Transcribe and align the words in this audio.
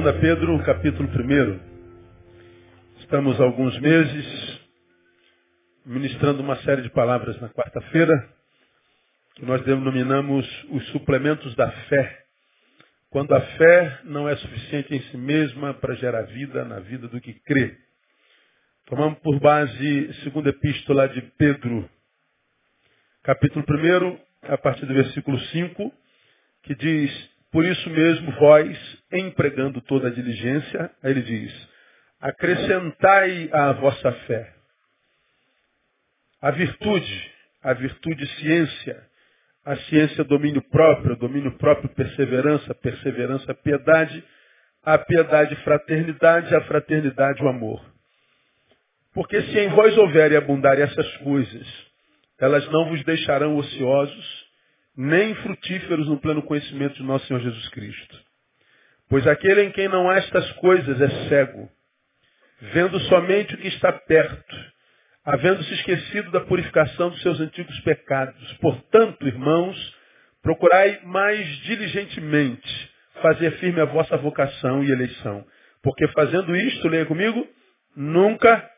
Glória 0.00 0.18
a 0.18 0.20
Deus. 0.20 0.20
2 0.20 0.20
Pedro, 0.20 0.64
capítulo 0.64 1.08
1. 1.08 1.60
Estamos 3.00 3.40
há 3.40 3.44
alguns 3.44 3.78
meses 3.80 4.60
ministrando 5.84 6.42
uma 6.42 6.56
série 6.62 6.82
de 6.82 6.90
palavras 6.90 7.38
na 7.40 7.48
quarta-feira, 7.50 8.28
que 9.34 9.44
nós 9.44 9.62
denominamos 9.62 10.46
os 10.70 10.86
suplementos 10.88 11.54
da 11.54 11.70
fé. 11.70 12.24
Quando 13.10 13.34
a 13.34 13.40
fé 13.40 14.00
não 14.04 14.28
é 14.28 14.36
suficiente 14.36 14.94
em 14.94 15.02
si 15.02 15.16
mesma 15.16 15.74
para 15.74 15.94
gerar 15.94 16.22
vida 16.22 16.64
na 16.64 16.80
vida 16.80 17.06
do 17.08 17.20
que 17.20 17.34
crê. 17.34 17.76
Tomamos 18.86 19.18
por 19.18 19.38
base 19.38 20.12
segunda 20.24 20.48
epístola 20.50 21.08
de 21.08 21.20
Pedro, 21.36 21.88
capítulo 23.22 23.64
1, 23.68 24.18
a 24.52 24.56
partir 24.56 24.86
do 24.86 24.94
versículo 24.94 25.38
5, 25.38 25.92
que 26.62 26.74
diz, 26.74 27.29
por 27.52 27.64
isso 27.64 27.90
mesmo, 27.90 28.32
vós, 28.32 28.78
empregando 29.12 29.80
toda 29.82 30.08
a 30.08 30.10
diligência, 30.10 30.90
aí 31.02 31.10
ele 31.10 31.22
diz, 31.22 31.68
acrescentai 32.20 33.48
à 33.52 33.72
vossa 33.72 34.12
fé 34.26 34.60
a 36.40 36.50
virtude, 36.50 37.30
a 37.62 37.74
virtude 37.74 38.26
ciência, 38.38 39.02
a 39.64 39.76
ciência 39.76 40.24
domínio 40.24 40.62
próprio, 40.70 41.14
domínio 41.16 41.52
próprio 41.58 41.90
perseverança, 41.90 42.74
perseverança 42.74 43.54
piedade, 43.54 44.24
a 44.82 44.96
piedade 44.96 45.54
fraternidade, 45.56 46.54
a 46.54 46.62
fraternidade 46.62 47.42
o 47.42 47.48
amor. 47.48 47.84
Porque 49.12 49.40
se 49.42 49.58
em 49.58 49.68
vós 49.68 49.96
houver 49.98 50.32
e 50.32 50.36
abundarem 50.36 50.82
essas 50.82 51.16
coisas, 51.18 51.66
elas 52.38 52.66
não 52.70 52.88
vos 52.88 53.04
deixarão 53.04 53.56
ociosos, 53.56 54.39
nem 55.00 55.34
frutíferos 55.36 56.06
no 56.08 56.20
pleno 56.20 56.42
conhecimento 56.42 56.96
de 56.96 57.02
nosso 57.02 57.26
Senhor 57.26 57.40
Jesus 57.40 57.68
Cristo. 57.70 58.20
Pois 59.08 59.26
aquele 59.26 59.62
em 59.62 59.72
quem 59.72 59.88
não 59.88 60.10
há 60.10 60.18
estas 60.18 60.52
coisas 60.52 61.00
é 61.00 61.08
cego, 61.30 61.70
vendo 62.60 63.00
somente 63.00 63.54
o 63.54 63.58
que 63.58 63.68
está 63.68 63.90
perto, 63.92 64.56
havendo 65.24 65.64
se 65.64 65.72
esquecido 65.72 66.30
da 66.30 66.40
purificação 66.40 67.08
dos 67.08 67.22
seus 67.22 67.40
antigos 67.40 67.80
pecados. 67.80 68.52
Portanto, 68.60 69.26
irmãos, 69.26 69.96
procurai 70.42 71.00
mais 71.04 71.46
diligentemente 71.60 72.90
fazer 73.22 73.52
firme 73.52 73.80
a 73.80 73.86
vossa 73.86 74.18
vocação 74.18 74.84
e 74.84 74.90
eleição. 74.90 75.46
Porque 75.82 76.06
fazendo 76.08 76.54
isto, 76.54 76.86
leia 76.88 77.06
comigo, 77.06 77.48
nunca, 77.96 78.70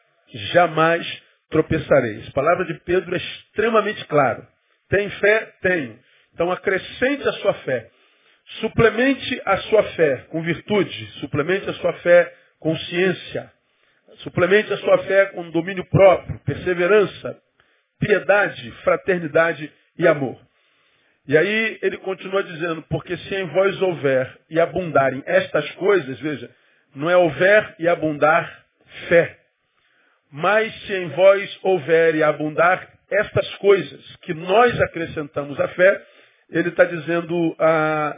jamais 0.53 1.05
tropeçareis. 1.50 2.28
A 2.28 2.33
palavra 2.33 2.65
de 2.65 2.75
Pedro 2.84 3.12
é 3.12 3.19
extremamente 3.19 4.05
clara. 4.05 4.48
Tem 4.89 5.11
fé? 5.11 5.53
Tenho. 5.62 5.98
Então 6.34 6.50
acrescente 6.50 7.28
a 7.28 7.33
sua 7.34 7.55
fé. 7.55 7.91
Suplemente 8.61 9.41
a 9.44 9.56
sua 9.58 9.83
fé 9.94 10.27
com 10.30 10.42
virtude. 10.42 11.06
Suplemente 11.20 11.69
a 11.69 11.75
sua 11.75 11.92
fé 11.94 12.34
com 12.58 12.77
ciência. 12.77 13.52
Suplemente 14.19 14.72
a 14.72 14.77
sua 14.78 14.98
fé 14.98 15.27
com 15.27 15.50
domínio 15.50 15.84
próprio, 15.86 16.38
perseverança, 16.41 17.38
piedade, 17.98 18.71
fraternidade 18.82 19.72
e 19.98 20.06
amor. 20.06 20.38
E 21.26 21.38
aí 21.38 21.78
ele 21.81 21.97
continua 21.98 22.42
dizendo, 22.42 22.82
porque 22.91 23.16
se 23.16 23.34
em 23.34 23.47
vós 23.47 23.81
houver 23.81 24.38
e 24.50 24.59
abundarem 24.59 25.22
estas 25.25 25.71
coisas, 25.72 26.19
veja, 26.19 26.50
não 26.94 27.09
é 27.09 27.16
houver 27.16 27.76
e 27.78 27.88
abundar 27.88 28.65
fé. 29.09 29.38
Mas 30.31 30.75
se 30.82 30.94
em 30.94 31.09
vós 31.10 31.59
houver 31.62 32.15
e 32.16 32.22
abundar 32.22 32.88
estas 33.10 33.48
coisas 33.56 34.16
que 34.22 34.34
nós 34.34 34.81
acrescentamos 34.81 35.59
à 35.60 35.69
fé, 35.69 36.03
ele 36.53 36.69
está 36.69 36.85
dizendo, 36.85 37.57
ah, 37.59 38.17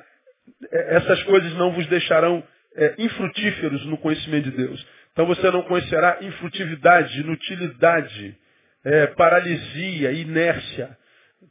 essas 0.70 1.22
coisas 1.22 1.52
não 1.54 1.72
vos 1.72 1.86
deixarão 1.86 2.42
é, 2.76 2.94
infrutíferos 2.98 3.86
no 3.86 3.96
conhecimento 3.98 4.50
de 4.50 4.56
Deus. 4.56 4.86
Então 5.12 5.26
você 5.26 5.50
não 5.50 5.62
conhecerá 5.62 6.18
infrutividade, 6.20 7.20
inutilidade, 7.20 8.36
é, 8.84 9.06
paralisia, 9.08 10.12
inércia, 10.12 10.96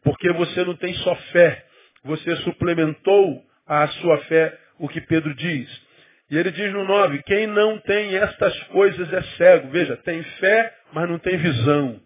porque 0.04 0.32
você 0.34 0.64
não 0.66 0.76
tem 0.76 0.94
só 0.96 1.16
fé. 1.32 1.66
Você 2.04 2.36
suplementou 2.38 3.42
a 3.66 3.88
sua 3.88 4.18
fé 4.26 4.58
o 4.78 4.90
que 4.90 5.00
Pedro 5.00 5.34
diz. 5.34 5.70
E 6.30 6.38
ele 6.38 6.52
diz 6.52 6.74
no 6.74 6.84
9, 6.84 7.22
quem 7.24 7.48
não 7.48 7.80
tem 7.80 8.18
estas 8.18 8.58
coisas 8.64 9.12
é 9.14 9.22
cego. 9.38 9.70
Veja, 9.70 9.96
tem 9.98 10.22
fé, 10.24 10.74
mas 10.92 11.10
não 11.10 11.20
tem 11.20 11.38
visão. 11.38 12.02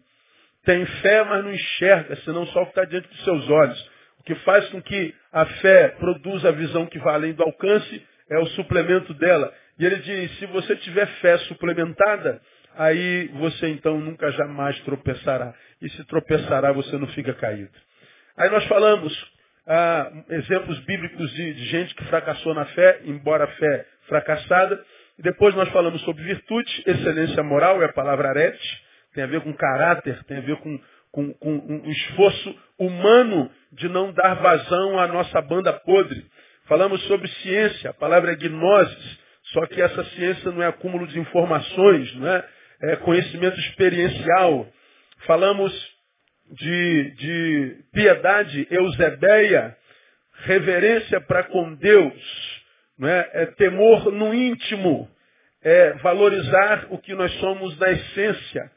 Tem 0.64 0.86
fé, 0.86 1.24
mas 1.24 1.44
não 1.44 1.54
enxerga, 1.54 2.16
senão 2.18 2.46
só 2.48 2.62
o 2.62 2.66
que 2.66 2.72
está 2.72 2.86
diante 2.86 3.08
dos 3.08 3.24
seus 3.24 3.50
olhos. 3.50 3.97
Que 4.28 4.36
faz 4.36 4.68
com 4.72 4.82
que 4.82 5.16
a 5.32 5.46
fé 5.46 5.88
produza 6.00 6.50
a 6.50 6.52
visão 6.52 6.86
que 6.86 7.00
vai 7.00 7.14
além 7.14 7.32
do 7.32 7.44
alcance 7.44 8.06
é 8.30 8.38
o 8.38 8.46
suplemento 8.48 9.14
dela. 9.14 9.54
E 9.80 9.86
ele 9.86 9.96
diz, 10.00 10.38
se 10.38 10.46
você 10.48 10.76
tiver 10.76 11.08
fé 11.22 11.38
suplementada, 11.40 12.42
aí 12.76 13.30
você 13.36 13.70
então 13.70 13.98
nunca 14.02 14.30
jamais 14.32 14.78
tropeçará. 14.82 15.54
E 15.82 15.90
se 15.92 16.04
tropeçará, 16.08 16.74
você 16.74 16.98
não 16.98 17.08
fica 17.08 17.34
caído. 17.36 17.72
Aí 18.36 18.50
nós 18.50 18.66
falamos 18.66 19.14
ah, 19.66 20.12
exemplos 20.30 20.78
bíblicos 20.80 21.32
de, 21.32 21.54
de, 21.54 21.66
gente 21.68 21.96
que 21.96 22.04
fracassou 22.06 22.54
na 22.54 22.66
fé, 22.66 23.00
embora 23.06 23.46
a 23.46 23.48
fé 23.48 23.86
fracassada. 24.10 24.84
E 25.18 25.22
depois 25.22 25.56
nós 25.56 25.70
falamos 25.70 26.02
sobre 26.02 26.22
virtude, 26.24 26.84
excelência 26.86 27.42
moral, 27.44 27.82
é 27.82 27.86
a 27.86 27.94
palavra 27.94 28.28
arete, 28.28 28.84
tem 29.14 29.24
a 29.24 29.28
ver 29.28 29.40
com 29.40 29.54
caráter, 29.54 30.22
tem 30.26 30.38
a 30.38 30.42
ver 30.42 30.58
com, 30.58 30.80
com, 31.18 31.34
com 31.34 31.50
um 31.50 31.90
esforço 31.90 32.56
humano 32.78 33.50
de 33.72 33.90
não 33.90 34.14
dar 34.14 34.36
vazão 34.36 35.00
à 35.00 35.08
nossa 35.08 35.42
banda 35.42 35.74
podre. 35.74 36.24
Falamos 36.68 37.02
sobre 37.08 37.28
ciência, 37.28 37.90
a 37.90 37.94
palavra 37.94 38.34
é 38.34 38.36
gnosis, 38.36 39.20
só 39.46 39.66
que 39.66 39.82
essa 39.82 40.04
ciência 40.12 40.52
não 40.52 40.62
é 40.62 40.68
acúmulo 40.68 41.08
de 41.08 41.20
informações, 41.20 42.16
não 42.18 42.28
é? 42.28 42.48
é 42.84 42.96
conhecimento 42.98 43.60
experiencial. 43.60 44.68
Falamos 45.26 45.74
de, 46.52 47.12
de 47.16 47.76
piedade 47.92 48.68
eusebeia, 48.70 49.76
reverência 50.44 51.20
para 51.22 51.46
com 51.46 51.74
Deus, 51.74 52.62
não 53.00 53.10
é? 53.10 53.30
é 53.34 53.46
temor 53.48 54.12
no 54.12 54.36
íntimo, 54.36 55.10
é 55.64 55.94
valorizar 55.94 56.86
o 56.92 57.00
que 57.00 57.16
nós 57.16 57.32
somos 57.40 57.76
na 57.80 57.90
essência, 57.90 58.72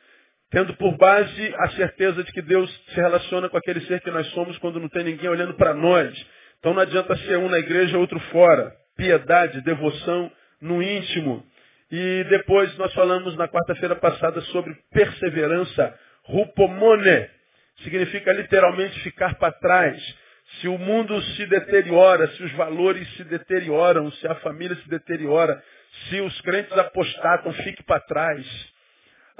tendo 0.50 0.74
por 0.74 0.96
base 0.96 1.54
a 1.58 1.68
certeza 1.70 2.24
de 2.24 2.32
que 2.32 2.42
Deus 2.42 2.70
se 2.88 2.96
relaciona 2.96 3.48
com 3.48 3.56
aquele 3.56 3.80
ser 3.82 4.00
que 4.00 4.10
nós 4.10 4.26
somos 4.28 4.58
quando 4.58 4.80
não 4.80 4.88
tem 4.88 5.04
ninguém 5.04 5.28
olhando 5.28 5.54
para 5.54 5.72
nós. 5.74 6.12
Então 6.58 6.74
não 6.74 6.82
adianta 6.82 7.16
ser 7.16 7.38
um 7.38 7.48
na 7.48 7.58
igreja, 7.58 7.98
outro 7.98 8.18
fora. 8.32 8.72
Piedade, 8.96 9.62
devoção 9.62 10.30
no 10.60 10.82
íntimo. 10.82 11.44
E 11.90 12.24
depois 12.28 12.76
nós 12.78 12.92
falamos 12.94 13.36
na 13.36 13.48
quarta-feira 13.48 13.96
passada 13.96 14.40
sobre 14.42 14.74
perseverança, 14.92 15.94
rupomone. 16.24 17.28
Significa 17.82 18.32
literalmente 18.32 19.00
ficar 19.00 19.36
para 19.36 19.52
trás. 19.52 20.16
Se 20.60 20.68
o 20.68 20.76
mundo 20.76 21.20
se 21.22 21.46
deteriora, 21.46 22.26
se 22.28 22.42
os 22.42 22.52
valores 22.52 23.08
se 23.14 23.24
deterioram, 23.24 24.10
se 24.12 24.26
a 24.26 24.34
família 24.36 24.76
se 24.76 24.88
deteriora, 24.88 25.62
se 26.08 26.20
os 26.20 26.40
crentes 26.40 26.76
apostatam, 26.76 27.52
fique 27.52 27.82
para 27.84 28.00
trás. 28.00 28.69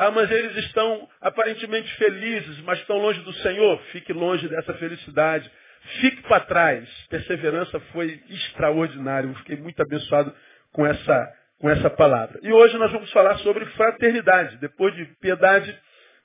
Ah, 0.02 0.10
mas 0.10 0.30
eles 0.30 0.56
estão 0.64 1.06
aparentemente 1.20 1.94
felizes, 1.96 2.58
mas 2.62 2.78
estão 2.78 2.96
longe 2.96 3.20
do 3.20 3.34
Senhor. 3.34 3.78
Fique 3.92 4.14
longe 4.14 4.48
dessa 4.48 4.72
felicidade. 4.72 5.52
Fique 6.00 6.22
para 6.22 6.40
trás. 6.40 6.88
Perseverança 7.10 7.78
foi 7.92 8.18
extraordinário. 8.30 9.28
Eu 9.28 9.34
fiquei 9.34 9.56
muito 9.56 9.78
abençoado 9.82 10.34
com 10.72 10.86
essa, 10.86 11.32
com 11.58 11.68
essa 11.68 11.90
palavra. 11.90 12.40
E 12.42 12.50
hoje 12.50 12.78
nós 12.78 12.90
vamos 12.90 13.12
falar 13.12 13.36
sobre 13.40 13.66
fraternidade. 13.66 14.56
Depois 14.56 14.96
de 14.96 15.04
piedade, 15.20 15.78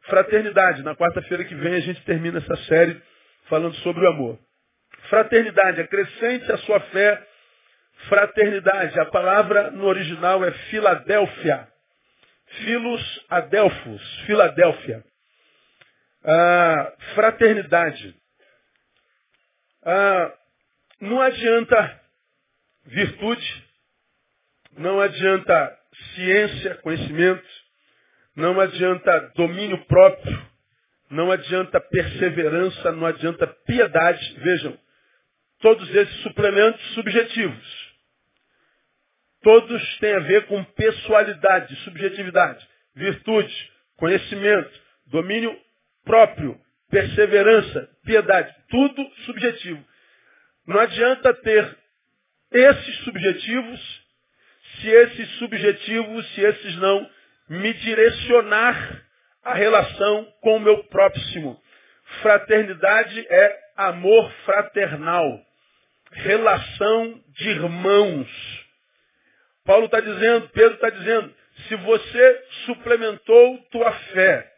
fraternidade. 0.03 0.81
Na 0.81 0.95
quarta-feira 0.95 1.43
que 1.43 1.55
vem 1.55 1.75
a 1.75 1.81
gente 1.81 2.01
termina 2.05 2.37
essa 2.37 2.55
série 2.67 2.95
falando 3.49 3.75
sobre 3.79 4.05
o 4.05 4.09
amor. 4.09 4.39
Fraternidade, 5.09 5.81
acrescente 5.81 6.49
a 6.49 6.57
sua 6.59 6.79
fé 6.79 7.21
fraternidade. 8.07 8.97
A 9.01 9.05
palavra 9.07 9.69
no 9.71 9.83
original 9.83 10.45
é 10.45 10.51
Filadélfia. 10.69 11.74
Filos 12.63 13.25
Adelfos, 13.29 14.19
Filadélfia. 14.25 15.03
Ah, 16.23 16.93
fraternidade. 17.13 18.15
Ah, 19.83 20.33
não 20.99 21.21
adianta 21.21 22.01
virtude, 22.85 23.65
não 24.77 24.99
adianta 24.99 25.77
ciência, 26.15 26.75
conhecimento, 26.75 27.47
não 28.35 28.59
adianta 28.59 29.31
domínio 29.35 29.85
próprio, 29.85 30.45
não 31.09 31.31
adianta 31.31 31.79
perseverança, 31.79 32.91
não 32.91 33.05
adianta 33.05 33.47
piedade. 33.65 34.33
Vejam, 34.39 34.77
todos 35.59 35.89
esses 35.95 36.21
suplementos 36.23 36.81
subjetivos. 36.93 37.84
Todos 39.45 39.97
têm 39.99 40.11
a 40.11 40.19
ver 40.21 40.47
com 40.47 40.63
pessoalidade, 40.63 41.75
subjetividade, 41.83 42.67
virtude, 42.95 43.71
conhecimento, 43.95 44.71
domínio 45.05 45.55
próprio, 46.03 46.59
perseverança, 46.89 47.87
piedade, 48.03 48.51
tudo 48.69 49.07
subjetivo. 49.27 49.85
Não 50.65 50.79
adianta 50.79 51.31
ter 51.31 51.77
esses 52.51 52.95
subjetivos, 53.03 54.05
se 54.81 54.87
esses 54.89 55.29
subjetivos, 55.37 56.27
se 56.33 56.41
esses 56.41 56.75
não 56.77 57.07
me 57.47 57.71
direcionar 57.71 59.03
a 59.43 59.53
relação 59.53 60.27
com 60.41 60.57
o 60.57 60.59
meu 60.59 60.85
próximo. 60.85 61.61
Fraternidade 62.23 63.27
é 63.29 63.59
amor 63.77 64.31
fraternal, 64.43 65.39
relação 66.13 67.21
de 67.37 67.47
irmãos. 67.47 68.54
Paulo 69.65 69.85
está 69.85 69.99
dizendo, 69.99 70.47
Pedro 70.49 70.75
está 70.75 70.89
dizendo, 70.91 71.33
se 71.67 71.75
você 71.75 72.45
suplementou 72.65 73.57
tua 73.71 73.91
fé 73.91 74.51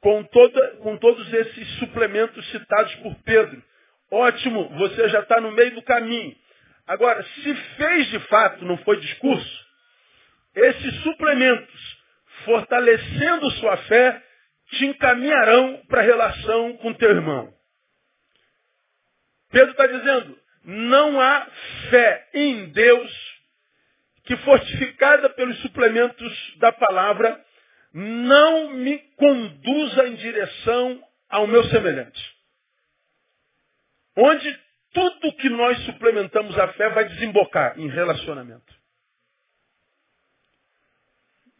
com, 0.00 0.22
toda, 0.24 0.76
com 0.76 0.96
todos 0.98 1.32
esses 1.32 1.68
suplementos 1.78 2.46
citados 2.50 2.94
por 2.96 3.14
Pedro, 3.24 3.62
ótimo, 4.10 4.68
você 4.76 5.08
já 5.08 5.20
está 5.20 5.40
no 5.40 5.52
meio 5.52 5.74
do 5.74 5.82
caminho. 5.82 6.36
Agora, 6.86 7.22
se 7.22 7.54
fez 7.76 8.10
de 8.10 8.18
fato, 8.28 8.64
não 8.64 8.76
foi 8.78 9.00
discurso, 9.00 9.66
esses 10.54 11.02
suplementos, 11.02 11.98
fortalecendo 12.44 13.50
sua 13.52 13.76
fé, 13.78 14.22
te 14.70 14.86
encaminharão 14.86 15.82
para 15.88 16.00
a 16.00 16.04
relação 16.04 16.76
com 16.78 16.92
teu 16.92 17.10
irmão. 17.10 17.52
Pedro 19.50 19.70
está 19.70 19.86
dizendo, 19.86 20.38
não 20.64 21.20
há 21.20 21.46
fé 21.88 22.28
em 22.34 22.66
Deus 22.66 23.35
que 24.26 24.36
fortificada 24.38 25.30
pelos 25.30 25.56
suplementos 25.60 26.56
da 26.58 26.72
palavra, 26.72 27.44
não 27.92 28.70
me 28.70 28.98
conduza 29.16 30.08
em 30.08 30.16
direção 30.16 31.02
ao 31.28 31.46
meu 31.46 31.64
semelhante. 31.70 32.36
Onde 34.16 34.60
tudo 34.92 35.36
que 35.36 35.48
nós 35.48 35.78
suplementamos 35.84 36.58
a 36.58 36.68
fé 36.72 36.88
vai 36.90 37.04
desembocar 37.04 37.78
em 37.78 37.88
relacionamento. 37.88 38.74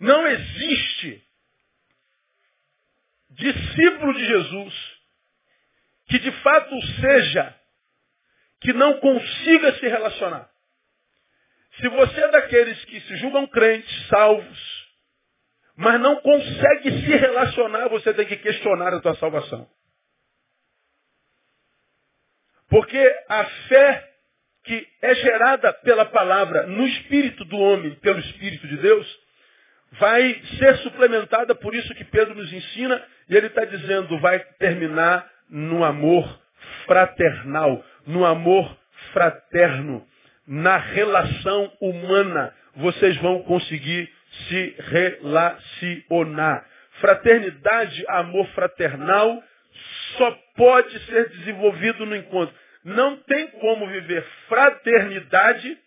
Não 0.00 0.26
existe 0.26 1.24
discípulo 3.30 4.12
de 4.14 4.26
Jesus 4.26 4.96
que 6.08 6.18
de 6.18 6.32
fato 6.42 6.74
seja 7.00 7.60
que 8.60 8.72
não 8.72 8.98
consiga 8.98 9.78
se 9.78 9.86
relacionar. 9.86 10.50
Se 11.80 11.88
você 11.88 12.20
é 12.20 12.30
daqueles 12.30 12.84
que 12.86 13.00
se 13.00 13.16
julgam 13.16 13.46
crentes, 13.46 14.08
salvos, 14.08 14.86
mas 15.76 16.00
não 16.00 16.16
consegue 16.20 16.90
se 16.90 17.16
relacionar, 17.16 17.88
você 17.88 18.14
tem 18.14 18.26
que 18.26 18.36
questionar 18.36 18.94
a 18.94 19.00
tua 19.00 19.14
salvação. 19.16 19.68
Porque 22.68 23.24
a 23.28 23.44
fé 23.68 24.12
que 24.64 24.86
é 25.00 25.14
gerada 25.14 25.72
pela 25.72 26.04
palavra 26.06 26.66
no 26.66 26.86
espírito 26.86 27.44
do 27.44 27.56
homem, 27.56 27.94
pelo 27.96 28.18
espírito 28.18 28.66
de 28.66 28.76
Deus, 28.78 29.18
vai 29.92 30.42
ser 30.58 30.78
suplementada 30.78 31.54
por 31.54 31.74
isso 31.74 31.94
que 31.94 32.04
Pedro 32.04 32.34
nos 32.34 32.52
ensina, 32.52 33.02
e 33.28 33.36
ele 33.36 33.46
está 33.46 33.64
dizendo, 33.64 34.18
vai 34.18 34.40
terminar 34.58 35.30
no 35.48 35.84
amor 35.84 36.40
fraternal, 36.84 37.84
no 38.06 38.24
amor 38.24 38.76
fraterno, 39.12 40.06
na 40.46 40.76
relação 40.76 41.72
humana, 41.80 42.54
vocês 42.76 43.16
vão 43.18 43.42
conseguir 43.42 44.10
se 44.48 44.76
relacionar. 44.78 46.66
Fraternidade, 47.00 48.04
amor 48.08 48.46
fraternal, 48.48 49.42
só 50.16 50.30
pode 50.56 50.98
ser 51.06 51.28
desenvolvido 51.30 52.06
no 52.06 52.16
encontro. 52.16 52.54
Não 52.84 53.16
tem 53.16 53.48
como 53.48 53.86
viver 53.88 54.24
fraternidade 54.48 55.78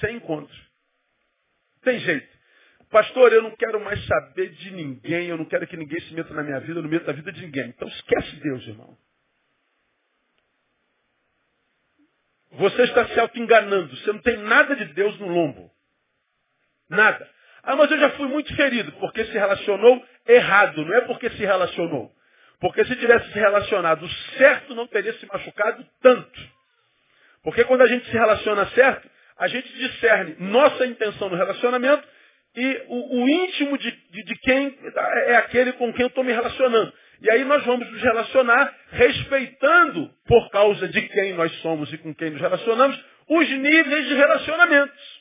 sem 0.00 0.16
encontro. 0.16 0.54
Tem 1.82 1.98
jeito. 2.00 2.38
Pastor, 2.90 3.32
eu 3.32 3.42
não 3.42 3.54
quero 3.54 3.80
mais 3.80 4.04
saber 4.06 4.48
de 4.50 4.70
ninguém, 4.72 5.28
eu 5.28 5.36
não 5.36 5.44
quero 5.44 5.66
que 5.66 5.76
ninguém 5.76 6.00
se 6.00 6.14
meta 6.14 6.32
na 6.32 6.42
minha 6.42 6.58
vida, 6.60 6.78
eu 6.78 6.82
não 6.82 6.90
meto 6.90 7.06
na 7.06 7.12
vida 7.12 7.30
de 7.30 7.42
ninguém. 7.42 7.68
Então 7.68 7.86
esquece 7.86 8.36
Deus, 8.36 8.66
irmão. 8.66 8.96
Você 12.52 12.82
está 12.82 13.06
se 13.06 13.20
auto-enganando. 13.20 13.96
Você 13.96 14.12
não 14.12 14.20
tem 14.20 14.36
nada 14.38 14.74
de 14.74 14.86
Deus 14.86 15.18
no 15.18 15.28
lombo. 15.28 15.70
Nada. 16.88 17.28
Ah, 17.62 17.76
mas 17.76 17.90
eu 17.90 17.98
já 17.98 18.10
fui 18.10 18.26
muito 18.28 18.54
ferido, 18.56 18.92
porque 18.92 19.24
se 19.24 19.32
relacionou 19.32 20.02
errado. 20.26 20.84
Não 20.84 20.94
é 20.94 21.00
porque 21.02 21.28
se 21.30 21.44
relacionou. 21.44 22.10
Porque 22.60 22.84
se 22.84 22.96
tivesse 22.96 23.30
se 23.32 23.38
relacionado 23.38 24.08
certo, 24.36 24.74
não 24.74 24.86
teria 24.86 25.12
se 25.14 25.26
machucado 25.26 25.86
tanto. 26.00 26.40
Porque 27.42 27.64
quando 27.64 27.82
a 27.82 27.86
gente 27.86 28.06
se 28.06 28.12
relaciona 28.12 28.66
certo, 28.70 29.08
a 29.36 29.46
gente 29.46 29.72
discerne 29.72 30.36
nossa 30.40 30.84
intenção 30.86 31.28
no 31.28 31.36
relacionamento 31.36 32.06
e 32.56 32.84
o, 32.88 33.22
o 33.22 33.28
íntimo 33.28 33.78
de, 33.78 33.90
de, 33.90 34.24
de, 34.24 34.34
quem 34.40 34.76
é 35.26 35.36
aquele 35.36 35.72
com 35.74 35.92
quem 35.92 36.02
eu 36.02 36.08
estou 36.08 36.24
me 36.24 36.32
relacionando. 36.32 36.92
E 37.20 37.30
aí 37.30 37.44
nós 37.44 37.64
vamos 37.64 37.90
nos 37.90 38.02
relacionar 38.02 38.74
respeitando, 38.90 40.10
por 40.26 40.50
causa 40.50 40.88
de 40.88 41.02
quem 41.08 41.34
nós 41.34 41.52
somos 41.60 41.92
e 41.92 41.98
com 41.98 42.14
quem 42.14 42.30
nos 42.30 42.40
relacionamos, 42.40 42.98
os 43.28 43.48
níveis 43.48 44.08
de 44.08 44.14
relacionamentos. 44.14 45.18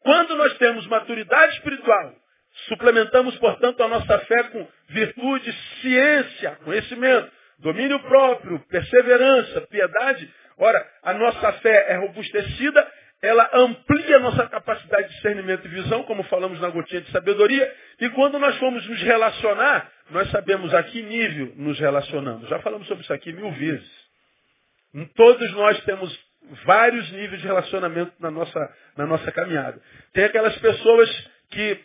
Quando 0.00 0.36
nós 0.36 0.56
temos 0.58 0.86
maturidade 0.86 1.54
espiritual, 1.54 2.14
suplementamos, 2.68 3.36
portanto, 3.38 3.82
a 3.82 3.88
nossa 3.88 4.18
fé 4.20 4.42
com 4.44 4.68
virtude, 4.88 5.52
ciência, 5.80 6.58
conhecimento, 6.64 7.30
domínio 7.58 7.98
próprio, 8.00 8.58
perseverança, 8.68 9.60
piedade, 9.62 10.32
ora, 10.58 10.86
a 11.02 11.14
nossa 11.14 11.52
fé 11.54 11.92
é 11.92 11.96
robustecida 11.96 12.92
ela 13.22 13.48
amplia 13.54 14.18
nossa 14.18 14.46
capacidade 14.46 15.08
de 15.08 15.14
discernimento 15.14 15.66
e 15.66 15.70
visão, 15.70 16.02
como 16.04 16.22
falamos 16.24 16.60
na 16.60 16.68
gotinha 16.68 17.00
de 17.00 17.10
sabedoria, 17.10 17.74
e 18.00 18.10
quando 18.10 18.38
nós 18.38 18.56
formos 18.58 18.86
nos 18.86 19.02
relacionar, 19.02 19.90
nós 20.10 20.30
sabemos 20.30 20.72
a 20.74 20.82
que 20.82 21.02
nível 21.02 21.52
nos 21.56 21.78
relacionamos. 21.78 22.48
Já 22.48 22.58
falamos 22.60 22.86
sobre 22.86 23.02
isso 23.02 23.12
aqui 23.12 23.32
mil 23.32 23.50
vezes. 23.52 24.06
Todos 25.14 25.50
nós 25.52 25.82
temos 25.84 26.26
vários 26.64 27.10
níveis 27.12 27.40
de 27.40 27.46
relacionamento 27.46 28.12
na 28.20 28.30
nossa, 28.30 28.76
na 28.96 29.06
nossa 29.06 29.32
caminhada. 29.32 29.80
Tem 30.12 30.24
aquelas 30.24 30.56
pessoas 30.58 31.30
que 31.50 31.80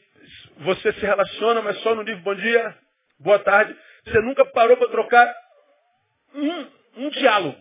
você 0.57 0.93
se 0.93 1.01
relaciona, 1.01 1.61
mas 1.61 1.77
só 1.79 1.95
no 1.95 2.03
nível 2.03 2.21
bom 2.21 2.35
dia, 2.35 2.77
boa 3.19 3.39
tarde. 3.39 3.75
Você 4.05 4.19
nunca 4.21 4.45
parou 4.45 4.77
para 4.77 4.89
trocar 4.89 5.33
um, 6.35 6.67
um 6.97 7.09
diálogo. 7.09 7.57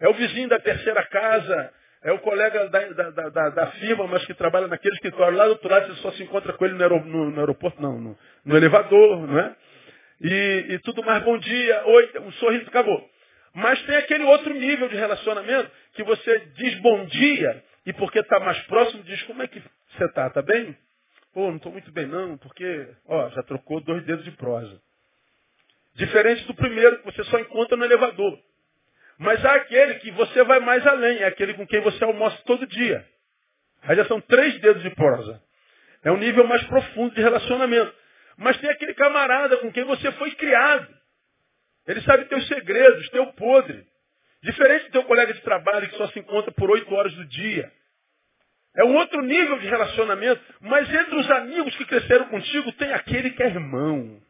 É 0.00 0.08
o 0.08 0.14
vizinho 0.14 0.48
da 0.48 0.60
terceira 0.60 1.04
casa, 1.06 1.72
é 2.02 2.12
o 2.12 2.18
colega 2.20 2.68
da, 2.68 3.10
da, 3.10 3.28
da, 3.30 3.48
da, 3.50 3.66
firma, 3.72 4.06
mas 4.06 4.24
que 4.24 4.34
trabalha 4.34 4.68
naquele 4.68 4.94
escritório. 4.94 5.36
Lá 5.36 5.44
do 5.44 5.50
outro 5.50 5.68
lado 5.68 5.86
você 5.94 6.02
só 6.02 6.12
se 6.12 6.22
encontra 6.22 6.52
com 6.52 6.64
ele 6.64 6.74
no, 6.74 7.04
no, 7.04 7.30
no 7.30 7.40
aeroporto, 7.40 7.80
não, 7.82 7.98
no, 7.98 8.18
no, 8.44 8.56
elevador, 8.56 9.26
não 9.26 9.38
é? 9.38 9.56
E, 10.20 10.66
e 10.70 10.78
tudo 10.80 11.02
mais, 11.02 11.22
bom 11.24 11.38
dia, 11.38 11.82
oi, 11.86 12.10
um 12.20 12.32
sorriso, 12.32 12.68
acabou. 12.68 13.08
Mas 13.54 13.80
tem 13.82 13.96
aquele 13.96 14.24
outro 14.24 14.54
nível 14.54 14.88
de 14.88 14.96
relacionamento 14.96 15.70
que 15.94 16.02
você 16.04 16.38
diz 16.54 16.74
bom 16.80 17.04
dia 17.06 17.64
e 17.86 17.92
porque 17.92 18.20
está 18.20 18.38
mais 18.40 18.58
próximo 18.66 19.02
diz 19.02 19.22
como 19.22 19.42
é 19.42 19.48
que 19.48 19.60
você 19.90 20.04
está, 20.04 20.26
está 20.26 20.42
bem? 20.42 20.76
Pô, 21.32 21.48
não 21.48 21.56
estou 21.56 21.72
muito 21.72 21.90
bem 21.92 22.06
não, 22.06 22.36
porque, 22.38 22.88
ó, 23.06 23.28
já 23.30 23.42
trocou 23.42 23.80
dois 23.80 24.04
dedos 24.04 24.24
de 24.24 24.30
prosa. 24.32 24.80
Diferente 25.94 26.44
do 26.46 26.54
primeiro 26.54 26.98
que 26.98 27.04
você 27.06 27.24
só 27.24 27.38
encontra 27.38 27.76
no 27.76 27.84
elevador. 27.84 28.38
Mas 29.18 29.44
há 29.44 29.54
aquele 29.54 29.94
que 29.96 30.12
você 30.12 30.44
vai 30.44 30.60
mais 30.60 30.86
além, 30.86 31.18
é 31.18 31.26
aquele 31.26 31.54
com 31.54 31.66
quem 31.66 31.80
você 31.80 32.02
almoça 32.04 32.40
todo 32.46 32.66
dia. 32.66 33.04
Aí 33.82 33.96
já 33.96 34.04
são 34.06 34.20
três 34.20 34.58
dedos 34.60 34.82
de 34.82 34.90
prosa. 34.90 35.42
É 36.04 36.12
um 36.12 36.16
nível 36.16 36.46
mais 36.46 36.62
profundo 36.64 37.14
de 37.14 37.20
relacionamento. 37.20 37.92
Mas 38.36 38.56
tem 38.58 38.70
aquele 38.70 38.94
camarada 38.94 39.56
com 39.56 39.72
quem 39.72 39.84
você 39.84 40.12
foi 40.12 40.30
criado. 40.36 40.86
Ele 41.86 42.00
sabe 42.02 42.26
teus 42.26 42.46
segredos, 42.46 43.08
teu 43.10 43.26
podre. 43.32 43.84
Diferente 44.42 44.84
do 44.86 44.92
teu 44.92 45.04
colega 45.04 45.34
de 45.34 45.40
trabalho 45.40 45.88
que 45.88 45.96
só 45.96 46.06
se 46.08 46.20
encontra 46.20 46.52
por 46.52 46.70
oito 46.70 46.94
horas 46.94 47.12
do 47.14 47.24
dia. 47.24 47.72
É 48.76 48.84
um 48.84 48.94
outro 48.94 49.20
nível 49.22 49.58
de 49.58 49.66
relacionamento. 49.66 50.40
Mas 50.60 50.88
entre 50.92 51.16
os 51.16 51.28
amigos 51.30 51.74
que 51.74 51.84
cresceram 51.86 52.26
contigo, 52.26 52.70
tem 52.72 52.92
aquele 52.92 53.30
que 53.30 53.42
é 53.42 53.46
irmão. 53.46 54.22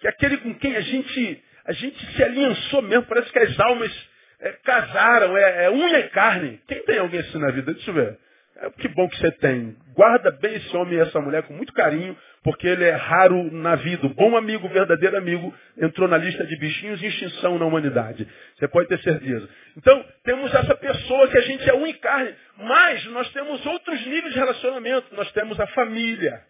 Que 0.00 0.06
é 0.06 0.10
aquele 0.10 0.36
com 0.38 0.54
quem 0.56 0.76
a 0.76 0.80
gente 0.82 1.42
a 1.68 1.72
gente 1.72 1.98
se 2.14 2.24
aliançou 2.24 2.80
mesmo, 2.80 3.04
parece 3.04 3.30
que 3.30 3.38
as 3.38 3.60
almas 3.60 4.08
é, 4.40 4.52
casaram, 4.64 5.36
é, 5.36 5.66
é, 5.66 5.70
unha 5.70 5.98
e 5.98 6.08
carne. 6.08 6.58
Quem 6.66 6.82
tem 6.84 6.98
alguém 6.98 7.20
assim 7.20 7.38
na 7.38 7.50
vida? 7.50 7.74
Deixa 7.74 7.90
eu 7.90 7.94
ver. 7.94 8.18
É, 8.56 8.70
que 8.70 8.88
bom 8.88 9.06
que 9.06 9.18
você 9.18 9.30
tem. 9.32 9.76
Guarda 9.94 10.30
bem 10.30 10.54
esse 10.54 10.74
homem 10.74 10.94
e 10.94 11.00
essa 11.00 11.20
mulher 11.20 11.42
com 11.42 11.52
muito 11.52 11.74
carinho, 11.74 12.16
porque 12.42 12.66
ele 12.66 12.84
é 12.84 12.94
raro 12.94 13.52
na 13.52 13.74
vida. 13.74 14.08
Bom 14.08 14.34
amigo, 14.34 14.66
verdadeiro 14.70 15.18
amigo, 15.18 15.54
entrou 15.76 16.08
na 16.08 16.16
lista 16.16 16.42
de 16.46 16.56
bichinhos 16.56 17.02
em 17.02 17.06
extinção 17.06 17.58
na 17.58 17.66
humanidade. 17.66 18.26
Você 18.56 18.66
pode 18.68 18.88
ter 18.88 18.98
certeza. 19.00 19.46
Então, 19.76 20.02
temos 20.24 20.54
essa 20.54 20.74
pessoa 20.74 21.28
que 21.28 21.36
a 21.36 21.42
gente 21.42 21.68
é 21.68 21.74
unha 21.74 21.90
e 21.90 21.98
carne, 21.98 22.34
mas 22.56 23.04
nós 23.08 23.30
temos 23.34 23.64
outros 23.66 24.06
níveis 24.06 24.32
de 24.32 24.38
relacionamento. 24.38 25.14
Nós 25.14 25.30
temos 25.32 25.60
a 25.60 25.66
família. 25.66 26.40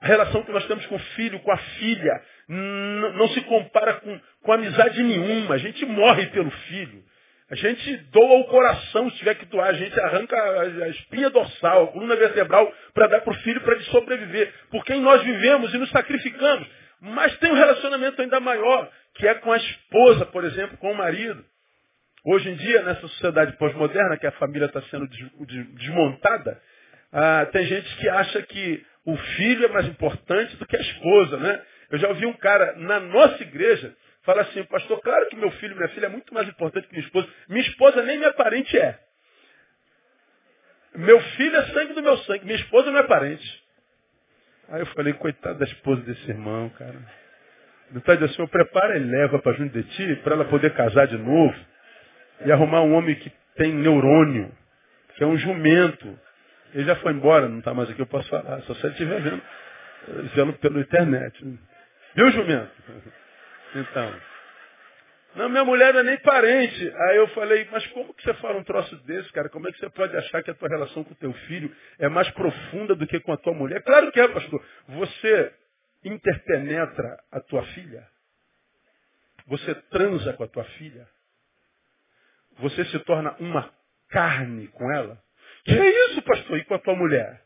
A 0.00 0.06
relação 0.06 0.42
que 0.42 0.52
nós 0.52 0.66
temos 0.66 0.84
com 0.86 0.96
o 0.96 0.98
filho, 1.16 1.40
com 1.40 1.50
a 1.50 1.56
filha, 1.56 2.22
não 2.48 3.28
se 3.28 3.40
compara 3.42 3.94
com, 3.94 4.20
com 4.42 4.52
amizade 4.52 5.02
nenhuma. 5.02 5.54
A 5.54 5.58
gente 5.58 5.84
morre 5.86 6.26
pelo 6.26 6.50
filho. 6.50 7.02
A 7.50 7.54
gente 7.54 7.96
doa 8.10 8.40
o 8.40 8.44
coração, 8.44 9.10
se 9.10 9.18
tiver 9.18 9.34
que 9.34 9.44
doar, 9.46 9.68
a 9.68 9.74
gente 9.74 9.98
arranca 10.00 10.36
a 10.36 10.88
espinha 10.88 11.28
dorsal, 11.28 11.84
a 11.84 11.86
coluna 11.88 12.16
vertebral, 12.16 12.72
para 12.94 13.06
dar 13.06 13.20
para 13.20 13.32
o 13.32 13.36
filho, 13.36 13.60
para 13.60 13.74
ele 13.74 13.84
sobreviver. 13.84 14.52
Por 14.70 14.84
quem 14.84 15.00
nós 15.00 15.22
vivemos 15.22 15.72
e 15.72 15.78
nos 15.78 15.90
sacrificamos. 15.90 16.66
Mas 17.00 17.36
tem 17.38 17.52
um 17.52 17.56
relacionamento 17.56 18.20
ainda 18.20 18.40
maior, 18.40 18.90
que 19.14 19.28
é 19.28 19.34
com 19.34 19.52
a 19.52 19.56
esposa, 19.58 20.24
por 20.26 20.42
exemplo, 20.42 20.78
com 20.78 20.90
o 20.90 20.96
marido. 20.96 21.44
Hoje 22.24 22.48
em 22.48 22.54
dia, 22.54 22.82
nessa 22.82 23.02
sociedade 23.02 23.56
pós-moderna, 23.58 24.16
que 24.16 24.26
a 24.26 24.32
família 24.32 24.64
está 24.64 24.80
sendo 24.82 25.06
desmontada, 25.74 26.58
ah, 27.12 27.46
tem 27.52 27.66
gente 27.66 27.96
que 27.98 28.08
acha 28.08 28.42
que 28.42 28.82
o 29.04 29.16
filho 29.16 29.66
é 29.66 29.68
mais 29.68 29.86
importante 29.86 30.56
do 30.56 30.66
que 30.66 30.76
a 30.76 30.80
esposa, 30.80 31.36
né? 31.36 31.62
Eu 31.90 31.98
já 31.98 32.08
ouvi 32.08 32.26
um 32.26 32.32
cara 32.34 32.74
na 32.76 33.00
nossa 33.00 33.42
igreja 33.42 33.94
falar 34.22 34.42
assim, 34.42 34.64
pastor, 34.64 35.00
claro 35.00 35.28
que 35.28 35.36
meu 35.36 35.50
filho 35.52 35.76
minha 35.76 35.88
filha 35.90 36.06
é 36.06 36.08
muito 36.08 36.32
mais 36.32 36.48
importante 36.48 36.86
que 36.86 36.92
minha 36.94 37.04
esposa. 37.04 37.28
Minha 37.48 37.62
esposa 37.62 38.02
nem 38.02 38.18
minha 38.18 38.32
parente 38.32 38.76
é. 38.76 38.98
Meu 40.96 41.20
filho 41.20 41.56
é 41.56 41.66
sangue 41.66 41.92
do 41.92 42.02
meu 42.02 42.16
sangue, 42.18 42.44
minha 42.44 42.56
esposa 42.56 42.90
não 42.90 42.98
é 42.98 43.02
parente. 43.02 43.64
Aí 44.68 44.80
eu 44.80 44.86
falei, 44.86 45.12
coitado 45.12 45.58
da 45.58 45.64
esposa 45.64 46.00
desse 46.02 46.30
irmão, 46.30 46.70
cara. 46.70 46.96
Ele 47.90 47.98
está 47.98 48.14
dizendo 48.14 48.32
assim, 48.32 48.42
eu 48.42 48.48
preparo 48.48 48.96
e 48.96 49.00
leva 49.00 49.38
para 49.40 49.52
junto 49.52 49.72
de 49.72 49.82
ti, 49.90 50.16
para 50.22 50.34
ela 50.34 50.44
poder 50.46 50.72
casar 50.74 51.06
de 51.06 51.18
novo 51.18 51.54
e 52.44 52.50
arrumar 52.50 52.82
um 52.82 52.94
homem 52.94 53.14
que 53.16 53.30
tem 53.56 53.72
neurônio, 53.72 54.50
que 55.14 55.22
é 55.22 55.26
um 55.26 55.36
jumento. 55.36 56.18
Ele 56.74 56.84
já 56.84 56.96
foi 56.96 57.12
embora, 57.12 57.48
não 57.48 57.60
está 57.60 57.72
mais 57.72 57.88
aqui, 57.88 58.00
eu 58.00 58.06
posso 58.06 58.28
falar, 58.28 58.60
só 58.62 58.74
se 58.74 58.84
ele 58.84 58.92
estiver 58.92 59.20
vendo, 59.20 59.42
vendo 60.34 60.52
pela 60.54 60.80
internet. 60.80 61.58
Viu, 62.16 62.30
jumento? 62.32 62.72
Então. 63.76 64.20
Não, 65.36 65.48
minha 65.48 65.64
mulher 65.64 65.92
não 65.92 66.00
é 66.00 66.04
nem 66.04 66.18
parente. 66.18 66.92
Aí 67.08 67.16
eu 67.16 67.28
falei, 67.28 67.68
mas 67.70 67.86
como 67.88 68.12
que 68.14 68.22
você 68.22 68.34
fala 68.34 68.58
um 68.58 68.64
troço 68.64 68.96
desse, 69.04 69.32
cara? 69.32 69.48
Como 69.48 69.68
é 69.68 69.72
que 69.72 69.78
você 69.78 69.88
pode 69.90 70.16
achar 70.16 70.42
que 70.42 70.50
a 70.50 70.54
tua 70.54 70.68
relação 70.68 71.02
com 71.04 71.12
o 71.12 71.16
teu 71.16 71.32
filho 71.32 71.74
é 71.98 72.08
mais 72.08 72.28
profunda 72.30 72.94
do 72.94 73.06
que 73.06 73.20
com 73.20 73.32
a 73.32 73.36
tua 73.36 73.54
mulher? 73.54 73.82
Claro 73.82 74.10
que 74.12 74.20
é, 74.20 74.28
pastor. 74.28 74.64
Você 74.88 75.52
interpenetra 76.04 77.18
a 77.32 77.40
tua 77.40 77.64
filha. 77.66 78.06
Você 79.46 79.74
transa 79.74 80.32
com 80.32 80.44
a 80.44 80.48
tua 80.48 80.64
filha. 80.64 81.06
Você 82.58 82.84
se 82.86 82.98
torna 83.00 83.34
uma 83.40 83.70
carne 84.08 84.68
com 84.68 84.90
ela. 84.92 85.20
Que 85.64 85.72
é 85.72 86.10
isso, 86.10 86.22
pastor? 86.22 86.58
E 86.58 86.64
com 86.64 86.74
a 86.74 86.78
tua 86.78 86.94
mulher? 86.94 87.42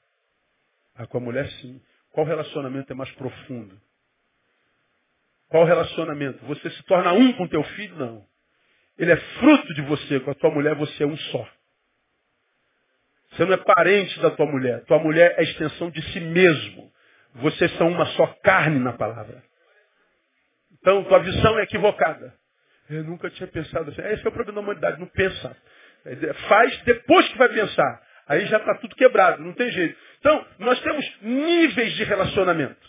Ah, 0.94 1.06
com 1.06 1.18
a 1.18 1.20
mulher 1.20 1.48
sim. 1.60 1.80
Qual 2.12 2.26
relacionamento 2.26 2.92
é 2.92 2.96
mais 2.96 3.10
profundo? 3.12 3.80
Qual 5.48 5.64
relacionamento? 5.64 6.44
Você 6.46 6.68
se 6.70 6.82
torna 6.84 7.12
um 7.12 7.32
com 7.34 7.46
teu 7.46 7.62
filho? 7.62 7.96
Não. 7.96 8.26
Ele 8.98 9.12
é 9.12 9.16
fruto 9.16 9.74
de 9.74 9.82
você. 9.82 10.20
Com 10.20 10.30
a 10.32 10.34
tua 10.34 10.50
mulher 10.50 10.74
você 10.74 11.04
é 11.04 11.06
um 11.06 11.16
só. 11.16 11.48
Você 13.30 13.44
não 13.44 13.52
é 13.54 13.56
parente 13.58 14.18
da 14.20 14.30
tua 14.30 14.46
mulher. 14.46 14.84
Tua 14.84 14.98
mulher 14.98 15.34
é 15.38 15.42
extensão 15.42 15.90
de 15.90 16.02
si 16.12 16.20
mesmo. 16.20 16.92
Vocês 17.34 17.70
são 17.76 17.88
uma 17.88 18.06
só 18.06 18.26
carne 18.42 18.80
na 18.80 18.94
palavra. 18.94 19.42
Então, 20.72 21.04
tua 21.04 21.20
visão 21.20 21.58
é 21.58 21.62
equivocada. 21.62 22.34
Eu 22.90 23.04
nunca 23.04 23.30
tinha 23.30 23.46
pensado 23.46 23.90
assim. 23.90 24.02
Esse 24.02 24.26
é 24.26 24.28
o 24.28 24.32
problema 24.32 24.54
da 24.54 24.60
humanidade, 24.60 24.98
não 24.98 25.06
pensa. 25.06 25.56
Faz 26.48 26.82
depois 26.82 27.28
que 27.28 27.38
vai 27.38 27.48
pensar. 27.50 28.07
Aí 28.28 28.46
já 28.46 28.58
está 28.58 28.74
tudo 28.74 28.94
quebrado, 28.94 29.42
não 29.42 29.54
tem 29.54 29.70
jeito. 29.70 29.98
Então, 30.20 30.46
nós 30.58 30.78
temos 30.80 31.04
níveis 31.22 31.94
de 31.94 32.04
relacionamento. 32.04 32.86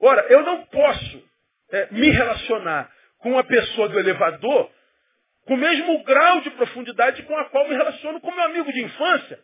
Ora, 0.00 0.26
eu 0.28 0.42
não 0.42 0.64
posso 0.66 1.22
é, 1.70 1.88
me 1.92 2.10
relacionar 2.10 2.90
com 3.18 3.32
uma 3.32 3.44
pessoa 3.44 3.88
do 3.88 3.98
elevador 3.98 4.70
com 5.46 5.54
o 5.54 5.58
mesmo 5.58 6.02
grau 6.04 6.40
de 6.40 6.50
profundidade 6.50 7.22
com 7.22 7.36
a 7.36 7.44
qual 7.46 7.68
me 7.68 7.74
relaciono 7.74 8.20
com 8.20 8.32
meu 8.32 8.44
amigo 8.44 8.72
de 8.72 8.82
infância. 8.82 9.38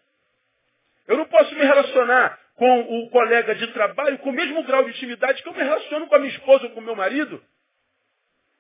Eu 1.06 1.16
não 1.16 1.26
posso 1.26 1.54
me 1.54 1.62
relacionar 1.62 2.38
com 2.56 2.80
o 2.80 3.10
colega 3.10 3.54
de 3.54 3.66
trabalho 3.68 4.18
com 4.18 4.30
o 4.30 4.32
mesmo 4.32 4.62
grau 4.64 4.84
de 4.84 4.90
intimidade 4.90 5.42
que 5.42 5.49
eu 5.49 5.54
me 5.54 5.62
relaciono 5.62 6.06
com 6.06 6.14
a 6.14 6.18
minha 6.18 6.32
esposa 6.32 6.64
ou 6.64 6.70
com 6.70 6.80
o 6.80 6.84
meu 6.84 6.96
marido. 6.96 7.42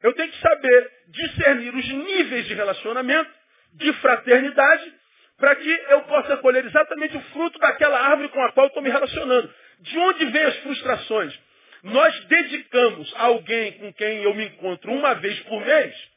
Eu 0.02 0.12
tenho 0.14 0.30
que 0.30 0.40
saber 0.40 0.90
discernir 1.08 1.74
os 1.74 1.88
níveis 1.88 2.46
de 2.46 2.54
relacionamento, 2.54 3.30
de 3.74 3.92
fraternidade, 3.94 4.99
para 5.40 5.56
que 5.56 5.68
eu 5.88 6.02
possa 6.02 6.36
colher 6.36 6.64
exatamente 6.64 7.16
o 7.16 7.20
fruto 7.32 7.58
daquela 7.58 7.98
árvore 7.98 8.28
com 8.28 8.40
a 8.44 8.52
qual 8.52 8.68
estou 8.68 8.82
me 8.82 8.90
relacionando. 8.90 9.52
De 9.80 9.98
onde 9.98 10.26
vêm 10.26 10.42
as 10.44 10.56
frustrações? 10.58 11.36
Nós 11.82 12.24
dedicamos 12.26 13.12
a 13.16 13.24
alguém 13.24 13.72
com 13.72 13.92
quem 13.94 14.22
eu 14.22 14.34
me 14.34 14.44
encontro 14.44 14.92
uma 14.92 15.14
vez 15.14 15.40
por 15.40 15.64
mês 15.64 16.10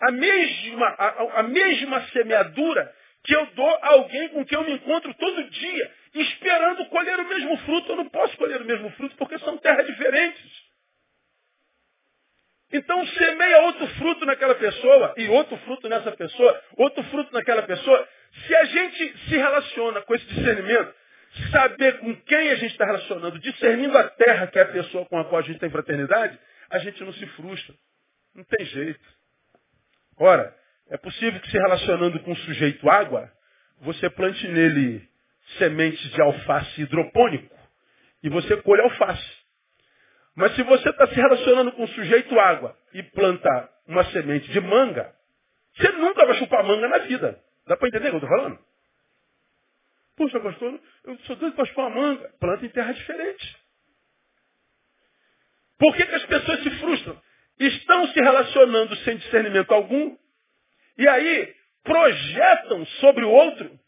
a 0.00 0.12
mesma, 0.12 0.86
a, 0.86 1.40
a 1.40 1.42
mesma 1.42 2.02
semeadura 2.08 2.94
que 3.24 3.34
eu 3.34 3.46
dou 3.46 3.78
a 3.82 3.88
alguém 3.88 4.28
com 4.28 4.44
quem 4.44 4.56
eu 4.56 4.64
me 4.64 4.72
encontro 4.72 5.12
todo 5.14 5.50
dia, 5.50 5.92
esperando 6.14 6.86
colher 6.86 7.18
o 7.18 7.28
mesmo 7.28 7.56
fruto. 7.58 7.92
Eu 7.92 7.96
não 7.96 8.08
posso 8.08 8.36
colher 8.36 8.62
o 8.62 8.64
mesmo 8.64 8.90
fruto 8.90 9.16
porque 9.16 9.38
são 9.40 9.58
terras 9.58 9.86
diferentes. 9.86 10.68
Então 12.72 13.04
semeia 13.06 13.62
outro 13.62 13.86
fruto 13.94 14.24
naquela 14.26 14.54
pessoa 14.54 15.14
e 15.16 15.28
outro 15.28 15.56
fruto 15.58 15.88
nessa 15.88 16.12
pessoa, 16.12 16.62
outro 16.76 17.02
fruto 17.04 17.32
naquela 17.32 17.62
pessoa. 17.62 18.08
Se 18.48 18.56
a 18.56 18.64
gente 18.64 19.18
se 19.28 19.36
relaciona 19.36 20.00
com 20.00 20.14
esse 20.14 20.24
discernimento, 20.24 20.94
saber 21.52 21.98
com 21.98 22.16
quem 22.22 22.50
a 22.50 22.54
gente 22.54 22.72
está 22.72 22.86
relacionando, 22.86 23.38
discernindo 23.38 23.96
a 23.96 24.04
terra 24.08 24.46
que 24.46 24.58
é 24.58 24.62
a 24.62 24.72
pessoa 24.72 25.04
com 25.04 25.18
a 25.18 25.24
qual 25.26 25.40
a 25.42 25.44
gente 25.44 25.60
tem 25.60 25.68
fraternidade, 25.68 26.38
a 26.70 26.78
gente 26.78 27.04
não 27.04 27.12
se 27.12 27.26
frustra. 27.28 27.74
Não 28.34 28.42
tem 28.44 28.64
jeito. 28.64 29.04
Ora, 30.18 30.56
é 30.88 30.96
possível 30.96 31.38
que 31.40 31.50
se 31.50 31.58
relacionando 31.58 32.20
com 32.20 32.32
o 32.32 32.36
sujeito 32.36 32.88
água, 32.88 33.30
você 33.82 34.08
plante 34.08 34.48
nele 34.48 35.06
sementes 35.58 36.10
de 36.10 36.22
alface 36.22 36.80
hidropônico 36.80 37.54
e 38.22 38.30
você 38.30 38.56
colhe 38.62 38.80
alface. 38.80 39.38
Mas 40.34 40.54
se 40.54 40.62
você 40.62 40.88
está 40.88 41.06
se 41.06 41.14
relacionando 41.14 41.72
com 41.72 41.84
o 41.84 41.88
sujeito 41.88 42.40
água 42.40 42.74
e 42.94 43.02
plantar 43.02 43.68
uma 43.86 44.04
semente 44.04 44.50
de 44.50 44.60
manga, 44.62 45.12
você 45.76 45.92
nunca 45.92 46.24
vai 46.24 46.36
chupar 46.36 46.64
manga 46.64 46.88
na 46.88 46.98
vida. 46.98 47.38
Dá 47.68 47.76
para 47.76 47.88
entender 47.88 48.08
o 48.08 48.10
que 48.10 48.16
eu 48.16 48.20
estou 48.24 48.30
falando? 48.30 48.58
Puxa, 50.16 50.40
pastor, 50.40 50.80
eu 51.04 51.18
sou 51.18 51.36
doido 51.36 51.54
para 51.54 51.66
chupar 51.66 51.86
uma 51.86 52.00
manga. 52.00 52.34
Planta 52.40 52.64
em 52.64 52.70
terra 52.70 52.92
diferente. 52.92 53.56
Por 55.78 55.94
que, 55.94 56.06
que 56.06 56.14
as 56.14 56.24
pessoas 56.24 56.62
se 56.62 56.70
frustram? 56.78 57.22
Estão 57.60 58.08
se 58.08 58.20
relacionando 58.20 58.96
sem 58.96 59.18
discernimento 59.18 59.72
algum 59.72 60.16
e 60.96 61.06
aí 61.06 61.54
projetam 61.84 62.86
sobre 63.00 63.24
o 63.24 63.30
outro 63.30 63.78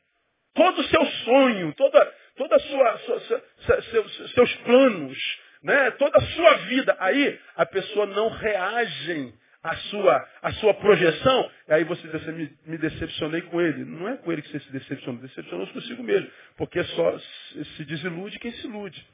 todo 0.54 0.78
o 0.80 0.84
seu 0.84 1.06
sonho, 1.06 1.72
toda, 1.74 2.14
toda 2.36 2.58
sua, 2.58 2.98
sua, 2.98 3.20
sua, 3.20 3.82
seus, 3.82 4.32
seus 4.32 4.54
planos, 4.56 5.18
né? 5.62 5.90
toda 5.92 6.18
a 6.18 6.26
sua 6.26 6.54
vida. 6.68 6.96
Aí 7.00 7.40
a 7.56 7.64
pessoa 7.64 8.06
não 8.06 8.28
reage 8.28 9.34
a 9.62 9.76
sua, 9.76 10.28
a 10.42 10.52
sua 10.52 10.74
projeção, 10.74 11.50
e 11.68 11.72
aí 11.74 11.84
você 11.84 12.02
diz 12.08 12.14
assim, 12.14 12.32
me, 12.32 12.58
me, 12.66 12.78
decepcionei 12.78 13.42
com 13.42 13.60
ele. 13.60 13.84
Não 13.84 14.08
é 14.08 14.16
com 14.16 14.32
ele 14.32 14.40
que 14.40 14.48
você 14.48 14.60
se 14.60 14.72
decepcionou, 14.72 15.20
decepcionou-se 15.20 15.72
consigo 15.72 16.02
mesmo. 16.02 16.30
Porque 16.56 16.82
só 16.82 17.18
se 17.18 17.84
desilude 17.84 18.38
quem 18.38 18.52
se 18.52 18.66
ilude. 18.66 19.06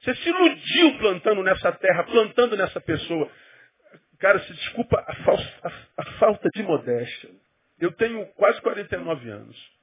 Você 0.00 0.14
se 0.16 0.28
iludiu 0.28 0.98
plantando 0.98 1.42
nessa 1.42 1.72
terra, 1.72 2.04
plantando 2.04 2.56
nessa 2.56 2.80
pessoa. 2.80 3.30
Cara, 4.18 4.38
se 4.40 4.52
desculpa 4.52 4.98
a, 4.98 5.68
a, 5.68 5.72
a 5.98 6.04
falta 6.18 6.48
de 6.54 6.62
modéstia. 6.62 7.30
Eu 7.78 7.92
tenho 7.92 8.24
quase 8.34 8.60
49 8.60 9.30
anos. 9.30 9.76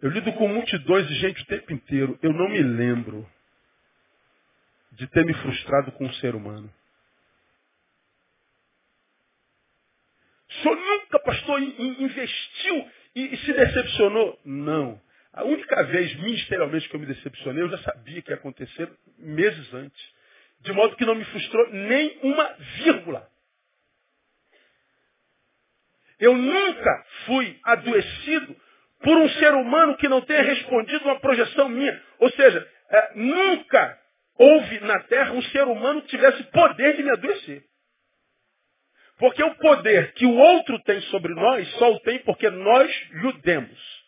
Eu 0.00 0.10
lido 0.10 0.32
com 0.34 0.48
multidões 0.48 1.06
de 1.06 1.14
gente 1.14 1.42
o 1.42 1.46
tempo 1.46 1.72
inteiro. 1.72 2.18
Eu 2.22 2.32
não 2.32 2.48
me 2.48 2.62
lembro 2.62 3.28
de 4.92 5.06
ter 5.08 5.24
me 5.24 5.34
frustrado 5.34 5.92
com 5.92 6.04
um 6.06 6.12
ser 6.14 6.34
humano. 6.34 6.72
O 10.48 10.52
senhor 10.62 10.76
nunca, 11.14 11.18
pastor, 11.20 11.60
investiu 11.62 12.90
e, 13.14 13.36
se 13.38 13.52
decepcionou? 13.52 14.38
Não. 14.44 15.00
A 15.32 15.44
única 15.44 15.82
vez, 15.84 16.14
ministerialmente, 16.16 16.88
que 16.88 16.96
eu 16.96 17.00
me 17.00 17.06
decepcionei, 17.06 17.62
eu 17.62 17.68
já 17.68 17.78
sabia 17.78 18.22
que 18.22 18.30
ia 18.30 18.36
acontecer 18.36 18.88
meses 19.18 19.72
antes. 19.74 20.14
De 20.60 20.72
modo 20.72 20.96
que 20.96 21.04
não 21.04 21.14
me 21.14 21.24
frustrou 21.24 21.70
nem 21.70 22.18
uma 22.22 22.54
vírgula. 22.78 23.28
Eu 26.18 26.36
nunca 26.36 27.04
fui 27.26 27.58
adoecido 27.64 28.56
por 29.02 29.18
um 29.18 29.28
ser 29.28 29.52
humano 29.54 29.96
que 29.96 30.08
não 30.08 30.22
tenha 30.22 30.42
respondido 30.42 31.04
uma 31.04 31.20
projeção 31.20 31.68
minha. 31.68 32.00
Ou 32.20 32.30
seja, 32.30 32.66
é, 32.88 33.12
nunca 33.16 33.98
houve 34.38 34.80
na 34.80 35.00
Terra 35.00 35.32
um 35.32 35.42
ser 35.42 35.64
humano 35.64 36.02
que 36.02 36.08
tivesse 36.08 36.42
poder 36.44 36.96
de 36.96 37.02
me 37.02 37.10
adoecer. 37.10 37.64
Porque 39.18 39.42
o 39.42 39.54
poder 39.56 40.12
que 40.14 40.26
o 40.26 40.34
outro 40.34 40.78
tem 40.82 41.00
sobre 41.02 41.32
nós, 41.34 41.68
só 41.74 41.92
o 41.92 42.00
tem 42.00 42.18
porque 42.20 42.50
nós 42.50 43.10
lhe 43.10 43.32
demos. 43.42 44.04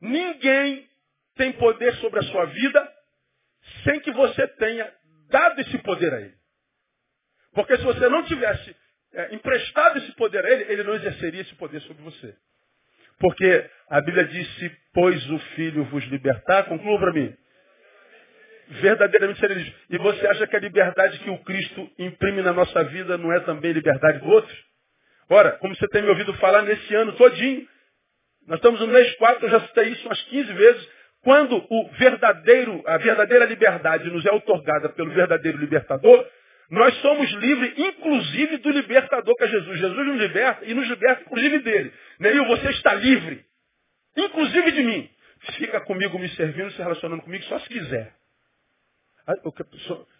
Ninguém 0.00 0.88
tem 1.36 1.52
poder 1.52 1.94
sobre 1.96 2.20
a 2.20 2.22
sua 2.24 2.46
vida 2.46 2.96
sem 3.84 4.00
que 4.00 4.12
você 4.12 4.46
tenha 4.48 4.92
dado 5.28 5.60
esse 5.60 5.78
poder 5.78 6.12
a 6.12 6.20
ele. 6.20 6.36
Porque 7.52 7.76
se 7.78 7.82
você 7.82 8.08
não 8.08 8.22
tivesse 8.24 8.76
é, 9.14 9.34
emprestado 9.34 9.98
esse 9.98 10.12
poder 10.12 10.44
a 10.44 10.50
ele, 10.50 10.72
ele 10.72 10.82
não 10.82 10.94
exerceria 10.94 11.40
esse 11.40 11.54
poder 11.54 11.80
sobre 11.82 12.02
você. 12.02 12.36
Porque 13.18 13.70
a 13.88 14.00
Bíblia 14.02 14.26
diz, 14.26 14.56
se 14.56 14.70
pois 14.92 15.30
o 15.30 15.38
Filho 15.54 15.84
vos 15.84 16.04
libertar, 16.04 16.64
conclua 16.64 16.98
para 16.98 17.12
mim, 17.12 17.34
verdadeiramente 18.68 19.40
ser 19.40 19.50
livre. 19.50 19.74
E 19.90 19.98
você 19.98 20.26
acha 20.26 20.46
que 20.46 20.56
a 20.56 20.60
liberdade 20.60 21.18
que 21.20 21.30
o 21.30 21.38
Cristo 21.38 21.90
imprime 21.98 22.42
na 22.42 22.52
nossa 22.52 22.84
vida 22.84 23.16
não 23.16 23.32
é 23.32 23.40
também 23.40 23.72
liberdade 23.72 24.18
do 24.18 24.28
outro? 24.28 24.54
Ora, 25.28 25.52
como 25.52 25.74
você 25.74 25.86
tem 25.88 26.02
me 26.02 26.08
ouvido 26.08 26.32
falar 26.34 26.62
nesse 26.62 26.94
ano 26.94 27.12
todinho, 27.12 27.66
nós 28.46 28.58
estamos 28.58 28.80
no 28.80 28.86
mês 28.86 29.12
4, 29.16 29.46
eu 29.46 29.50
já 29.50 29.60
citei 29.60 29.88
isso 29.88 30.06
umas 30.06 30.22
15 30.22 30.52
vezes, 30.52 30.88
quando 31.22 31.56
o 31.68 31.88
verdadeiro, 31.98 32.82
a 32.86 32.96
verdadeira 32.98 33.44
liberdade 33.44 34.08
nos 34.10 34.24
é 34.24 34.32
otorgada 34.32 34.88
pelo 34.90 35.10
verdadeiro 35.10 35.58
libertador, 35.58 36.24
nós 36.70 36.94
somos 37.00 37.30
livres, 37.32 37.74
inclusive 37.76 38.58
do 38.58 38.70
libertador 38.70 39.34
que 39.36 39.44
é 39.44 39.48
Jesus. 39.48 39.78
Jesus 39.78 40.06
nos 40.06 40.20
liberta 40.20 40.64
e 40.64 40.74
nos 40.74 40.88
liberta, 40.88 41.22
inclusive 41.22 41.58
dele. 41.60 41.92
Neil, 42.18 42.44
você 42.46 42.70
está 42.70 42.94
livre, 42.94 43.44
inclusive 44.16 44.72
de 44.72 44.82
mim. 44.82 45.10
Fica 45.58 45.80
comigo 45.80 46.18
me 46.18 46.28
servindo, 46.30 46.70
se 46.72 46.78
relacionando 46.78 47.22
comigo, 47.22 47.44
só 47.44 47.58
se 47.60 47.68
quiser. 47.68 48.15
Ah, 49.26 49.34
o 49.44 49.52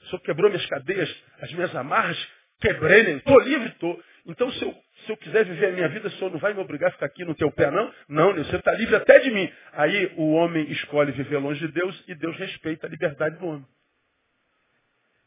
senhor 0.08 0.20
quebrou 0.25 0.50
minhas 0.50 0.66
cadeias, 0.66 1.14
as 1.40 1.52
minhas 1.52 1.75
amarras, 1.76 2.18
quebrei, 2.60 3.02
né? 3.04 3.10
Estou 3.12 3.38
livre, 3.40 3.68
estou. 3.68 4.02
Então, 4.26 4.50
se 4.50 4.64
eu, 4.64 4.75
se 5.04 5.12
eu 5.12 5.16
quiser 5.16 5.44
viver 5.44 5.66
a 5.66 5.72
minha 5.72 5.88
vida, 5.88 6.08
o 6.08 6.10
senhor 6.12 6.32
não 6.32 6.38
vai 6.38 6.52
me 6.52 6.60
obrigar 6.60 6.88
a 6.88 6.92
ficar 6.92 7.06
aqui 7.06 7.25
no 7.25 7.34
teu 7.34 7.50
pé, 7.52 7.70
não? 7.70 7.94
Não, 8.08 8.34
você 8.34 8.56
está 8.56 8.72
livre 8.72 8.96
até 8.96 9.20
de 9.20 9.30
mim. 9.30 9.52
Aí 9.72 10.12
o 10.16 10.32
homem 10.32 10.68
escolhe 10.72 11.12
viver 11.12 11.38
longe 11.38 11.60
de 11.64 11.72
Deus 11.72 12.04
e 12.08 12.14
Deus 12.14 12.36
respeita 12.36 12.86
a 12.86 12.90
liberdade 12.90 13.36
do 13.36 13.46
homem. 13.46 13.66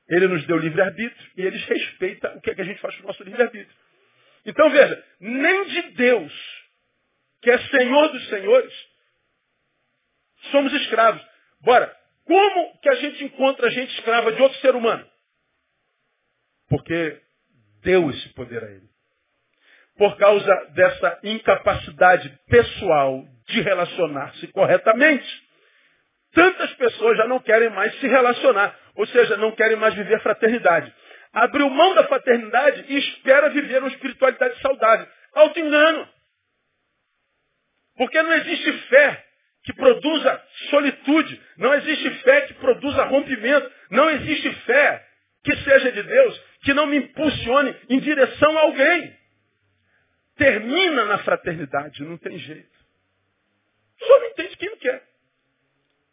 Ele 0.09 0.27
nos 0.27 0.45
deu 0.47 0.57
livre-arbítrio 0.57 1.31
e 1.37 1.41
ele 1.43 1.57
respeita 1.57 2.33
o 2.35 2.41
que, 2.41 2.49
é 2.49 2.55
que 2.55 2.61
a 2.61 2.65
gente 2.65 2.81
faz 2.81 2.95
com 2.97 3.03
o 3.03 3.07
nosso 3.07 3.23
livre-arbítrio. 3.23 3.77
Então 4.45 4.69
veja, 4.69 5.03
nem 5.19 5.65
de 5.65 5.81
Deus, 5.91 6.33
que 7.41 7.51
é 7.51 7.57
Senhor 7.57 8.07
dos 8.09 8.27
Senhores, 8.27 8.73
somos 10.51 10.73
escravos. 10.73 11.21
Bora, 11.61 11.95
como 12.29 12.79
que 12.79 12.89
a 12.89 12.95
gente 12.95 13.23
encontra 13.23 13.65
a 13.65 13.71
gente 13.71 13.91
escrava 13.95 14.31
de 14.31 14.39
outro 14.39 14.59
ser 14.59 14.75
humano? 14.75 15.03
Porque 16.69 17.19
deu 17.81 18.07
esse 18.11 18.29
poder 18.35 18.63
a 18.63 18.69
ele. 18.69 18.87
Por 19.97 20.15
causa 20.15 20.65
dessa 20.75 21.19
incapacidade 21.23 22.29
pessoal 22.47 23.25
de 23.47 23.61
relacionar-se 23.61 24.45
corretamente, 24.49 25.27
tantas 26.31 26.71
pessoas 26.75 27.17
já 27.17 27.27
não 27.27 27.39
querem 27.39 27.71
mais 27.71 27.99
se 27.99 28.07
relacionar, 28.07 28.77
ou 28.93 29.07
seja, 29.07 29.35
não 29.37 29.51
querem 29.53 29.75
mais 29.75 29.95
viver 29.95 30.21
fraternidade. 30.21 30.93
Abriu 31.33 31.67
mão 31.67 31.95
da 31.95 32.07
fraternidade 32.07 32.85
e 32.89 32.97
espera 32.99 33.49
viver 33.49 33.79
uma 33.79 33.89
espiritualidade 33.89 34.61
saudável. 34.61 35.07
Auto-engano. 35.33 36.07
Porque 37.97 38.21
não 38.21 38.33
existe 38.33 38.71
fé 38.89 39.28
que 39.63 39.73
produza 39.73 40.43
solitude. 40.69 41.41
Não 41.57 41.73
existe 41.73 42.09
fé 42.21 42.41
que 42.41 42.53
produza 42.55 43.03
rompimento. 43.05 43.71
Não 43.91 44.09
existe 44.09 44.53
fé 44.65 45.05
que 45.43 45.55
seja 45.57 45.91
de 45.91 46.03
Deus, 46.03 46.43
que 46.63 46.73
não 46.73 46.87
me 46.87 46.97
impulsione 46.97 47.75
em 47.89 47.99
direção 47.99 48.57
a 48.57 48.61
alguém. 48.61 49.17
Termina 50.37 51.05
na 51.05 51.17
fraternidade, 51.19 52.03
não 52.03 52.17
tem 52.17 52.37
jeito. 52.37 52.79
Só 53.99 54.19
não 54.19 54.27
entende 54.27 54.57
quem 54.57 54.69
não 54.69 54.77
quer. 54.77 55.03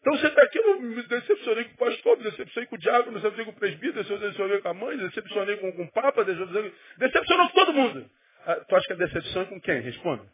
Então 0.01 0.17
você 0.17 0.27
está 0.29 0.43
aqui, 0.43 0.59
eu 0.59 0.81
me 0.81 1.03
decepcionei 1.03 1.65
com 1.65 1.75
o 1.75 1.77
pastor, 1.79 2.17
me 2.17 2.25
decepcionei 2.25 2.67
com 2.69 2.77
o 2.77 2.79
diabo, 2.79 3.11
me 3.11 3.17
decepcionei 3.17 3.45
com 3.45 3.51
o 3.51 3.55
presbítero, 3.55 4.05
me 4.05 4.19
decepcionei 4.19 4.61
com 4.61 4.69
a 4.69 4.75
mãe, 4.75 4.97
me 4.97 5.09
decepcionei 5.09 5.57
com, 5.57 5.73
com 5.73 5.83
o 5.83 5.93
papa, 5.93 6.25
decepcionei, 6.25 6.73
decepcionou 6.99 7.49
com 7.49 7.55
todo 7.55 7.73
mundo. 7.73 8.11
Ah, 8.47 8.55
tu 8.57 8.77
acha 8.77 8.87
que 8.87 8.93
a 8.93 9.07
decepção 9.07 9.43
é 9.43 9.45
com 9.47 9.61
quem? 9.61 9.81
Responda 9.81 10.25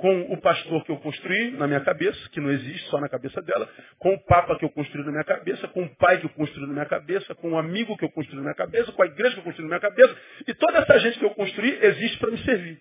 com 0.00 0.32
o 0.32 0.40
pastor 0.40 0.82
que 0.82 0.90
eu 0.90 0.96
construí 0.96 1.50
na 1.52 1.66
minha 1.66 1.80
cabeça, 1.82 2.18
que 2.30 2.40
não 2.40 2.50
existe 2.50 2.88
só 2.88 2.98
na 2.98 3.08
cabeça 3.08 3.42
dela, 3.42 3.68
com 3.98 4.14
o 4.14 4.24
papa 4.24 4.58
que 4.58 4.64
eu 4.64 4.70
construí 4.70 5.04
na 5.04 5.10
minha 5.12 5.24
cabeça, 5.24 5.68
com 5.68 5.82
o 5.82 5.96
pai 5.96 6.18
que 6.18 6.24
eu 6.24 6.30
construí 6.30 6.66
na 6.66 6.72
minha 6.72 6.86
cabeça, 6.86 7.34
com 7.34 7.52
o 7.52 7.58
amigo 7.58 7.94
que 7.98 8.06
eu 8.06 8.10
construí 8.10 8.36
na 8.36 8.42
minha 8.44 8.54
cabeça, 8.54 8.90
com 8.92 9.02
a 9.02 9.06
igreja 9.06 9.34
que 9.34 9.40
eu 9.40 9.44
construí 9.44 9.68
na 9.68 9.76
minha 9.76 9.80
cabeça, 9.80 10.16
e 10.48 10.54
toda 10.54 10.78
essa 10.78 10.98
gente 11.00 11.18
que 11.18 11.24
eu 11.26 11.34
construí 11.34 11.78
existe 11.84 12.18
para 12.18 12.30
me 12.30 12.38
servir. 12.38 12.80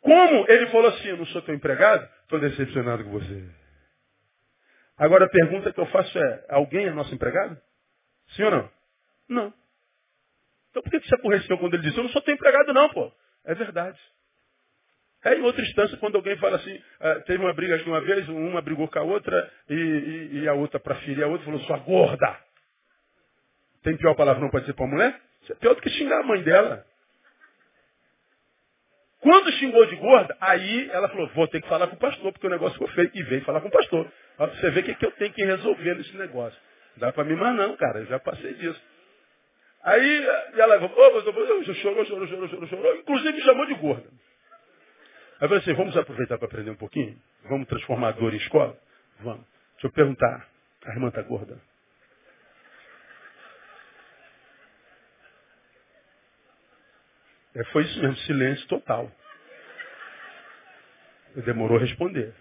Como 0.00 0.46
ele 0.48 0.68
falou 0.68 0.86
assim, 0.90 1.08
eu 1.08 1.16
não 1.16 1.26
sou 1.26 1.42
teu 1.42 1.56
empregado, 1.56 2.08
estou 2.22 2.38
decepcionado 2.38 3.02
com 3.02 3.10
você. 3.10 3.44
Agora 4.96 5.24
a 5.24 5.28
pergunta 5.28 5.72
que 5.72 5.80
eu 5.80 5.86
faço 5.86 6.16
é, 6.16 6.46
alguém 6.50 6.86
é 6.86 6.92
nosso 6.92 7.12
empregado? 7.12 7.60
Sim 8.36 8.44
ou 8.44 8.50
não? 8.52 8.70
Não. 9.28 9.54
Então 10.70 10.82
por 10.84 10.90
que 10.92 11.00
você 11.00 11.16
aborreceu 11.16 11.58
quando 11.58 11.74
ele 11.74 11.82
disse, 11.82 11.98
eu 11.98 12.04
não 12.04 12.10
sou 12.10 12.22
teu 12.22 12.32
empregado 12.32 12.72
não, 12.72 12.88
pô? 12.90 13.12
É 13.44 13.56
verdade. 13.56 13.98
É 15.24 15.34
em 15.34 15.42
outra 15.42 15.62
instância, 15.62 15.96
quando 15.98 16.16
alguém 16.16 16.36
fala 16.36 16.56
assim, 16.56 16.74
uh, 16.74 17.22
teve 17.26 17.42
uma 17.42 17.52
briga 17.52 17.76
de 17.78 17.84
uma 17.88 18.00
vez, 18.00 18.28
uma 18.28 18.62
brigou 18.62 18.86
com 18.88 18.98
a 18.98 19.02
outra, 19.02 19.52
e, 19.68 19.74
e, 19.74 20.38
e 20.40 20.48
a 20.48 20.54
outra, 20.54 20.78
para 20.78 20.94
ferir 20.96 21.24
a 21.24 21.26
outra, 21.26 21.44
falou, 21.44 21.60
sua 21.60 21.78
gorda. 21.78 22.38
Tem 23.82 23.96
pior 23.96 24.14
palavra 24.14 24.40
não 24.40 24.50
pode 24.50 24.66
ser 24.66 24.74
para 24.74 24.84
a 24.84 24.88
mulher? 24.88 25.20
Isso 25.42 25.52
é 25.52 25.56
pior 25.56 25.74
do 25.74 25.82
que 25.82 25.90
xingar 25.90 26.20
a 26.20 26.22
mãe 26.22 26.42
dela. 26.42 26.84
Quando 29.20 29.50
xingou 29.52 29.84
de 29.86 29.96
gorda, 29.96 30.36
aí 30.40 30.88
ela 30.92 31.08
falou, 31.08 31.28
vou 31.34 31.48
ter 31.48 31.60
que 31.60 31.68
falar 31.68 31.88
com 31.88 31.96
o 31.96 31.98
pastor, 31.98 32.32
porque 32.32 32.46
o 32.46 32.50
negócio 32.50 32.74
ficou 32.74 32.88
feio. 32.88 33.10
E 33.14 33.22
veio 33.24 33.44
falar 33.44 33.60
com 33.60 33.68
o 33.68 33.70
pastor. 33.70 34.10
Você 34.38 34.70
vê 34.70 34.80
o 34.80 34.82
que, 34.84 34.94
que 34.94 35.06
eu 35.06 35.10
tenho 35.12 35.32
que 35.32 35.44
resolver 35.44 35.94
nesse 35.96 36.16
negócio. 36.16 36.58
Não 36.96 37.08
dá 37.08 37.12
para 37.12 37.24
mim 37.24 37.34
mais 37.34 37.56
não, 37.56 37.76
cara, 37.76 38.00
eu 38.00 38.06
já 38.06 38.20
passei 38.20 38.54
disso. 38.54 38.80
Aí 39.82 40.26
ela 40.54 40.80
falou, 40.80 40.94
oh, 40.96 41.20
chorou, 41.20 42.04
chorou, 42.04 42.26
chorou, 42.26 42.48
chorou, 42.48 42.68
chorou, 42.68 42.96
inclusive 42.96 43.40
chamou 43.40 43.66
de 43.66 43.74
gorda. 43.74 44.08
Aí 45.40 45.44
eu 45.44 45.48
falei 45.48 45.58
assim, 45.62 45.74
vamos 45.74 45.96
aproveitar 45.96 46.38
para 46.38 46.48
aprender 46.48 46.70
um 46.70 46.76
pouquinho? 46.76 47.20
Vamos 47.44 47.68
transformar 47.68 48.08
a 48.08 48.12
dor 48.12 48.34
em 48.34 48.38
escola? 48.38 48.78
Vamos. 49.20 49.46
Deixa 49.74 49.86
eu 49.88 49.92
perguntar, 49.92 50.48
a 50.86 50.90
irmã 50.92 51.08
está 51.08 51.22
gorda? 51.22 51.60
É, 57.54 57.64
foi 57.66 57.84
isso 57.84 58.00
mesmo, 58.00 58.16
silêncio 58.18 58.66
total. 58.68 59.10
Demorou 61.44 61.78
a 61.78 61.80
responder. 61.80 62.34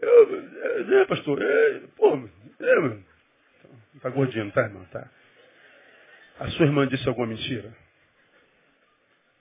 Eu, 0.00 1.00
é, 1.00 1.06
pastor, 1.06 1.42
é, 1.42 1.80
pô, 1.96 2.16
é, 2.60 2.98
tá 4.00 4.10
gordinho, 4.10 4.52
tá, 4.52 4.62
irmão? 4.62 4.84
Tá. 4.86 5.10
A 6.40 6.48
sua 6.50 6.66
irmã 6.66 6.86
disse 6.88 7.08
alguma 7.08 7.26
mentira? 7.28 7.74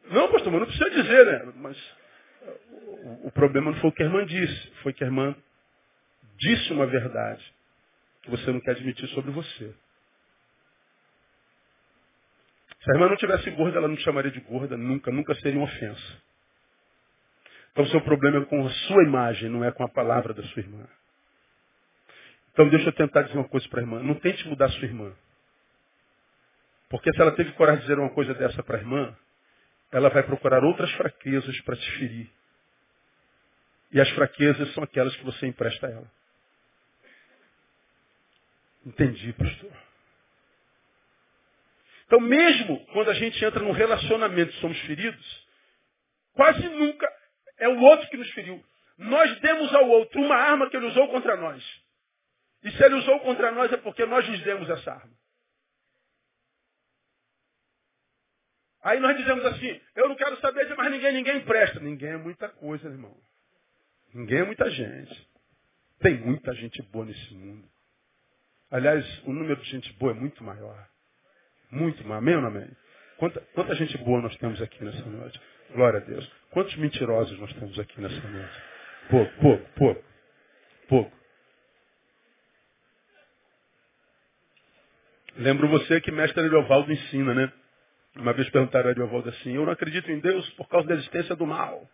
Não, 0.09 0.31
pastor, 0.31 0.51
mas 0.51 0.61
não 0.61 0.67
precisa 0.67 0.89
dizer, 0.89 1.25
né? 1.25 1.53
Mas 1.55 1.95
o, 3.03 3.27
o 3.27 3.31
problema 3.31 3.71
não 3.71 3.79
foi 3.79 3.89
o 3.89 3.93
que 3.93 4.03
a 4.03 4.05
irmã 4.05 4.25
disse, 4.25 4.71
foi 4.83 4.93
que 4.93 5.03
a 5.03 5.07
irmã 5.07 5.35
disse 6.37 6.73
uma 6.73 6.85
verdade 6.85 7.43
que 8.23 8.29
você 8.29 8.51
não 8.51 8.59
quer 8.59 8.71
admitir 8.71 9.07
sobre 9.09 9.31
você. 9.31 9.73
Se 12.83 12.91
a 12.91 12.93
irmã 12.93 13.09
não 13.09 13.15
tivesse 13.15 13.49
gorda, 13.51 13.77
ela 13.77 13.87
não 13.87 13.97
chamaria 13.97 14.31
de 14.31 14.39
gorda 14.41 14.77
nunca, 14.77 15.11
nunca 15.11 15.33
seria 15.35 15.59
uma 15.59 15.65
ofensa. 15.65 16.21
Então 17.71 17.83
o 17.83 17.87
seu 17.89 18.01
problema 18.01 18.39
é 18.39 18.45
com 18.45 18.65
a 18.65 18.69
sua 18.69 19.03
imagem, 19.03 19.49
não 19.49 19.63
é 19.63 19.71
com 19.71 19.83
a 19.83 19.89
palavra 19.89 20.33
da 20.33 20.43
sua 20.43 20.61
irmã. 20.61 20.87
Então 22.53 22.69
deixa 22.69 22.89
eu 22.89 22.93
tentar 22.93 23.23
dizer 23.23 23.37
uma 23.37 23.49
coisa 23.49 23.67
para 23.67 23.81
a 23.81 23.83
irmã. 23.83 24.01
Não 24.01 24.15
tente 24.15 24.47
mudar 24.47 24.65
a 24.67 24.69
sua 24.69 24.85
irmã. 24.85 25.13
Porque 26.89 27.11
se 27.11 27.21
ela 27.21 27.31
teve 27.31 27.51
coragem 27.53 27.81
de 27.81 27.87
dizer 27.87 27.99
uma 27.99 28.11
coisa 28.11 28.33
dessa 28.33 28.63
para 28.63 28.77
a 28.77 28.79
irmã, 28.79 29.15
ela 29.91 30.09
vai 30.09 30.23
procurar 30.23 30.63
outras 30.63 30.91
fraquezas 30.93 31.59
para 31.61 31.75
te 31.75 31.91
ferir. 31.97 32.29
E 33.91 34.01
as 34.01 34.09
fraquezas 34.11 34.73
são 34.73 34.83
aquelas 34.83 35.15
que 35.15 35.23
você 35.23 35.47
empresta 35.47 35.87
a 35.87 35.91
ela. 35.91 36.11
Entendi, 38.85 39.33
pastor. 39.33 39.71
Então, 42.05 42.19
mesmo 42.19 42.85
quando 42.87 43.09
a 43.09 43.13
gente 43.13 43.43
entra 43.43 43.63
num 43.63 43.71
relacionamento 43.71 44.51
e 44.53 44.59
somos 44.59 44.79
feridos, 44.81 45.47
quase 46.33 46.67
nunca 46.69 47.11
é 47.57 47.67
o 47.67 47.79
outro 47.79 48.07
que 48.09 48.17
nos 48.17 48.29
feriu. 48.31 48.63
Nós 48.97 49.39
demos 49.39 49.73
ao 49.73 49.89
outro 49.89 50.21
uma 50.21 50.35
arma 50.35 50.69
que 50.69 50.77
ele 50.77 50.85
usou 50.87 51.07
contra 51.09 51.35
nós. 51.35 51.63
E 52.63 52.71
se 52.71 52.83
ele 52.83 52.95
usou 52.95 53.19
contra 53.21 53.51
nós 53.51 53.71
é 53.71 53.77
porque 53.77 54.05
nós 54.05 54.27
nos 54.27 54.41
demos 54.41 54.69
essa 54.69 54.91
arma. 54.91 55.13
Aí 58.85 58.99
nós 58.99 59.17
dizemos 59.17 59.43
assim, 59.45 59.81
eu 59.95 60.07
não 60.07 60.15
quero 60.15 60.39
saber 60.39 60.67
de 60.67 60.75
mais 60.75 60.91
ninguém, 60.91 61.11
ninguém 61.11 61.41
presta. 61.41 61.79
Ninguém 61.79 62.09
é 62.09 62.17
muita 62.17 62.47
coisa, 62.49 62.87
irmão. 62.87 63.17
Ninguém 64.13 64.41
é 64.41 64.45
muita 64.45 64.69
gente. 64.69 65.29
Tem 65.99 66.19
muita 66.19 66.53
gente 66.53 66.83
boa 66.83 67.03
nesse 67.03 67.33
mundo. 67.33 67.67
Aliás, 68.69 69.03
o 69.25 69.33
número 69.33 69.59
de 69.59 69.71
gente 69.71 69.91
boa 69.93 70.11
é 70.11 70.13
muito 70.15 70.43
maior. 70.43 70.87
Muito 71.71 72.03
maior. 72.03 72.19
Amém 72.19 72.35
ou 72.35 72.45
amém? 72.45 72.69
Quanta, 73.17 73.41
quanta 73.55 73.73
gente 73.73 73.97
boa 73.97 74.21
nós 74.21 74.37
temos 74.37 74.61
aqui 74.61 74.83
nessa 74.83 75.03
noite? 75.03 75.41
Glória 75.71 75.99
a 75.99 76.03
Deus. 76.03 76.31
Quantos 76.51 76.75
mentirosos 76.75 77.39
nós 77.39 77.51
temos 77.53 77.79
aqui 77.79 77.99
nessa 77.99 78.27
noite? 78.27 78.61
Pouco, 79.09 79.33
pouco, 79.41 79.69
pouco. 79.79 80.05
Pouco. 80.87 81.17
Lembro 85.37 85.67
você 85.69 85.99
que 86.01 86.11
mestre 86.11 86.47
Leovaldo 86.47 86.93
ensina, 86.93 87.33
né? 87.33 87.51
Uma 88.15 88.33
vez 88.33 88.49
perguntaram 88.49 88.87
a 88.87 88.91
Ariovaldo 88.91 89.29
assim, 89.29 89.53
eu 89.53 89.65
não 89.65 89.73
acredito 89.73 90.09
em 90.09 90.19
Deus 90.19 90.49
por 90.51 90.67
causa 90.69 90.87
da 90.87 90.95
existência 90.95 91.35
do 91.35 91.45
mal. 91.45 91.87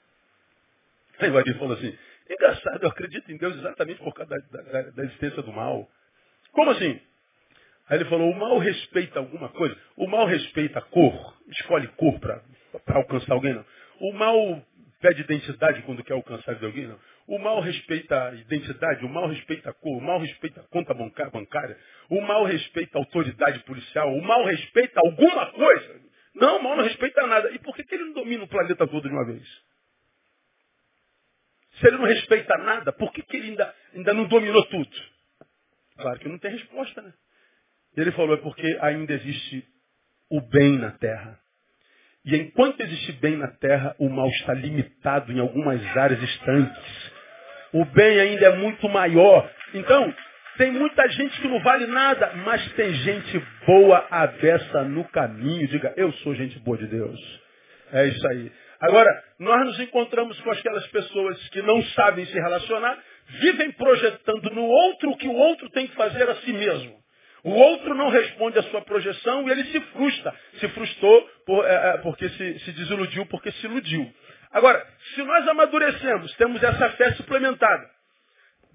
Aí 1.20 1.30
o 1.30 1.38
Ari 1.38 1.54
falou 1.56 1.74
assim, 1.74 1.98
engraçado, 2.30 2.84
eu 2.84 2.90
acredito 2.90 3.32
em 3.32 3.38
Deus 3.38 3.56
exatamente 3.56 4.00
por 4.00 4.14
causa 4.14 4.30
da, 4.30 4.62
da, 4.62 4.82
da 4.92 5.04
existência 5.04 5.42
do 5.42 5.52
mal. 5.52 5.90
Como 6.52 6.70
assim? 6.72 7.00
Aí 7.90 7.98
ele 7.98 8.06
falou, 8.06 8.32
o 8.32 8.38
mal 8.38 8.58
respeita 8.60 9.20
alguma 9.20 9.50
coisa? 9.50 9.76
O 9.98 10.08
mal 10.08 10.26
respeita 10.26 10.80
a 10.80 10.82
cor? 10.82 11.38
Escolhe 11.50 11.88
cor 11.90 12.20
para 12.20 12.42
alcançar 12.96 13.34
alguém? 13.34 13.54
Não. 13.54 13.66
O 14.00 14.14
mal 14.14 14.64
pede 15.02 15.22
identidade 15.22 15.82
quando 15.82 16.04
quer 16.04 16.14
alcançar 16.14 16.64
alguém? 16.64 16.88
Não. 16.88 17.00
O 17.28 17.40
mal 17.40 17.62
respeita 17.62 18.30
a 18.30 18.34
identidade, 18.36 19.06
o 19.06 19.10
mal 19.10 19.28
respeita 19.28 19.70
a 19.72 19.74
cor, 19.74 19.98
o 19.98 20.02
mal 20.02 20.20
respeita 20.20 20.62
a 20.62 20.64
conta 20.66 20.94
bancária, 20.94 21.78
o 22.10 22.22
mal 22.22 22.44
respeita 22.46 22.98
a 22.98 23.02
autoridade 23.02 23.60
policial, 23.60 24.14
o 24.14 24.22
mal 24.22 24.46
respeita 24.46 25.00
alguma 25.04 25.52
coisa. 25.52 26.11
Não, 26.34 26.62
mal 26.62 26.78
não 26.78 26.84
respeita 26.84 27.26
nada. 27.28 27.52
E 27.52 27.60
por 27.60 27.76
que, 27.76 27.84
que 27.84 27.96
ele 27.96 28.06
não 28.06 28.14
domina 28.14 28.44
o 28.44 28.48
planeta 28.48 28.88
todo 28.88 29.08
de 29.08 29.14
uma 29.14 29.26
vez? 29.26 29.44
Se 31.80 31.88
ele 31.88 31.98
não 31.98 32.06
respeita 32.06 32.58
nada, 32.58 32.92
por 32.92 33.12
que, 33.12 33.22
que 33.22 33.38
ele 33.38 33.50
ainda, 33.50 33.76
ainda 33.94 34.14
não 34.14 34.28
dominou 34.28 34.64
tudo? 34.66 34.92
Claro 35.98 36.20
que 36.20 36.30
não 36.30 36.40
tem 36.40 36.52
resposta, 36.52 37.02
né? 37.02 37.14
Ele 37.96 38.12
falou, 38.12 38.36
é 38.36 38.38
porque 38.38 38.78
ainda 38.82 39.14
existe 39.14 39.68
o 40.30 40.40
bem 40.42 40.78
na 40.78 40.92
terra. 40.92 41.40
E 42.24 42.36
enquanto 42.36 42.82
existe 42.82 43.12
bem 43.14 43.36
na 43.36 43.48
terra, 43.48 43.96
o 44.00 44.08
mal 44.08 44.30
está 44.30 44.54
limitado 44.54 45.32
em 45.32 45.40
algumas 45.40 45.82
áreas 45.98 46.20
distantes. 46.20 47.12
O 47.74 47.84
bem 47.86 48.20
ainda 48.20 48.46
é 48.46 48.56
muito 48.58 48.88
maior. 48.88 49.52
Então, 49.74 50.14
tem 50.62 50.72
muita 50.74 51.10
gente 51.10 51.42
que 51.42 51.48
não 51.48 51.60
vale 51.62 51.88
nada, 51.88 52.34
mas 52.46 52.64
tem 52.74 52.94
gente 52.94 53.44
boa 53.66 54.06
avessa 54.12 54.84
no 54.84 55.04
caminho. 55.06 55.68
Diga, 55.68 55.92
eu 55.98 56.14
sou 56.18 56.36
gente 56.36 56.60
boa 56.60 56.78
de 56.78 56.86
Deus. 56.86 57.20
É 57.92 58.06
isso 58.06 58.28
aí. 58.28 58.52
Agora, 58.80 59.10
nós 59.40 59.66
nos 59.66 59.80
encontramos 59.80 60.40
com 60.42 60.52
aquelas 60.52 60.86
pessoas 60.90 61.50
que 61.50 61.64
não 61.64 61.82
sabem 61.96 62.28
se 62.28 62.34
relacionar, 62.34 62.96
vivem 63.40 63.72
projetando 63.72 64.52
no 64.52 64.62
outro 64.62 65.10
o 65.10 65.18
que 65.18 65.28
o 65.28 65.34
outro 65.34 65.68
tem 65.72 65.88
que 65.88 65.96
fazer 65.96 66.30
a 66.30 66.36
si 66.36 66.54
mesmo. 66.54 66.96
O 67.44 67.54
outro 67.54 67.96
não 67.96 68.10
responde 68.10 68.60
à 68.60 68.64
sua 68.64 68.82
projeção 68.82 69.48
e 69.48 69.52
ele 69.52 69.64
se 69.64 69.80
frustra. 69.80 70.32
Se 70.60 70.68
frustrou 70.68 71.28
por, 71.44 71.66
é, 71.66 71.74
é, 71.74 71.98
porque 72.04 72.30
se, 72.30 72.60
se 72.60 72.72
desiludiu, 72.74 73.26
porque 73.26 73.52
se 73.52 73.66
iludiu. 73.66 74.14
Agora, 74.52 74.86
se 75.16 75.24
nós 75.24 75.48
amadurecemos, 75.48 76.32
temos 76.36 76.62
essa 76.62 76.88
fé 76.92 77.14
suplementada, 77.14 77.90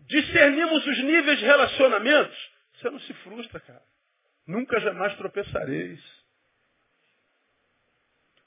discernimos 0.07 0.87
os 0.87 0.99
níveis 1.05 1.38
de 1.38 1.45
relacionamentos, 1.45 2.51
você 2.75 2.90
não 2.90 3.01
se 3.01 3.14
frustra, 3.14 3.61
cara. 3.61 3.83
Nunca 4.47 4.81
jamais 4.81 5.14
tropeçareis. 5.16 6.01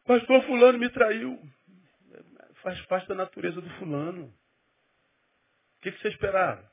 Pastor 0.05 0.43
fulano 0.43 0.77
me 0.77 0.89
traiu. 0.89 1.39
Faz 2.63 2.79
parte 2.87 3.07
da 3.07 3.15
natureza 3.15 3.61
do 3.61 3.69
fulano. 3.71 4.25
O 4.25 5.81
que, 5.81 5.91
você 5.91 6.09
esperava? 6.09 6.69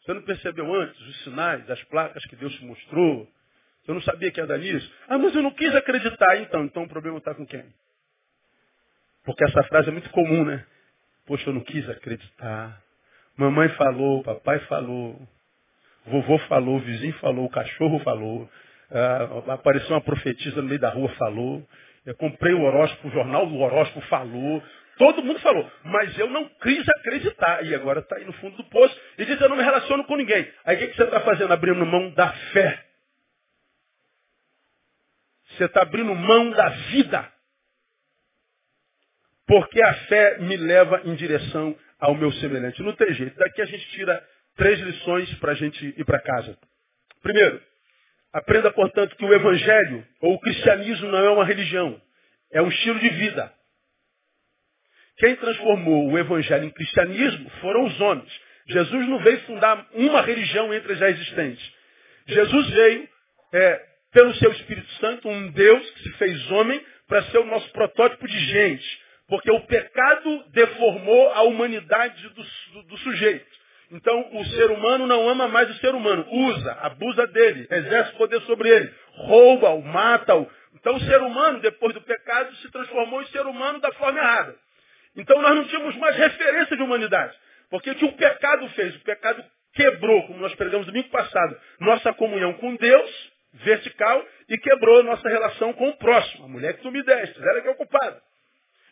Você 0.00 0.14
não 0.14 0.22
percebeu 0.22 0.72
antes 0.74 1.00
os 1.00 1.24
sinais, 1.24 1.68
as 1.70 1.82
placas 1.84 2.24
que 2.26 2.36
Deus 2.36 2.54
te 2.54 2.64
mostrou? 2.64 3.30
Você 3.82 3.92
não 3.92 4.02
sabia 4.02 4.30
que 4.30 4.40
ia 4.40 4.46
dar 4.46 4.58
nisso? 4.58 4.90
Ah, 5.08 5.18
mas 5.18 5.34
eu 5.34 5.42
não 5.42 5.50
quis 5.50 5.74
acreditar. 5.74 6.36
Então, 6.38 6.64
então 6.64 6.84
o 6.84 6.88
problema 6.88 7.18
está 7.18 7.34
com 7.34 7.46
quem? 7.46 7.74
Porque 9.24 9.44
essa 9.44 9.62
frase 9.64 9.88
é 9.88 9.92
muito 9.92 10.10
comum, 10.10 10.44
né? 10.44 10.66
Poxa, 11.26 11.48
eu 11.48 11.54
não 11.54 11.60
quis 11.62 11.88
acreditar. 11.88 12.82
Mamãe 13.36 13.68
falou, 13.70 14.22
papai 14.22 14.58
falou, 14.60 15.20
vovô 16.06 16.38
falou, 16.40 16.78
vizinho 16.80 17.14
falou, 17.14 17.48
cachorro 17.48 17.98
falou, 18.00 18.48
ah, 18.90 19.54
apareceu 19.54 19.90
uma 19.90 20.00
profetisa 20.00 20.60
no 20.62 20.68
meio 20.68 20.80
da 20.80 20.90
rua, 20.90 21.08
falou. 21.10 21.66
Eu 22.04 22.14
comprei 22.14 22.52
o 22.52 22.62
horóscopo, 22.62 23.08
o 23.08 23.10
jornal 23.10 23.46
do 23.46 23.56
horóscopo 23.58 24.06
falou. 24.06 24.62
Todo 24.98 25.24
mundo 25.24 25.40
falou, 25.40 25.68
mas 25.84 26.16
eu 26.18 26.28
não 26.28 26.48
quis 26.62 26.88
acreditar. 26.88 27.64
E 27.64 27.74
agora 27.74 28.00
está 28.00 28.16
aí 28.16 28.24
no 28.24 28.32
fundo 28.34 28.56
do 28.56 28.64
poço 28.64 28.96
e 29.18 29.24
diz, 29.24 29.40
eu 29.40 29.48
não 29.48 29.56
me 29.56 29.62
relaciono 29.62 30.04
com 30.04 30.16
ninguém. 30.16 30.48
Aí 30.64 30.76
o 30.76 30.78
que, 30.78 30.88
que 30.88 30.96
você 30.96 31.04
está 31.04 31.20
fazendo? 31.20 31.52
Abrindo 31.52 31.84
mão 31.84 32.10
da 32.10 32.32
fé. 32.52 32.84
Você 35.50 35.64
está 35.64 35.82
abrindo 35.82 36.14
mão 36.14 36.50
da 36.50 36.68
vida. 36.68 37.32
Porque 39.46 39.82
a 39.82 39.94
fé 40.06 40.38
me 40.38 40.56
leva 40.56 41.02
em 41.04 41.14
direção 41.14 41.76
ao 41.98 42.14
meu 42.14 42.32
semelhante. 42.32 42.82
Não 42.82 42.94
tem 42.94 43.12
jeito. 43.14 43.36
Daqui 43.36 43.60
a 43.62 43.66
gente 43.66 43.86
tira 43.90 44.22
três 44.56 44.80
lições 44.80 45.32
para 45.34 45.52
a 45.52 45.54
gente 45.54 45.94
ir 45.96 46.04
para 46.04 46.20
casa. 46.20 46.56
Primeiro, 47.22 47.60
aprenda, 48.32 48.70
portanto, 48.72 49.16
que 49.16 49.24
o 49.24 49.34
evangelho 49.34 50.06
ou 50.20 50.34
o 50.34 50.40
cristianismo 50.40 51.08
não 51.08 51.18
é 51.18 51.30
uma 51.30 51.44
religião. 51.44 52.00
É 52.52 52.62
um 52.62 52.68
estilo 52.68 52.98
de 52.98 53.08
vida. 53.10 53.52
Quem 55.18 55.36
transformou 55.36 56.10
o 56.10 56.18
evangelho 56.18 56.64
em 56.64 56.70
cristianismo 56.70 57.50
foram 57.60 57.84
os 57.84 58.00
homens. 58.00 58.40
Jesus 58.66 59.08
não 59.08 59.18
veio 59.18 59.40
fundar 59.40 59.86
uma 59.92 60.22
religião 60.22 60.72
entre 60.72 60.92
as 60.92 60.98
já 60.98 61.10
existentes. 61.10 61.72
Jesus 62.26 62.70
veio, 62.70 63.08
é, 63.52 63.82
pelo 64.12 64.34
seu 64.36 64.50
Espírito 64.52 64.90
Santo, 64.94 65.28
um 65.28 65.50
Deus 65.50 65.90
que 65.90 66.02
se 66.04 66.12
fez 66.12 66.50
homem 66.50 66.84
para 67.06 67.22
ser 67.24 67.38
o 67.38 67.44
nosso 67.44 67.70
protótipo 67.72 68.26
de 68.26 68.38
gente. 68.38 69.03
Porque 69.28 69.50
o 69.50 69.60
pecado 69.60 70.44
deformou 70.50 71.32
a 71.32 71.42
humanidade 71.42 72.28
do, 72.28 72.42
do, 72.42 72.82
do 72.88 72.98
sujeito. 72.98 73.46
Então 73.90 74.28
o 74.32 74.44
ser 74.46 74.70
humano 74.70 75.06
não 75.06 75.28
ama 75.28 75.48
mais 75.48 75.70
o 75.70 75.74
ser 75.74 75.94
humano. 75.94 76.26
Usa, 76.30 76.72
abusa 76.80 77.26
dele, 77.28 77.66
exerce 77.70 78.12
poder 78.12 78.40
sobre 78.42 78.68
ele, 78.68 78.92
rouba-o, 79.12 79.82
mata-o. 79.82 80.50
Então 80.74 80.96
o 80.96 81.00
ser 81.00 81.20
humano, 81.20 81.60
depois 81.60 81.94
do 81.94 82.00
pecado, 82.02 82.54
se 82.56 82.70
transformou 82.70 83.22
em 83.22 83.26
ser 83.26 83.46
humano 83.46 83.78
da 83.80 83.92
forma 83.92 84.18
errada. 84.18 84.56
Então 85.16 85.40
nós 85.40 85.54
não 85.54 85.64
tínhamos 85.64 85.96
mais 85.96 86.16
referência 86.16 86.76
de 86.76 86.82
humanidade. 86.82 87.36
Porque 87.70 87.90
o 87.90 87.94
que 87.94 88.04
o 88.04 88.12
pecado 88.12 88.68
fez? 88.70 88.94
O 88.96 89.00
pecado 89.00 89.44
quebrou, 89.74 90.26
como 90.26 90.40
nós 90.40 90.54
pregamos 90.54 90.86
domingo 90.86 91.08
passado, 91.08 91.56
nossa 91.80 92.12
comunhão 92.14 92.52
com 92.54 92.74
Deus, 92.76 93.32
vertical, 93.54 94.24
e 94.48 94.58
quebrou 94.58 95.02
nossa 95.02 95.28
relação 95.28 95.72
com 95.72 95.88
o 95.88 95.96
próximo. 95.96 96.44
A 96.44 96.48
mulher 96.48 96.74
que 96.74 96.82
tu 96.82 96.90
me 96.90 97.02
deste, 97.02 97.40
ela 97.40 97.60
que 97.60 97.68
é 97.68 97.70
ocupada. 97.70 98.20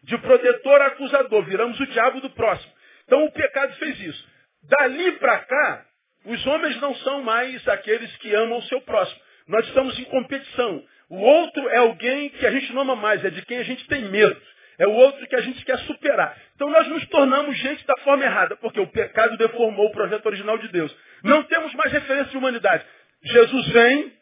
De 0.05 0.19
protetor 0.19 0.81
a 0.81 0.87
acusador, 0.87 1.45
viramos 1.45 1.79
o 1.79 1.87
diabo 1.87 2.21
do 2.21 2.31
próximo. 2.31 2.73
Então 3.07 3.25
o 3.25 3.33
pecado 3.33 3.75
fez 3.77 4.01
isso. 4.01 4.29
Dali 4.65 5.13
para 5.13 5.39
cá, 5.41 5.87
os 6.25 6.47
homens 6.47 6.81
não 6.81 6.95
são 6.97 7.23
mais 7.23 7.67
aqueles 7.69 8.15
que 8.19 8.35
amam 8.35 8.59
o 8.59 8.63
seu 8.65 8.81
próximo. 8.83 9.21
Nós 9.49 9.67
estamos 9.67 9.99
em 9.99 10.05
competição. 10.05 10.85
O 11.09 11.19
outro 11.19 11.69
é 11.69 11.79
alguém 11.79 12.31
que 12.31 12.47
a 12.47 12.51
gente 12.51 12.73
não 12.73 12.83
ama 12.83 12.97
mais, 12.97 13.25
é 13.25 13.31
de 13.31 13.43
quem 13.45 13.59
a 13.59 13.65
gente 13.65 13.87
tem 13.87 14.05
medo. 14.07 14.41
É 14.79 14.87
o 14.87 14.93
outro 14.93 15.27
que 15.27 15.37
a 15.37 15.41
gente 15.41 15.65
quer 15.65 15.79
superar. 15.81 16.37
Então 16.55 16.71
nós 16.71 16.89
nos 16.89 17.07
tornamos 17.09 17.57
gente 17.59 17.87
da 17.87 17.97
forma 17.99 18.25
errada, 18.25 18.57
porque 18.57 18.81
o 18.81 18.87
pecado 18.87 19.37
deformou 19.37 19.87
o 19.87 19.93
projeto 19.93 20.27
original 20.27 20.59
de 20.59 20.69
Deus. 20.69 20.95
Não 21.23 21.43
temos 21.45 21.75
mais 21.75 21.93
referência 21.93 22.31
de 22.31 22.37
humanidade. 22.37 22.85
Jesus 23.23 23.69
vem, 23.69 24.13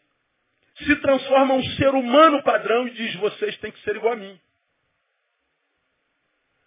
se 0.85 0.95
transforma 0.97 1.53
um 1.53 1.63
ser 1.75 1.89
humano 1.89 2.43
padrão 2.43 2.87
e 2.87 2.91
diz, 2.91 3.15
vocês 3.15 3.57
têm 3.57 3.71
que 3.71 3.81
ser 3.81 3.95
igual 3.95 4.13
a 4.13 4.17
mim. 4.17 4.39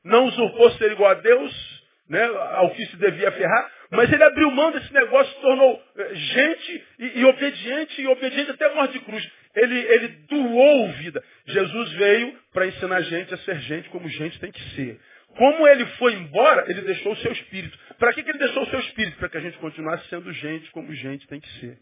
Não 0.04 0.26
usurpou 0.26 0.70
ser 0.72 0.92
igual 0.92 1.10
a 1.10 1.14
Deus, 1.14 1.82
né, 2.08 2.24
ao 2.52 2.70
que 2.70 2.84
se 2.86 2.96
devia 2.96 3.32
ferrar, 3.32 3.70
mas 3.90 4.12
ele 4.12 4.22
abriu 4.24 4.50
mão 4.50 4.70
desse 4.72 4.92
negócio, 4.92 5.32
se 5.34 5.40
tornou 5.40 5.82
eh, 5.96 6.14
gente 6.14 6.84
e, 6.98 7.20
e 7.20 7.24
obediente, 7.24 8.02
e 8.02 8.06
obediente 8.08 8.50
até 8.50 8.66
a 8.66 8.74
morte 8.74 8.92
de 8.92 9.00
cruz. 9.00 9.26
Ele, 9.54 9.78
ele 9.78 10.08
doou 10.28 10.88
vida. 10.92 11.22
Jesus 11.46 11.92
veio 11.92 12.38
para 12.52 12.66
ensinar 12.66 12.96
a 12.96 13.02
gente 13.02 13.32
a 13.32 13.38
ser 13.38 13.58
gente 13.60 13.88
como 13.90 14.08
gente 14.08 14.38
tem 14.40 14.50
que 14.50 14.60
ser. 14.74 15.00
Como 15.36 15.66
ele 15.66 15.86
foi 15.98 16.14
embora, 16.14 16.70
ele 16.70 16.82
deixou 16.82 17.12
o 17.12 17.16
seu 17.16 17.32
espírito. 17.32 17.78
Para 17.98 18.12
que, 18.12 18.22
que 18.22 18.30
ele 18.30 18.38
deixou 18.38 18.62
o 18.62 18.70
seu 18.70 18.80
espírito? 18.80 19.16
Para 19.16 19.28
que 19.28 19.36
a 19.36 19.40
gente 19.40 19.58
continuasse 19.58 20.08
sendo 20.08 20.32
gente 20.32 20.70
como 20.70 20.92
gente 20.94 21.26
tem 21.26 21.40
que 21.40 21.48
ser. 21.60 21.78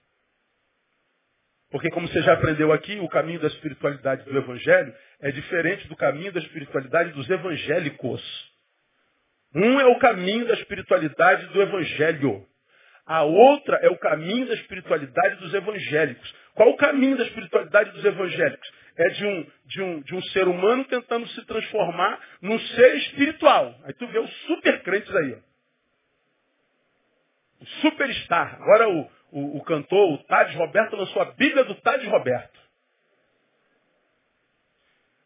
Porque 1.72 1.88
como 1.88 2.06
você 2.06 2.20
já 2.20 2.34
aprendeu 2.34 2.70
aqui, 2.70 2.98
o 3.00 3.08
caminho 3.08 3.40
da 3.40 3.48
espiritualidade 3.48 4.24
do 4.24 4.36
Evangelho 4.36 4.94
é 5.22 5.30
diferente 5.30 5.88
do 5.88 5.96
caminho 5.96 6.30
da 6.30 6.38
espiritualidade 6.38 7.12
dos 7.12 7.28
evangélicos. 7.30 8.22
Um 9.54 9.80
é 9.80 9.86
o 9.86 9.98
caminho 9.98 10.46
da 10.46 10.52
espiritualidade 10.52 11.46
do 11.46 11.62
Evangelho. 11.62 12.46
A 13.06 13.22
outra 13.22 13.78
é 13.78 13.88
o 13.88 13.96
caminho 13.96 14.46
da 14.46 14.54
espiritualidade 14.54 15.36
dos 15.36 15.54
evangélicos. 15.54 16.34
Qual 16.54 16.68
o 16.68 16.76
caminho 16.76 17.16
da 17.16 17.24
espiritualidade 17.24 17.90
dos 17.92 18.04
evangélicos? 18.04 18.72
É 18.94 19.08
de 19.08 19.26
um, 19.26 19.46
de 19.64 19.82
um, 19.82 20.00
de 20.02 20.14
um 20.14 20.22
ser 20.24 20.46
humano 20.46 20.84
tentando 20.84 21.26
se 21.28 21.42
transformar 21.46 22.20
num 22.42 22.58
ser 22.58 22.96
espiritual. 22.96 23.74
Aí 23.84 23.94
tu 23.94 24.06
vê 24.08 24.18
os 24.18 24.30
super 24.42 24.82
crentes 24.82 25.16
aí. 25.16 25.38
O 27.60 27.66
superstar. 27.80 28.60
Agora 28.60 28.90
o, 28.90 29.10
o, 29.32 29.56
o 29.56 29.64
cantor, 29.64 30.12
o 30.12 30.18
Tades 30.24 30.54
Roberto, 30.54 30.94
lançou 30.94 31.22
a 31.22 31.32
Bíblia 31.32 31.64
do 31.64 31.74
Tades 31.76 32.06
Roberto. 32.08 32.60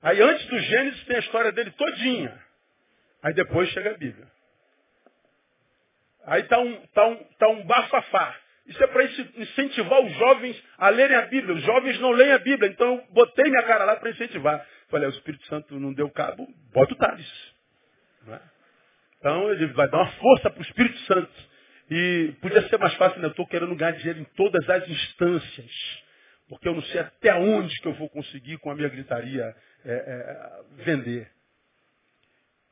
Aí 0.00 0.22
antes 0.22 0.46
do 0.46 0.58
Gênesis 0.58 1.04
tem 1.04 1.16
a 1.16 1.20
história 1.20 1.52
dele 1.52 1.72
todinha. 1.72 2.40
Aí 3.22 3.34
depois 3.34 3.68
chega 3.70 3.90
a 3.90 3.98
Bíblia. 3.98 4.26
Aí 6.24 6.42
está 6.42 6.58
um, 6.60 6.86
tá 6.88 7.06
um, 7.06 7.16
tá 7.38 7.48
um 7.48 7.64
bafafá. 7.64 8.36
Isso 8.66 8.82
é 8.82 8.86
para 8.86 9.04
incentivar 9.04 10.00
os 10.00 10.12
jovens 10.12 10.62
a 10.78 10.88
lerem 10.88 11.16
a 11.16 11.22
Bíblia. 11.22 11.54
Os 11.54 11.62
jovens 11.62 12.00
não 12.00 12.10
leem 12.10 12.32
a 12.32 12.38
Bíblia, 12.38 12.70
então 12.70 12.94
eu 12.94 13.06
botei 13.10 13.50
minha 13.50 13.62
cara 13.64 13.84
lá 13.84 13.96
para 13.96 14.10
incentivar. 14.10 14.64
Falei, 14.88 15.08
o 15.08 15.10
Espírito 15.10 15.44
Santo 15.46 15.78
não 15.78 15.92
deu 15.92 16.10
cabo, 16.10 16.46
bota 16.72 16.92
o 16.92 16.96
Tales. 16.96 17.54
É? 18.28 18.40
Então 19.18 19.50
ele 19.52 19.66
vai 19.68 19.88
dar 19.88 19.98
uma 19.98 20.12
força 20.12 20.50
para 20.50 20.58
o 20.58 20.62
Espírito 20.62 20.98
Santo. 21.00 21.55
E 21.90 22.34
podia 22.40 22.68
ser 22.68 22.78
mais 22.78 22.94
fácil, 22.94 23.20
né? 23.20 23.26
Eu 23.26 23.30
estou 23.30 23.46
querendo 23.46 23.74
ganhar 23.76 23.92
dinheiro 23.92 24.20
em 24.20 24.24
todas 24.36 24.68
as 24.68 24.88
instâncias. 24.88 25.70
Porque 26.48 26.68
eu 26.68 26.74
não 26.74 26.82
sei 26.82 27.00
até 27.00 27.34
onde 27.34 27.80
que 27.80 27.88
eu 27.88 27.94
vou 27.94 28.08
conseguir 28.08 28.58
com 28.58 28.70
a 28.70 28.74
minha 28.74 28.88
gritaria 28.88 29.54
é, 29.84 29.92
é, 29.92 30.82
vender. 30.84 31.28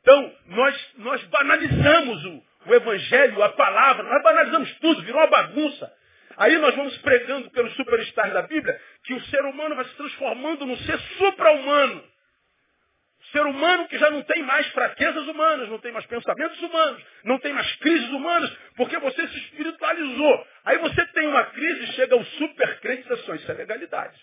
Então, 0.00 0.35
nós, 0.46 0.94
nós 0.98 1.24
banalizamos 1.24 2.24
o, 2.24 2.42
o 2.66 2.74
Evangelho, 2.74 3.42
a 3.42 3.50
palavra, 3.50 4.03
nós 4.03 4.22
banalizamos 4.22 4.72
tudo, 4.81 5.03
virou 5.03 5.20
uma 5.20 5.31
bagunça. 5.31 5.92
Aí 6.37 6.57
nós 6.59 6.74
vamos 6.74 6.96
pregando 6.98 7.50
pelos 7.50 7.74
superstars 7.74 8.33
da 8.33 8.42
Bíblia 8.42 8.81
que 9.05 9.14
o 9.14 9.24
ser 9.27 9.42
humano 9.42 9.77
vai 9.77 9.85
se 9.85 9.94
transformando 9.94 10.66
num 10.66 10.77
ser 10.79 10.98
supra-humano. 10.98 12.05
Ser 13.35 13.44
humano 13.47 13.88
que 13.88 13.99
já 13.99 14.11
não 14.11 14.23
tem 14.23 14.44
mais 14.44 14.64
fraquezas 14.68 15.27
humanas, 15.27 15.68
não 15.68 15.81
tem 15.81 15.90
mais 15.90 16.07
pensamentos 16.07 16.62
humanos, 16.62 17.05
não 17.25 17.37
tem 17.40 17.53
mais 17.53 17.75
crises 17.79 18.09
humanas, 18.11 18.49
porque 18.77 18.97
você 18.99 19.27
se 19.27 19.38
espiritualizou. 19.38 20.47
Aí 20.64 20.79
você 20.79 21.05
tem 21.07 21.27
uma 21.27 21.44
crise, 21.47 21.92
chega 21.94 22.14
ao 22.14 22.25
supercrente 22.25 23.01
e 23.01 23.03
diz 23.03 23.11
assim, 23.11 23.35
isso 23.35 23.51
é 23.51 23.55
legalidade. 23.55 24.16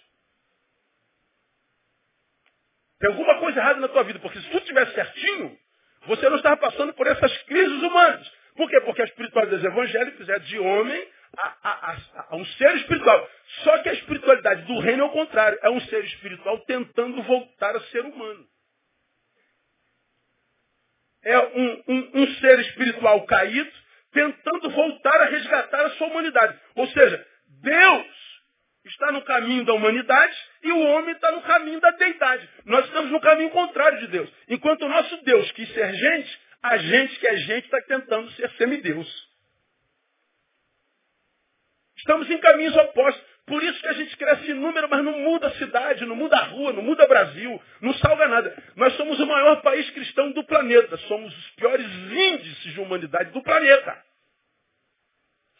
Tem 3.01 3.09
alguma 3.09 3.37
coisa 3.39 3.59
errada 3.59 3.81
na 3.81 3.89
tua 3.89 4.03
vida, 4.03 4.17
porque 4.19 4.39
se 4.39 4.47
tudo 4.47 4.59
estivesse 4.59 4.93
certinho, 4.93 5.59
você 6.05 6.29
não 6.29 6.37
estava 6.37 6.55
passando 6.55 6.93
por 6.93 7.05
essas 7.05 7.37
crises 7.43 7.83
humanas. 7.83 8.31
Por 8.55 8.69
quê? 8.69 8.79
Porque 8.79 9.01
a 9.01 9.05
espiritualidade 9.05 9.65
evangélicos 9.65 10.29
é 10.29 10.39
de 10.39 10.57
homem 10.57 11.07
a, 11.37 11.47
a, 11.63 11.91
a, 11.91 11.97
a, 12.29 12.35
um 12.37 12.45
ser 12.45 12.77
espiritual. 12.77 13.29
Só 13.65 13.77
que 13.79 13.89
a 13.89 13.93
espiritualidade 13.93 14.61
do 14.61 14.79
reino 14.79 15.03
é 15.03 15.05
o 15.05 15.11
contrário. 15.11 15.59
É 15.63 15.69
um 15.69 15.81
ser 15.81 16.01
espiritual 16.05 16.59
tentando 16.59 17.21
voltar 17.23 17.75
a 17.75 17.81
ser 17.87 18.05
humano. 18.05 18.49
É 21.23 21.39
um, 21.39 21.83
um, 21.87 22.11
um 22.15 22.35
ser 22.35 22.59
espiritual 22.59 23.25
caído 23.25 23.71
tentando 24.11 24.69
voltar 24.69 25.21
a 25.21 25.25
resgatar 25.25 25.85
a 25.85 25.89
sua 25.91 26.07
humanidade. 26.07 26.59
Ou 26.75 26.87
seja, 26.87 27.25
Deus 27.61 28.07
está 28.85 29.11
no 29.11 29.21
caminho 29.23 29.63
da 29.63 29.73
humanidade 29.73 30.35
e 30.63 30.71
o 30.71 30.79
homem 30.79 31.13
está 31.13 31.31
no 31.31 31.41
caminho 31.43 31.79
da 31.79 31.91
deidade. 31.91 32.49
Nós 32.65 32.85
estamos 32.85 33.11
no 33.11 33.21
caminho 33.21 33.49
contrário 33.51 33.99
de 33.99 34.07
Deus. 34.07 34.29
Enquanto 34.49 34.83
o 34.83 34.89
nosso 34.89 35.17
Deus 35.23 35.51
quis 35.51 35.71
ser 35.73 35.93
gente, 35.93 36.39
a 36.63 36.77
gente 36.77 37.19
que 37.19 37.27
é 37.27 37.37
gente 37.37 37.65
está 37.65 37.81
tentando 37.81 38.31
ser 38.31 38.49
semideus. 38.51 39.31
Estamos 41.97 42.29
em 42.29 42.37
caminhos 42.39 42.75
opostos. 42.75 43.30
Por 43.45 43.61
isso 43.63 43.81
que 43.81 43.87
a 43.87 43.93
gente 43.93 44.15
cresce 44.17 44.51
em 44.51 44.53
número, 44.53 44.87
mas 44.89 45.03
não 45.03 45.19
muda 45.19 45.47
a 45.47 45.55
cidade, 45.55 46.05
não 46.05 46.15
muda 46.15 46.37
a 46.37 46.43
rua, 46.43 46.73
não 46.73 46.83
muda 46.83 47.03
o 47.03 47.07
Brasil, 47.07 47.61
não 47.81 47.93
salga 47.95 48.27
nada. 48.27 48.63
Nós 48.75 48.93
somos 48.95 49.19
o 49.19 49.25
maior 49.25 49.61
país 49.61 49.89
cristão 49.91 50.31
do 50.31 50.43
planeta. 50.43 50.95
Somos 50.97 51.35
os 51.35 51.49
piores 51.51 51.85
índices 51.85 52.73
de 52.73 52.79
humanidade 52.79 53.31
do 53.31 53.41
planeta. 53.41 54.05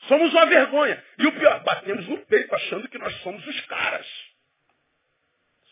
Somos 0.08 0.32
uma 0.32 0.46
vergonha. 0.46 1.04
E 1.18 1.28
o 1.28 1.32
pior, 1.34 1.64
batemos 1.64 2.08
no 2.08 2.18
peito 2.26 2.54
achando 2.54 2.88
que 2.88 2.98
nós 2.98 3.14
somos 3.22 3.46
os 3.46 3.62
caras. 3.62 4.08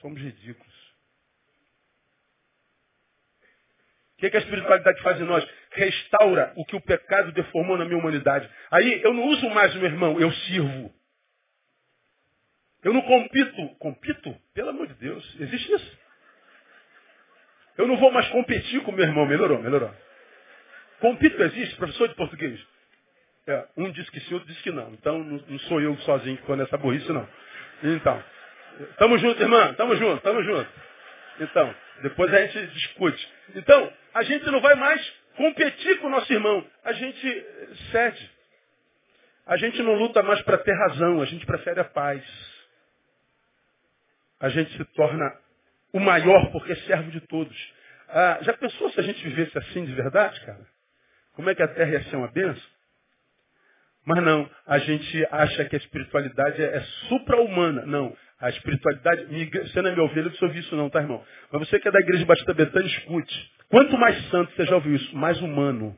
Somos 0.01 0.19
ridículos. 0.19 0.79
O 4.15 4.19
que, 4.19 4.29
que 4.29 4.37
a 4.37 4.41
espiritualidade 4.41 5.01
faz 5.01 5.21
em 5.21 5.23
nós? 5.23 5.47
Restaura 5.71 6.51
o 6.57 6.65
que 6.65 6.75
o 6.75 6.81
pecado 6.81 7.31
deformou 7.31 7.77
na 7.77 7.85
minha 7.85 7.97
humanidade. 7.97 8.49
Aí 8.69 9.01
eu 9.01 9.13
não 9.13 9.23
uso 9.27 9.49
mais 9.51 9.73
o 9.75 9.79
meu 9.79 9.87
irmão, 9.89 10.19
eu 10.19 10.31
sirvo. 10.31 10.98
Eu 12.83 12.93
não 12.93 13.01
compito. 13.01 13.69
Compito? 13.79 14.35
Pelo 14.53 14.69
amor 14.69 14.87
de 14.87 14.93
Deus. 14.95 15.35
Existe 15.39 15.73
isso? 15.73 15.97
Eu 17.77 17.87
não 17.87 17.97
vou 17.97 18.11
mais 18.11 18.27
competir 18.29 18.81
com 18.83 18.91
meu 18.91 19.05
irmão. 19.05 19.25
Melhorou, 19.25 19.61
melhorou. 19.61 19.93
Compito 20.99 21.41
existe, 21.43 21.75
professor 21.77 22.09
de 22.09 22.15
português. 22.15 22.59
É, 23.47 23.65
um 23.77 23.89
diz 23.91 24.09
que 24.09 24.19
sim, 24.21 24.33
outro 24.33 24.49
diz 24.49 24.61
que 24.61 24.71
não. 24.71 24.91
Então 24.93 25.23
não 25.23 25.59
sou 25.59 25.81
eu 25.81 25.95
sozinho 25.99 26.35
que 26.35 26.43
estou 26.43 26.55
nessa 26.55 26.77
burrice, 26.77 27.11
não. 27.11 27.27
Então, 27.81 28.23
tamo 28.97 29.17
junto, 29.17 29.41
irmã, 29.41 29.73
tamo 29.73 29.95
junto, 29.95 30.21
tamo 30.21 30.43
junto. 30.43 30.69
Então, 31.39 31.73
depois 32.01 32.33
a 32.33 32.45
gente 32.45 32.67
discute. 32.73 33.33
Então, 33.55 33.91
a 34.13 34.23
gente 34.23 34.45
não 34.51 34.59
vai 34.59 34.75
mais 34.75 35.01
competir 35.37 35.99
com 35.99 36.07
o 36.07 36.09
nosso 36.09 36.31
irmão. 36.31 36.65
A 36.83 36.91
gente 36.91 37.45
cede. 37.91 38.31
A 39.47 39.57
gente 39.57 39.81
não 39.81 39.95
luta 39.95 40.21
mais 40.21 40.41
para 40.43 40.57
ter 40.57 40.73
razão, 40.73 41.21
a 41.21 41.25
gente 41.25 41.45
prefere 41.45 41.79
a 41.79 41.85
paz. 41.85 42.23
A 44.39 44.49
gente 44.49 44.75
se 44.75 44.86
torna 44.93 45.32
o 45.93 45.99
maior 45.99 46.52
porque 46.52 46.71
é 46.71 46.75
servo 46.78 47.12
de 47.12 47.21
todos. 47.21 47.73
Ah, 48.10 48.39
já 48.41 48.54
pensou 48.54 48.89
se 48.91 48.99
a 48.99 49.04
gente 49.04 49.23
vivesse 49.23 49.58
assim 49.58 49.86
de 49.86 49.93
verdade, 49.93 50.39
cara? 50.45 50.65
Como 51.34 51.49
é 51.49 51.56
que 51.56 51.63
a 51.63 51.67
terra 51.67 51.91
ia 51.91 52.04
ser 52.04 52.15
uma 52.15 52.28
benção? 52.28 52.80
Mas 54.06 54.23
não, 54.23 54.49
a 54.65 54.80
gente 54.80 55.28
acha 55.30 55.65
que 55.65 55.75
a 55.75 55.80
espiritualidade 55.80 56.62
é, 56.62 56.78
é 56.78 56.82
supra-humana. 57.08 57.86
Não, 57.86 58.15
a 58.39 58.49
espiritualidade, 58.49 59.25
você 59.52 59.82
não 59.82 59.91
é 59.91 59.95
meu 59.95 60.06
ovelha, 60.06 60.32
eu 60.41 60.47
não 60.47 60.56
isso 60.56 60.75
não, 60.75 60.89
tá 60.89 61.02
irmão? 61.02 61.23
Mas 61.52 61.67
você 61.67 61.80
que 61.80 61.88
é 61.88 61.91
da 61.91 61.99
igreja 61.99 62.25
Batista 62.25 62.54
Betânia, 62.54 62.88
escute. 62.88 63.52
Quanto 63.69 63.97
mais 63.97 64.30
santo, 64.30 64.52
você 64.54 64.65
já 64.65 64.75
ouviu 64.75 64.95
isso, 64.95 65.15
mais 65.15 65.39
humano. 65.41 65.95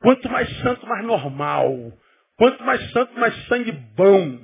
Quanto 0.00 0.28
mais 0.28 0.48
santo, 0.58 0.86
mais 0.86 1.04
normal. 1.04 1.92
Quanto 2.36 2.62
mais 2.64 2.90
santo, 2.90 3.18
mais 3.18 3.34
sangue 3.46 3.72
bom. 3.72 4.40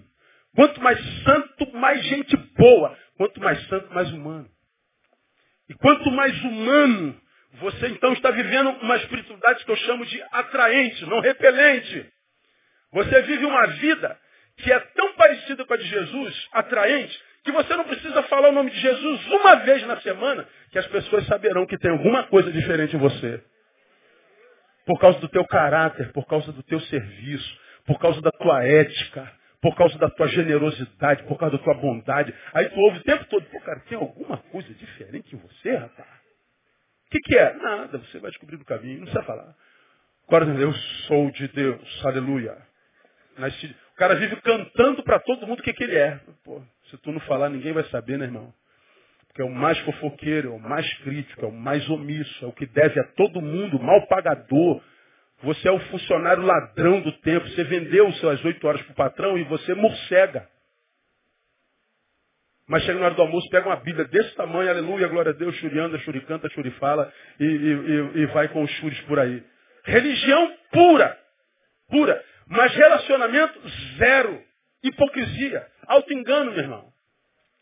Quanto 0.55 0.81
mais 0.81 0.99
santo, 1.23 1.73
mais 1.75 2.05
gente 2.05 2.37
boa. 2.57 2.97
Quanto 3.17 3.41
mais 3.41 3.67
santo, 3.69 3.93
mais 3.95 4.13
humano. 4.13 4.49
E 5.69 5.75
quanto 5.75 6.11
mais 6.11 6.39
humano, 6.45 7.21
você 7.55 7.89
então 7.89 8.13
está 8.13 8.31
vivendo 8.31 8.71
uma 8.83 8.97
espiritualidade 8.97 9.65
que 9.65 9.71
eu 9.71 9.77
chamo 9.77 10.05
de 10.07 10.23
atraente, 10.33 11.07
não 11.07 11.21
repelente. 11.21 12.07
Você 12.93 13.23
vive 13.23 13.45
uma 13.45 13.67
vida 13.69 14.19
que 14.59 14.73
é 14.73 14.79
tão 14.79 15.15
parecida 15.15 15.65
com 15.65 15.73
a 15.73 15.77
de 15.77 15.87
Jesus, 15.87 16.49
atraente, 16.53 17.19
que 17.45 17.53
você 17.53 17.75
não 17.75 17.85
precisa 17.85 18.23
falar 18.25 18.51
o 18.51 18.53
nome 18.53 18.71
de 18.71 18.81
Jesus 18.81 19.27
uma 19.29 19.57
vez 19.57 19.87
na 19.87 20.01
semana, 20.01 20.47
que 20.71 20.79
as 20.79 20.87
pessoas 20.89 21.27
saberão 21.27 21.67
que 21.67 21.79
tem 21.79 21.91
alguma 21.91 22.25
coisa 22.25 22.53
diferente 22.53 22.95
em 22.95 22.99
você. 22.99 23.43
Por 24.87 24.99
causa 24.99 25.19
do 25.21 25.29
teu 25.29 25.45
caráter, 25.47 26.13
por 26.13 26.27
causa 26.27 26.53
do 26.53 26.63
teu 26.63 26.81
serviço, 26.81 27.61
por 27.87 27.99
causa 27.99 28.21
da 28.21 28.31
tua 28.31 28.65
ética, 28.65 29.33
por 29.63 29.77
causa 29.77 29.97
da 29.97 30.11
tua 30.11 30.27
generosidade, 30.27 31.23
por 31.23 31.39
causa 31.39 31.57
da 31.57 31.63
tua 31.63 31.75
bondade. 31.75 32.35
Aí 32.53 32.69
tu 32.69 32.81
ouve 32.81 32.99
o 32.99 33.03
tempo 33.05 33.25
todo, 33.27 33.47
pô, 33.47 33.61
cara, 33.61 33.81
tem 33.89 33.97
alguma 33.97 34.37
coisa 34.37 34.75
diferente 34.75 35.35
em 35.35 35.39
você, 35.39 35.77
rapaz? 35.77 36.09
O 37.07 37.11
que, 37.13 37.19
que 37.21 37.39
é? 37.39 37.55
Nada, 37.55 37.99
você 37.99 38.19
vai 38.19 38.31
descobrir 38.31 38.57
no 38.57 38.65
caminho, 38.65 38.97
não 38.97 39.05
precisa 39.05 39.23
falar. 39.23 39.55
Agora, 40.27 40.47
eu 40.47 40.73
sou 41.07 41.31
de 41.31 41.47
Deus, 41.49 42.05
aleluia. 42.05 42.57
O 43.37 43.97
cara 43.97 44.17
vive 44.17 44.35
cantando 44.41 45.03
para 45.05 45.21
todo 45.21 45.47
mundo 45.47 45.61
o 45.61 45.63
que, 45.63 45.73
que 45.73 45.85
ele 45.85 45.97
é. 45.97 46.21
Pô, 46.45 46.61
se 46.91 46.97
tu 46.99 47.13
não 47.13 47.21
falar, 47.21 47.49
ninguém 47.49 47.73
vai 47.73 47.85
saber, 47.85 48.19
né, 48.19 48.25
irmão? 48.25 48.53
Porque 49.29 49.43
é 49.43 49.45
o 49.45 49.51
mais 49.51 49.79
fofoqueiro, 49.81 50.49
é 50.49 50.57
o 50.57 50.59
mais 50.59 50.93
crítico, 50.99 51.45
é 51.45 51.49
o 51.49 51.53
mais 51.53 51.89
omisso, 51.89 52.45
é 52.45 52.49
o 52.49 52.53
que 52.53 52.67
deve 52.67 52.99
a 52.99 53.05
todo 53.13 53.41
mundo, 53.41 53.79
mal 53.79 54.07
pagador. 54.09 54.83
Você 55.43 55.69
é 55.69 55.73
o 55.73 55.81
funcionário 55.81 56.43
ladrão 56.43 57.01
do 57.01 57.13
tempo. 57.19 57.49
Você 57.49 57.65
vendeu 57.65 58.09
as 58.09 58.17
suas 58.19 58.45
oito 58.45 58.67
horas 58.67 58.83
para 58.83 58.93
o 58.93 58.97
patrão 58.97 59.39
e 59.39 59.45
você 59.45 59.75
morcega. 59.75 60.49
Mas 62.69 62.85
chega 62.85 62.99
na 62.99 63.07
hora 63.07 63.15
do 63.15 63.23
almoço, 63.23 63.51
pega 63.51 63.69
uma 63.69 63.77
Bíblia 63.77 64.07
desse 64.07 64.35
tamanho, 64.35 64.71
aleluia, 64.71 65.09
glória 65.09 65.33
a 65.33 65.35
Deus, 65.35 65.55
churianda, 65.57 65.99
churicanta, 65.99 66.49
churifala, 66.51 67.13
e, 67.39 67.45
e, 67.45 68.21
e 68.21 68.27
vai 68.27 68.49
com 68.49 68.63
os 68.63 68.71
churis 68.73 69.01
por 69.03 69.19
aí. 69.19 69.43
Religião 69.85 70.57
pura. 70.71 71.19
Pura. 71.91 72.25
Mas 72.47 72.73
relacionamento 72.75 73.61
zero. 73.99 74.43
Hipocrisia. 74.83 75.67
Auto-engano, 75.87 76.53
meu 76.53 76.61
irmão. 76.61 76.93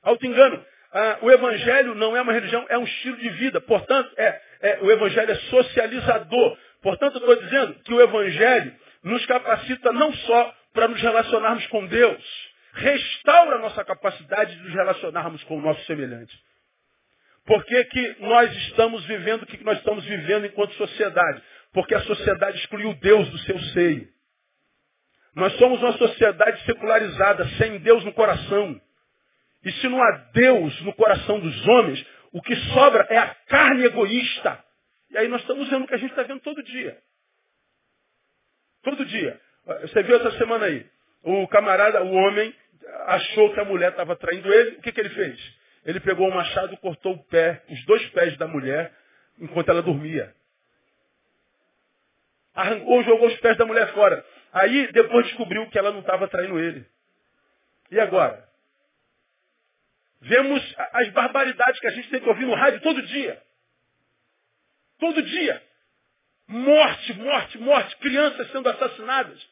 Auto-engano. 0.02 0.64
Ah, 0.92 1.18
o 1.22 1.30
evangelho 1.30 1.94
não 1.94 2.16
é 2.16 2.22
uma 2.22 2.32
religião, 2.32 2.66
é 2.68 2.76
um 2.76 2.84
estilo 2.84 3.16
de 3.16 3.28
vida. 3.30 3.60
Portanto, 3.60 4.12
é, 4.16 4.40
é 4.60 4.78
o 4.82 4.90
evangelho 4.90 5.30
é 5.30 5.34
socializador. 5.34 6.58
Portanto, 6.82 7.18
estou 7.18 7.36
dizendo 7.36 7.74
que 7.84 7.92
o 7.92 8.00
evangelho 8.00 8.74
nos 9.02 9.24
capacita 9.26 9.92
não 9.92 10.12
só 10.12 10.54
para 10.72 10.88
nos 10.88 11.00
relacionarmos 11.00 11.66
com 11.66 11.86
Deus, 11.86 12.50
restaura 12.74 13.56
a 13.56 13.60
nossa 13.60 13.84
capacidade 13.84 14.56
de 14.56 14.62
nos 14.62 14.74
relacionarmos 14.74 15.42
com 15.44 15.58
o 15.58 15.62
nosso 15.62 15.84
semelhante. 15.84 16.36
Por 17.44 17.64
que, 17.64 17.84
que 17.84 18.16
nós 18.20 18.54
estamos 18.68 19.04
vivendo 19.06 19.42
o 19.42 19.46
que 19.46 19.62
nós 19.64 19.78
estamos 19.78 20.04
vivendo 20.04 20.46
enquanto 20.46 20.72
sociedade? 20.74 21.42
Porque 21.72 21.94
a 21.94 22.02
sociedade 22.02 22.58
excluiu 22.58 22.94
Deus 22.94 23.28
do 23.28 23.38
seu 23.38 23.58
seio. 23.72 24.08
Nós 25.34 25.52
somos 25.54 25.80
uma 25.80 25.92
sociedade 25.92 26.64
secularizada, 26.64 27.46
sem 27.56 27.78
Deus 27.78 28.04
no 28.04 28.12
coração. 28.12 28.80
E 29.64 29.72
se 29.72 29.88
não 29.88 30.02
há 30.02 30.10
Deus 30.32 30.80
no 30.82 30.92
coração 30.94 31.38
dos 31.38 31.68
homens, 31.68 32.04
o 32.32 32.42
que 32.42 32.54
sobra 32.72 33.06
é 33.10 33.18
a 33.18 33.34
carne 33.48 33.84
egoísta. 33.84 34.62
E 35.10 35.18
aí 35.18 35.28
nós 35.28 35.40
estamos 35.40 35.68
vendo 35.68 35.84
o 35.84 35.86
que 35.86 35.94
a 35.94 35.98
gente 35.98 36.10
está 36.10 36.22
vendo 36.22 36.40
todo 36.40 36.62
dia. 36.62 36.98
Todo 38.82 39.04
dia. 39.04 39.40
Você 39.82 40.02
viu 40.02 40.16
essa 40.16 40.30
semana 40.38 40.66
aí. 40.66 40.86
o 41.22 41.46
camarada, 41.48 42.02
o 42.02 42.12
homem, 42.12 42.54
achou 43.06 43.52
que 43.52 43.60
a 43.60 43.64
mulher 43.64 43.90
estava 43.90 44.16
traindo 44.16 44.52
ele. 44.52 44.76
O 44.76 44.82
que, 44.82 44.92
que 44.92 45.00
ele 45.00 45.10
fez? 45.10 45.60
Ele 45.84 46.00
pegou 46.00 46.28
o 46.28 46.34
machado, 46.34 46.76
cortou 46.78 47.14
o 47.14 47.24
pé, 47.24 47.62
os 47.68 47.84
dois 47.86 48.06
pés 48.10 48.36
da 48.36 48.46
mulher, 48.46 48.92
enquanto 49.38 49.68
ela 49.70 49.82
dormia. 49.82 50.34
Arrancou, 52.54 53.02
jogou 53.04 53.28
os 53.28 53.38
pés 53.40 53.56
da 53.56 53.66
mulher 53.66 53.92
fora. 53.94 54.24
Aí, 54.52 54.90
depois 54.92 55.26
descobriu 55.26 55.68
que 55.70 55.78
ela 55.78 55.92
não 55.92 56.00
estava 56.00 56.28
traindo 56.28 56.58
ele. 56.58 56.84
E 57.90 57.98
agora? 57.98 58.48
Vemos 60.20 60.74
as 60.92 61.08
barbaridades 61.10 61.80
que 61.80 61.86
a 61.86 61.90
gente 61.90 62.10
tem 62.10 62.20
que 62.20 62.28
ouvir 62.28 62.46
no 62.46 62.54
rádio 62.54 62.80
todo 62.80 63.02
dia. 63.02 63.40
Todo 65.00 65.22
dia. 65.22 65.62
Morte, 66.46 67.14
morte, 67.14 67.58
morte. 67.58 67.96
Crianças 67.96 68.50
sendo 68.52 68.68
assassinadas. 68.68 69.42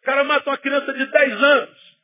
O 0.00 0.04
cara 0.04 0.24
mata 0.24 0.50
uma 0.50 0.58
criança 0.58 0.92
de 0.92 1.06
10 1.06 1.42
anos. 1.42 1.98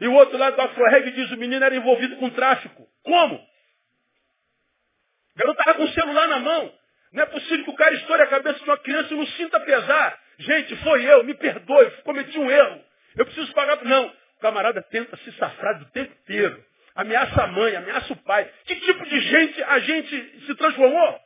E 0.00 0.08
o 0.08 0.14
outro 0.14 0.36
lado 0.36 0.56
do 0.56 0.62
Afroreg 0.62 1.12
diz 1.12 1.30
o 1.30 1.36
menino 1.36 1.64
era 1.64 1.76
envolvido 1.76 2.16
com 2.16 2.28
tráfico. 2.30 2.88
Como? 3.02 3.36
O 3.36 5.38
garoto 5.38 5.60
estava 5.60 5.78
com 5.78 5.84
o 5.84 5.92
celular 5.92 6.28
na 6.28 6.40
mão. 6.40 6.74
Não 7.12 7.22
é 7.22 7.26
possível 7.26 7.64
que 7.64 7.70
o 7.70 7.76
cara 7.76 7.94
estoure 7.94 8.22
a 8.22 8.26
cabeça 8.26 8.58
de 8.58 8.64
uma 8.64 8.78
criança 8.78 9.14
e 9.14 9.16
não 9.16 9.26
sinta 9.28 9.60
pesar. 9.60 10.20
Gente, 10.38 10.74
foi 10.76 11.04
eu, 11.04 11.22
me 11.22 11.34
perdoe, 11.34 11.90
cometi 12.02 12.36
um 12.38 12.50
erro. 12.50 12.84
Eu 13.16 13.24
preciso 13.24 13.52
pagar. 13.52 13.84
Não. 13.84 14.08
O 14.08 14.40
camarada 14.40 14.82
tenta 14.82 15.16
se 15.18 15.32
safrar 15.32 15.78
do 15.78 15.86
tempo 15.90 16.12
inteiro. 16.12 16.64
Ameaça 16.94 17.42
a 17.42 17.46
mãe, 17.48 17.74
ameaça 17.74 18.12
o 18.12 18.16
pai. 18.22 18.48
Que 18.64 18.76
tipo 18.76 19.04
de 19.04 19.20
gente 19.20 19.62
a 19.64 19.78
gente 19.80 20.46
se 20.46 20.54
transformou? 20.54 21.20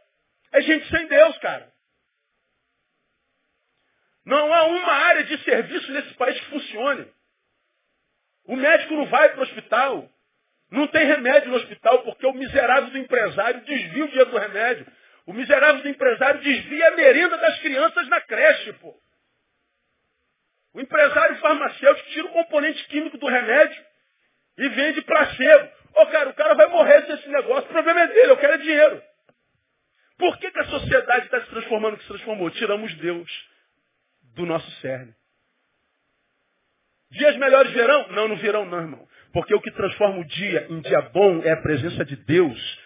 É 0.52 0.62
gente 0.62 0.88
sem 0.88 1.06
Deus, 1.06 1.36
cara. 1.38 1.70
Não 4.24 4.52
há 4.52 4.64
uma 4.64 4.92
área 4.92 5.24
de 5.24 5.38
serviço 5.44 5.92
nesse 5.92 6.14
país 6.14 6.38
que 6.40 6.46
funcione. 6.46 7.10
O 8.44 8.56
médico 8.56 8.94
não 8.94 9.06
vai 9.06 9.30
para 9.30 9.40
o 9.40 9.42
hospital. 9.42 10.10
Não 10.70 10.86
tem 10.86 11.06
remédio 11.06 11.50
no 11.50 11.56
hospital 11.56 12.02
porque 12.02 12.26
o 12.26 12.32
miserável 12.32 12.90
do 12.90 12.98
empresário 12.98 13.60
desvia 13.62 14.04
o 14.04 14.08
dinheiro 14.08 14.30
do 14.30 14.38
remédio. 14.38 14.86
O 15.26 15.32
miserável 15.34 15.82
do 15.82 15.88
empresário 15.88 16.40
desvia 16.40 16.88
a 16.88 16.96
merenda 16.96 17.36
das 17.36 17.58
crianças 17.60 18.08
na 18.08 18.20
creche, 18.22 18.72
pô. 18.74 18.98
O 20.72 20.80
empresário 20.80 21.36
farmacêutico 21.38 22.08
tira 22.10 22.26
o 22.26 22.32
componente 22.32 22.86
químico 22.88 23.18
do 23.18 23.26
remédio 23.26 23.87
e 24.58 24.68
vende 24.68 25.00
placebo. 25.02 25.70
Ô, 25.94 26.06
cara, 26.06 26.30
o 26.30 26.34
cara 26.34 26.54
vai 26.54 26.66
morrer 26.66 27.06
se 27.06 27.12
esse 27.12 27.28
negócio. 27.28 27.68
O 27.70 27.72
problema 27.72 28.00
é 28.02 28.06
dele, 28.08 28.32
eu 28.32 28.36
quero 28.36 28.54
é 28.54 28.58
dinheiro. 28.58 29.02
Por 30.18 30.36
que, 30.38 30.50
que 30.50 30.60
a 30.60 30.64
sociedade 30.64 31.26
está 31.26 31.40
se 31.40 31.46
transformando 31.46 31.96
que 31.96 32.02
se 32.02 32.08
transformou? 32.08 32.50
Tiramos 32.50 32.92
Deus 32.96 33.30
do 34.34 34.44
nosso 34.44 34.70
cerne. 34.80 35.14
Dias 37.10 37.36
melhores 37.36 37.72
virão? 37.72 38.08
Não, 38.08 38.28
não 38.28 38.36
virão 38.36 38.66
não, 38.66 38.80
irmão. 38.80 39.08
Porque 39.32 39.54
o 39.54 39.60
que 39.60 39.70
transforma 39.70 40.18
o 40.18 40.24
dia 40.24 40.66
em 40.68 40.80
dia 40.80 41.00
bom 41.02 41.40
é 41.42 41.52
a 41.52 41.62
presença 41.62 42.04
de 42.04 42.16
Deus. 42.16 42.78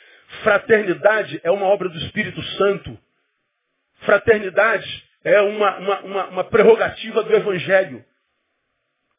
Fraternidade 0.43 1.41
é 1.43 1.51
uma 1.51 1.67
obra 1.67 1.89
do 1.89 1.99
Espírito 1.99 2.43
Santo. 2.43 2.99
Fraternidade 4.01 5.05
é 5.25 5.41
uma, 5.41 5.79
uma, 5.79 6.01
uma, 6.01 6.27
uma 6.27 6.45
prerrogativa 6.45 7.23
do 7.23 7.35
Evangelho. 7.35 8.05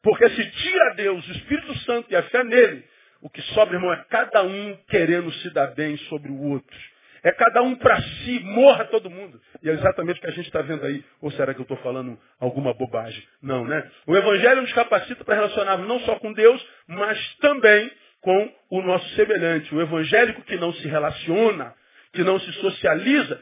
Porque 0.04 0.28
se 0.28 0.50
tira 0.50 0.94
Deus, 0.94 1.26
o 1.26 1.32
Espírito 1.32 1.74
Santo 1.78 2.12
e 2.12 2.14
a 2.14 2.22
fé 2.24 2.44
nele, 2.44 2.84
o 3.22 3.30
que 3.30 3.40
sobra, 3.54 3.74
irmão, 3.76 3.92
é 3.92 4.04
cada 4.10 4.42
um 4.42 4.76
querendo 4.86 5.32
se 5.32 5.50
dar 5.50 5.68
bem 5.68 5.96
sobre 5.96 6.30
o 6.30 6.40
outro. 6.50 6.78
É 7.22 7.32
cada 7.32 7.62
um 7.62 7.74
para 7.74 7.98
si, 8.02 8.38
morra 8.40 8.84
todo 8.84 9.08
mundo. 9.08 9.40
E 9.62 9.70
é 9.70 9.72
exatamente 9.72 10.18
o 10.18 10.20
que 10.20 10.26
a 10.28 10.32
gente 10.32 10.44
está 10.44 10.60
vendo 10.60 10.84
aí. 10.84 11.02
Ou 11.22 11.30
será 11.30 11.54
que 11.54 11.60
eu 11.60 11.62
estou 11.62 11.78
falando 11.78 12.18
alguma 12.38 12.74
bobagem? 12.74 13.26
Não, 13.42 13.64
né? 13.64 13.90
O 14.06 14.14
Evangelho 14.14 14.60
nos 14.60 14.74
capacita 14.74 15.24
para 15.24 15.36
relacionar 15.36 15.78
não 15.78 15.98
só 16.00 16.18
com 16.18 16.34
Deus, 16.34 16.62
mas 16.86 17.36
também 17.36 17.90
com 18.20 18.52
o 18.68 18.82
nosso 18.82 19.08
semelhante. 19.14 19.74
O 19.74 19.80
evangélico 19.80 20.42
que 20.42 20.56
não 20.56 20.72
se 20.74 20.86
relaciona, 20.86 21.74
que 22.12 22.22
não 22.22 22.38
se 22.38 22.52
socializa, 22.54 23.40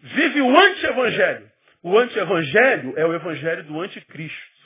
vive 0.00 0.40
o 0.40 0.58
anti-evangelho. 0.58 1.50
O 1.82 1.98
anti-evangelho 1.98 2.94
é 2.96 3.04
o 3.04 3.14
evangelho 3.14 3.64
do 3.64 3.80
anticristo. 3.80 4.57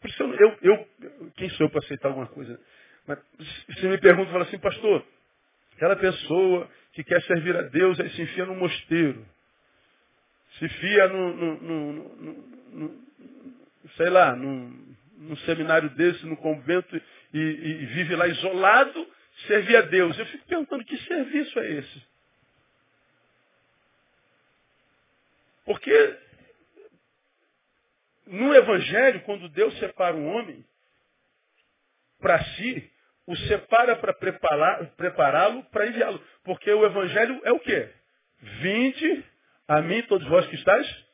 Por 0.00 0.10
isso 0.10 0.22
eu, 0.22 0.34
eu, 0.34 0.58
eu 0.62 1.32
quem 1.36 1.48
sou 1.50 1.66
eu 1.66 1.70
para 1.70 1.80
aceitar 1.80 2.08
alguma 2.08 2.26
coisa? 2.26 2.60
Mas 3.06 3.18
você 3.68 3.88
me 3.88 3.98
pergunta, 3.98 4.30
fala 4.30 4.44
assim, 4.44 4.58
pastor, 4.58 5.06
aquela 5.74 5.96
pessoa 5.96 6.68
que 6.92 7.04
quer 7.04 7.22
servir 7.22 7.56
a 7.56 7.62
Deus, 7.62 7.98
aí 8.00 8.10
se 8.10 8.22
enfia 8.22 8.46
no 8.46 8.54
mosteiro. 8.54 9.26
Se 10.58 10.68
fia 10.68 11.08
no, 11.08 11.34
no, 11.34 11.60
no, 11.60 12.16
no 12.72 13.06
sei 13.96 14.10
lá, 14.10 14.34
num, 14.34 14.96
num, 15.18 15.36
seminário 15.38 15.90
desse, 15.90 16.24
no 16.26 16.36
convento, 16.36 16.96
e, 17.32 17.38
e 17.38 17.86
vive 17.86 18.16
lá 18.16 18.26
isolado, 18.26 19.06
servir 19.46 19.76
a 19.76 19.82
Deus. 19.82 20.18
Eu 20.18 20.26
fico 20.26 20.46
perguntando, 20.46 20.84
que 20.84 20.96
serviço 20.98 21.58
é 21.60 21.70
esse? 21.72 22.02
Porque 25.64 26.16
no 28.26 28.54
Evangelho, 28.54 29.20
quando 29.22 29.48
Deus 29.48 29.76
separa 29.78 30.16
um 30.16 30.28
homem 30.28 30.64
para 32.20 32.42
si, 32.44 32.90
o 33.26 33.36
separa 33.36 33.96
para 33.96 34.12
prepará-lo 34.14 35.62
para 35.64 35.86
enviá-lo. 35.86 36.20
Porque 36.44 36.70
o 36.70 36.84
Evangelho 36.84 37.40
é 37.44 37.52
o 37.52 37.60
quê? 37.60 37.90
Vinde 38.38 39.24
a 39.68 39.80
mim, 39.80 40.02
todos 40.02 40.26
vós 40.28 40.46
que 40.46 40.54
estáis 40.56 41.06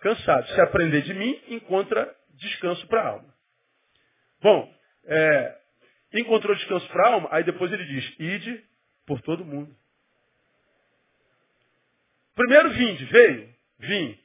cansados. 0.00 0.50
Se 0.54 0.60
aprender 0.60 1.02
de 1.02 1.14
mim, 1.14 1.40
encontra 1.48 2.14
descanso 2.30 2.86
para 2.88 3.02
a 3.02 3.08
alma. 3.08 3.34
Bom, 4.40 4.74
é, 5.04 5.58
encontrou 6.14 6.56
descanso 6.56 6.88
para 6.88 7.04
a 7.04 7.12
alma, 7.12 7.28
aí 7.30 7.44
depois 7.44 7.72
ele 7.72 7.84
diz, 7.84 8.14
ide 8.18 8.64
por 9.06 9.20
todo 9.22 9.44
mundo. 9.44 9.74
Primeiro 12.34 12.70
vinde, 12.70 13.04
veio, 13.04 13.54
vim 13.78 14.18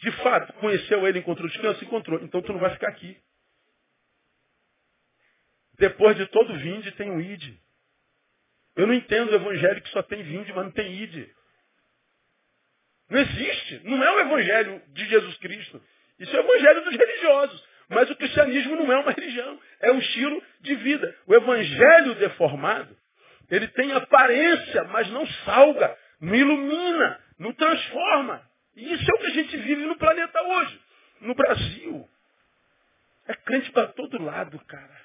de 0.00 0.10
fato, 0.22 0.52
conheceu 0.54 1.06
ele, 1.06 1.18
encontrou 1.18 1.48
descanso, 1.48 1.84
encontrou. 1.84 2.20
Então 2.22 2.40
tu 2.40 2.52
não 2.52 2.58
vai 2.58 2.70
ficar 2.70 2.88
aqui. 2.88 3.18
Depois 5.78 6.16
de 6.16 6.26
todo 6.26 6.58
vinde 6.58 6.90
tem 6.92 7.10
um 7.10 7.20
ide. 7.20 7.60
Eu 8.76 8.86
não 8.86 8.94
entendo 8.94 9.30
o 9.30 9.34
evangelho 9.34 9.82
que 9.82 9.90
só 9.90 10.02
tem 10.02 10.22
vinde, 10.22 10.52
mas 10.54 10.64
não 10.64 10.72
tem 10.72 10.94
ide. 10.94 11.30
Não 13.10 13.20
existe. 13.20 13.80
Não 13.84 14.02
é 14.02 14.10
o 14.10 14.20
evangelho 14.20 14.82
de 14.88 15.04
Jesus 15.04 15.36
Cristo. 15.36 15.82
Isso 16.18 16.34
é 16.34 16.40
o 16.40 16.44
evangelho 16.44 16.84
dos 16.84 16.96
religiosos. 16.96 17.68
Mas 17.90 18.08
o 18.08 18.16
cristianismo 18.16 18.76
não 18.76 18.90
é 18.90 18.98
uma 19.00 19.12
religião. 19.12 19.60
É 19.80 19.92
um 19.92 19.98
estilo 19.98 20.42
de 20.60 20.74
vida. 20.76 21.14
O 21.26 21.34
evangelho 21.34 22.14
deformado, 22.14 22.96
ele 23.50 23.68
tem 23.68 23.92
aparência, 23.92 24.84
mas 24.84 25.10
não 25.10 25.26
salga, 25.44 25.94
não 26.20 26.34
ilumina, 26.34 27.20
não 27.38 27.52
transforma. 27.52 28.49
E 28.76 28.92
isso 28.94 29.10
é 29.10 29.14
o 29.14 29.18
que 29.18 29.26
a 29.26 29.34
gente 29.34 29.56
vive 29.56 29.86
no 29.86 29.96
planeta 29.96 30.42
hoje. 30.42 30.80
No 31.20 31.34
Brasil. 31.34 32.08
É 33.26 33.34
crente 33.34 33.70
para 33.72 33.88
todo 33.88 34.22
lado, 34.22 34.58
cara. 34.66 35.00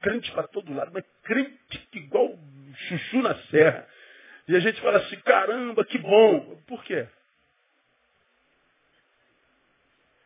Crente 0.00 0.30
para 0.32 0.48
todo 0.48 0.74
lado, 0.74 0.90
mas 0.92 1.04
crente 1.22 1.88
igual 1.92 2.38
chuchu 2.88 3.22
na 3.22 3.34
serra. 3.44 3.88
E 4.46 4.56
a 4.56 4.60
gente 4.60 4.80
fala 4.80 4.98
assim, 4.98 5.16
caramba, 5.20 5.84
que 5.84 5.98
bom. 5.98 6.56
Por 6.66 6.84
quê? 6.84 7.06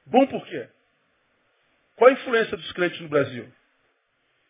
Bom 0.06 0.26
por 0.26 0.44
quê? 0.46 0.68
Qual 1.96 2.08
a 2.10 2.12
influência 2.12 2.56
dos 2.56 2.72
crentes 2.72 3.00
no 3.00 3.08
Brasil? 3.08 3.52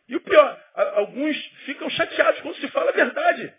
E 0.09 0.17
o 0.17 0.21
pior, 0.21 0.65
alguns 0.95 1.37
ficam 1.67 1.91
chateados 1.91 2.41
quando 2.41 2.57
se 2.57 2.69
fala 2.69 2.91
a 2.91 2.95
verdade. 2.95 3.53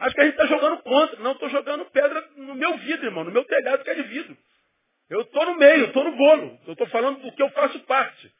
Acho 0.00 0.14
que 0.14 0.20
a 0.22 0.24
gente 0.24 0.32
está 0.32 0.46
jogando 0.46 0.82
contra. 0.82 1.20
Não, 1.20 1.32
estou 1.32 1.48
jogando 1.50 1.84
pedra 1.86 2.28
no 2.36 2.54
meu 2.54 2.76
vidro, 2.78 3.06
irmão, 3.06 3.22
no 3.22 3.30
meu 3.30 3.44
telhado 3.44 3.84
que 3.84 3.90
é 3.90 3.94
de 3.94 4.02
vidro. 4.04 4.36
Eu 5.10 5.20
estou 5.22 5.44
no 5.44 5.56
meio, 5.56 5.86
estou 5.86 6.02
no 6.02 6.16
bolo. 6.16 6.58
Eu 6.66 6.72
estou 6.72 6.86
falando 6.88 7.20
do 7.20 7.32
que 7.32 7.42
eu 7.42 7.50
faço 7.50 7.78
parte. 7.80 8.32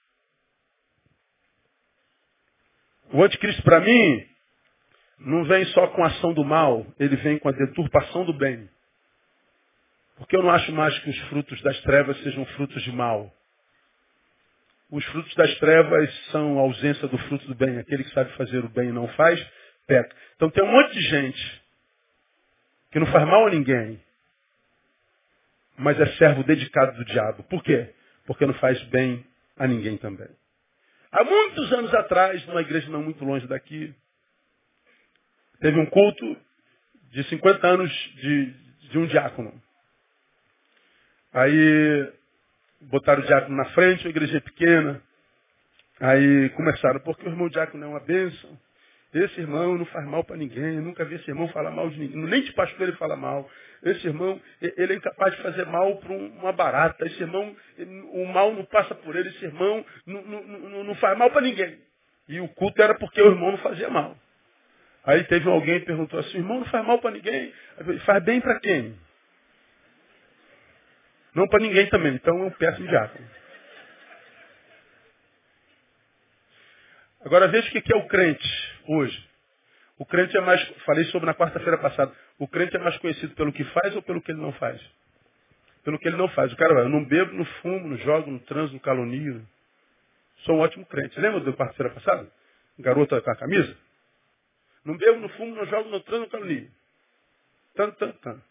O 3.12 3.22
anticristo, 3.22 3.62
para 3.62 3.80
mim, 3.80 4.26
não 5.18 5.44
vem 5.44 5.64
só 5.66 5.88
com 5.88 6.02
a 6.02 6.06
ação 6.06 6.32
do 6.32 6.44
mal, 6.44 6.86
ele 6.98 7.16
vem 7.16 7.38
com 7.38 7.48
a 7.48 7.52
deturpação 7.52 8.24
do 8.24 8.32
bem. 8.32 8.70
Porque 10.16 10.36
eu 10.36 10.42
não 10.42 10.50
acho 10.50 10.72
mais 10.72 10.96
que 11.00 11.10
os 11.10 11.18
frutos 11.28 11.60
das 11.62 11.78
trevas 11.82 12.16
sejam 12.22 12.44
frutos 12.46 12.82
de 12.82 12.92
mal. 12.92 13.30
Os 14.90 15.04
frutos 15.06 15.34
das 15.34 15.58
trevas 15.58 16.26
são 16.30 16.58
a 16.58 16.62
ausência 16.62 17.06
do 17.08 17.18
fruto 17.18 17.46
do 17.46 17.54
bem. 17.54 17.78
Aquele 17.78 18.04
que 18.04 18.14
sabe 18.14 18.32
fazer 18.36 18.64
o 18.64 18.68
bem 18.68 18.88
e 18.88 18.92
não 18.92 19.08
faz, 19.08 19.40
peca. 19.86 20.14
Então 20.36 20.50
tem 20.50 20.64
um 20.64 20.70
monte 20.70 20.92
de 20.92 21.00
gente 21.00 21.62
que 22.90 22.98
não 22.98 23.06
faz 23.06 23.26
mal 23.26 23.46
a 23.46 23.50
ninguém, 23.50 24.00
mas 25.76 25.98
é 26.00 26.06
servo 26.16 26.44
dedicado 26.44 26.96
do 26.96 27.04
diabo. 27.04 27.42
Por 27.44 27.62
quê? 27.62 27.94
Porque 28.26 28.46
não 28.46 28.54
faz 28.54 28.80
bem 28.84 29.24
a 29.56 29.66
ninguém 29.66 29.96
também. 29.96 30.28
Há 31.12 31.24
muitos 31.24 31.72
anos 31.72 31.92
atrás, 31.94 32.44
numa 32.46 32.60
igreja 32.60 32.88
não 32.90 33.02
muito 33.02 33.24
longe 33.24 33.46
daqui, 33.46 33.94
teve 35.60 35.78
um 35.78 35.86
culto 35.86 36.36
de 37.10 37.24
50 37.24 37.66
anos 37.66 37.90
de, 38.16 38.46
de 38.90 38.98
um 38.98 39.06
diácono. 39.06 39.60
Aí 41.32 42.12
botaram 42.82 43.22
o 43.22 43.26
diácono 43.26 43.56
na 43.56 43.66
frente, 43.66 44.04
uma 44.04 44.10
igreja 44.10 44.40
pequena. 44.40 45.02
Aí 46.00 46.48
começaram, 46.50 47.00
porque 47.00 47.26
o 47.26 47.30
irmão 47.30 47.48
diácono 47.48 47.84
é 47.84 47.88
uma 47.88 48.00
bênção. 48.00 48.58
Esse 49.12 49.40
irmão 49.40 49.76
não 49.76 49.84
faz 49.86 50.06
mal 50.06 50.22
para 50.22 50.36
ninguém, 50.36 50.76
eu 50.76 50.82
nunca 50.82 51.04
vi 51.04 51.16
esse 51.16 51.28
irmão 51.28 51.48
falar 51.48 51.72
mal 51.72 51.90
de 51.90 51.98
ninguém, 51.98 52.16
nem 52.16 52.42
de 52.42 52.52
pastor 52.52 52.82
ele 52.88 52.96
fala 52.96 53.16
mal. 53.16 53.50
Esse 53.82 54.06
irmão, 54.06 54.40
ele 54.60 54.92
é 54.92 54.96
incapaz 54.96 55.34
de 55.34 55.42
fazer 55.42 55.66
mal 55.66 55.96
para 55.96 56.12
uma 56.12 56.52
barata. 56.52 57.06
Esse 57.06 57.20
irmão, 57.20 57.56
o 58.12 58.26
mal 58.26 58.52
não 58.52 58.64
passa 58.66 58.94
por 58.94 59.16
ele. 59.16 59.30
Esse 59.30 59.44
irmão 59.46 59.84
não, 60.06 60.22
não, 60.22 60.42
não, 60.42 60.84
não 60.84 60.94
faz 60.96 61.16
mal 61.18 61.30
para 61.30 61.40
ninguém. 61.40 61.78
E 62.28 62.40
o 62.40 62.48
culto 62.48 62.80
era 62.80 62.94
porque 62.94 63.20
o 63.20 63.30
irmão 63.30 63.52
não 63.52 63.58
fazia 63.58 63.88
mal. 63.88 64.16
Aí 65.04 65.24
teve 65.24 65.48
alguém 65.48 65.80
que 65.80 65.86
perguntou 65.86 66.20
assim, 66.20 66.38
irmão 66.38 66.58
não 66.58 66.66
faz 66.66 66.86
mal 66.86 66.98
para 67.00 67.10
ninguém. 67.10 67.52
Faz 68.04 68.22
bem 68.22 68.40
para 68.40 68.60
quem? 68.60 68.96
Não 71.34 71.48
para 71.48 71.60
ninguém 71.60 71.88
também. 71.88 72.14
Então 72.14 72.50
peço 72.58 72.82
um 72.82 72.86
diácono. 72.86 73.39
Agora 77.24 77.48
veja 77.48 77.68
o 77.68 77.82
que 77.82 77.92
é 77.92 77.96
o 77.96 78.06
crente 78.08 78.48
hoje. 78.86 79.30
O 79.98 80.06
crente 80.06 80.34
é 80.36 80.40
mais, 80.40 80.66
falei 80.86 81.04
sobre 81.06 81.26
na 81.26 81.34
quarta-feira 81.34 81.76
passada, 81.76 82.10
o 82.38 82.48
crente 82.48 82.74
é 82.74 82.78
mais 82.78 82.96
conhecido 82.98 83.34
pelo 83.34 83.52
que 83.52 83.64
faz 83.64 83.94
ou 83.94 84.02
pelo 84.02 84.22
que 84.22 84.32
ele 84.32 84.40
não 84.40 84.52
faz? 84.52 84.80
Pelo 85.84 85.98
que 85.98 86.08
ele 86.08 86.16
não 86.16 86.28
faz. 86.28 86.52
O 86.52 86.56
cara 86.56 86.72
vai, 86.74 86.84
eu 86.84 86.88
não 86.88 87.04
bebo, 87.04 87.34
não 87.34 87.44
fumo, 87.44 87.88
não 87.88 87.96
jogo, 87.98 88.30
não 88.30 88.38
transo, 88.38 88.72
não 88.72 88.80
calunio. 88.80 89.46
Sou 90.44 90.56
um 90.56 90.60
ótimo 90.60 90.86
crente. 90.86 91.20
Lembra 91.20 91.40
da 91.40 91.52
quarta-feira 91.52 91.92
passada? 91.92 92.30
Garota 92.78 93.20
com 93.20 93.30
a 93.30 93.36
camisa? 93.36 93.76
Não 94.84 94.96
bebo, 94.96 95.20
não 95.20 95.28
fumo, 95.30 95.54
não 95.54 95.66
jogo, 95.66 95.90
não 95.90 96.00
transo, 96.00 96.22
não 96.22 96.28
calunio. 96.30 96.70
Tanto, 97.74 97.96
tanto, 97.98 98.18
tanto. 98.20 98.42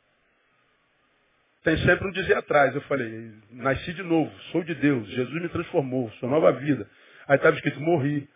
Tem 1.64 1.78
sempre 1.80 2.08
um 2.08 2.12
dizer 2.12 2.38
atrás. 2.38 2.76
Eu 2.76 2.82
falei, 2.82 3.32
nasci 3.52 3.94
de 3.94 4.04
novo, 4.04 4.32
sou 4.52 4.64
de 4.64 4.76
Deus, 4.76 5.08
Jesus 5.10 5.42
me 5.42 5.50
transformou, 5.50 6.12
sou 6.20 6.30
nova 6.30 6.52
vida. 6.52 6.88
Aí 7.28 7.38
estava 7.38 7.56
escrito, 7.56 7.80
morri. 7.82 8.30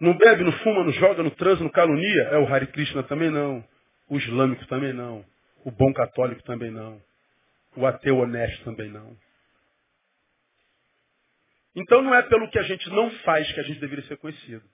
Não 0.00 0.16
bebe, 0.16 0.44
não 0.44 0.52
fuma, 0.52 0.84
não 0.84 0.92
joga, 0.92 1.22
não 1.22 1.30
transa, 1.30 1.62
não 1.62 1.70
calunia. 1.70 2.22
É 2.24 2.38
o 2.38 2.52
Hare 2.52 2.66
Krishna 2.66 3.02
também 3.02 3.30
não. 3.30 3.64
O 4.08 4.16
islâmico 4.16 4.66
também 4.66 4.92
não. 4.92 5.24
O 5.64 5.70
bom 5.70 5.92
católico 5.92 6.42
também 6.42 6.70
não. 6.70 7.00
O 7.76 7.86
ateu 7.86 8.18
honesto 8.18 8.64
também 8.64 8.90
não. 8.90 9.16
Então 11.74 12.00
não 12.02 12.14
é 12.14 12.22
pelo 12.22 12.48
que 12.50 12.58
a 12.58 12.62
gente 12.62 12.88
não 12.90 13.10
faz 13.20 13.50
que 13.52 13.60
a 13.60 13.62
gente 13.62 13.80
deveria 13.80 14.04
ser 14.06 14.16
conhecido. 14.16 14.64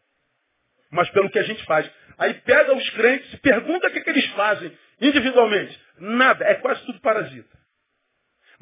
Mas 0.91 1.09
pelo 1.11 1.31
que 1.31 1.39
a 1.39 1.43
gente 1.43 1.65
faz. 1.65 1.91
Aí 2.19 2.35
pega 2.35 2.75
os 2.75 2.91
crentes 2.91 3.33
e 3.33 3.39
pergunta 3.39 3.89
o 3.89 3.91
que, 3.91 3.99
é 3.99 4.03
que 4.03 4.11
eles 4.11 4.27
fazem 4.33 4.71
individualmente. 5.01 5.81
Nada, 5.99 6.45
é 6.45 6.55
quase 6.57 6.85
tudo 6.85 7.01
parasita 7.01 7.62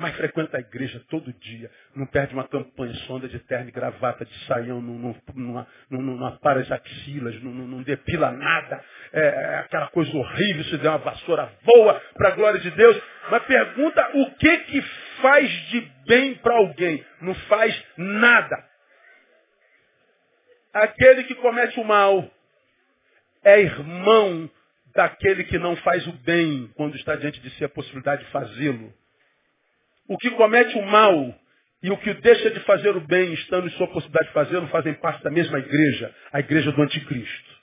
mas 0.00 0.16
frequenta 0.16 0.56
a 0.56 0.60
igreja 0.60 0.98
todo 1.10 1.30
dia, 1.34 1.70
não 1.94 2.06
perde 2.06 2.32
uma 2.32 2.48
campanha 2.48 2.94
sonda 3.06 3.28
de 3.28 3.38
terno 3.40 3.68
e 3.68 3.70
gravata, 3.70 4.24
de 4.24 4.34
saião, 4.46 4.80
não, 4.80 4.94
não, 4.94 5.16
não, 5.34 5.66
não, 5.90 6.16
não 6.16 6.26
apara 6.26 6.60
as 6.60 6.72
axilas, 6.72 7.40
não, 7.42 7.52
não, 7.52 7.66
não 7.66 7.82
depila 7.82 8.32
nada, 8.32 8.82
é, 9.12 9.20
é, 9.20 9.54
aquela 9.58 9.88
coisa 9.88 10.10
horrível, 10.16 10.64
se 10.64 10.78
der 10.78 10.88
uma 10.88 10.98
vassoura, 10.98 11.52
voa 11.62 12.00
para 12.14 12.28
a 12.28 12.30
glória 12.30 12.58
de 12.58 12.70
Deus, 12.70 12.98
mas 13.30 13.44
pergunta 13.44 14.10
o 14.14 14.30
que 14.36 14.56
que 14.56 14.82
faz 15.20 15.50
de 15.68 15.80
bem 16.06 16.34
para 16.36 16.56
alguém, 16.56 17.04
não 17.20 17.34
faz 17.34 17.84
nada. 17.98 18.56
Aquele 20.72 21.24
que 21.24 21.34
comete 21.34 21.78
o 21.78 21.84
mal 21.84 22.26
é 23.44 23.60
irmão 23.60 24.50
daquele 24.94 25.44
que 25.44 25.58
não 25.58 25.76
faz 25.76 26.06
o 26.06 26.12
bem 26.12 26.70
quando 26.74 26.96
está 26.96 27.16
diante 27.16 27.38
de 27.40 27.50
si 27.50 27.64
a 27.66 27.68
possibilidade 27.68 28.24
de 28.24 28.30
fazê-lo. 28.30 28.98
O 30.10 30.18
que 30.18 30.28
comete 30.32 30.76
o 30.76 30.82
mal 30.82 31.32
e 31.80 31.88
o 31.88 31.96
que 31.98 32.12
deixa 32.14 32.50
de 32.50 32.58
fazer 32.64 32.96
o 32.96 33.00
bem, 33.00 33.32
estando 33.32 33.68
em 33.68 33.70
sua 33.70 33.86
possibilidade 33.86 34.26
de 34.26 34.34
fazê-lo, 34.34 34.66
fazem 34.66 34.92
parte 34.94 35.22
da 35.22 35.30
mesma 35.30 35.56
igreja, 35.60 36.12
a 36.32 36.40
igreja 36.40 36.72
do 36.72 36.82
anticristo. 36.82 37.60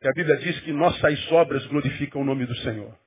E 0.00 0.08
a 0.08 0.12
Bíblia 0.12 0.38
diz 0.38 0.58
que 0.60 0.72
nossas 0.72 1.30
obras 1.30 1.66
glorificam 1.66 2.22
o 2.22 2.24
nome 2.24 2.46
do 2.46 2.56
Senhor. 2.56 2.98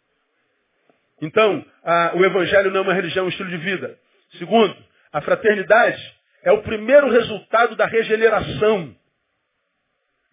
Então, 1.20 1.66
a, 1.84 2.12
o 2.16 2.24
Evangelho 2.24 2.70
não 2.70 2.82
é 2.82 2.84
uma 2.84 2.94
religião, 2.94 3.24
é 3.24 3.26
um 3.26 3.30
estilo 3.30 3.50
de 3.50 3.58
vida. 3.58 3.98
Segundo, 4.38 4.78
a 5.12 5.22
fraternidade 5.22 6.16
é 6.44 6.52
o 6.52 6.62
primeiro 6.62 7.10
resultado 7.10 7.76
da 7.76 7.88
regeneração. 7.88 8.96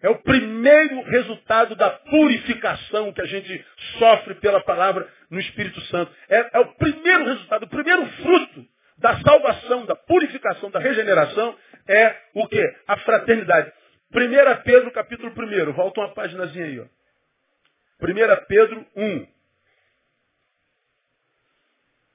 É 0.03 0.09
o 0.09 0.19
primeiro 0.19 1.01
resultado 1.03 1.75
da 1.75 1.89
purificação 1.89 3.13
que 3.13 3.21
a 3.21 3.25
gente 3.25 3.65
sofre 3.97 4.35
pela 4.35 4.61
palavra 4.61 5.07
no 5.29 5.39
Espírito 5.39 5.79
Santo. 5.85 6.13
É, 6.27 6.57
é, 6.57 6.59
o 6.59 6.75
primeiro 6.75 7.23
resultado, 7.23 7.63
o 7.63 7.69
primeiro 7.69 8.05
fruto 8.17 8.67
da 8.97 9.21
salvação, 9.21 9.85
da 9.85 9.95
purificação, 9.95 10.69
da 10.69 10.79
regeneração 10.79 11.57
é 11.87 12.17
o 12.33 12.45
que? 12.49 12.75
A 12.85 12.97
fraternidade. 12.97 13.71
1 14.13 14.63
Pedro 14.63 14.91
capítulo 14.91 15.31
1. 15.31 15.71
Volta 15.71 16.01
uma 16.01 16.13
páginazinha 16.13 16.65
aí. 16.65 16.79
Ó. 16.81 16.85
1 18.01 18.45
Pedro 18.45 18.85
1. 18.97 19.27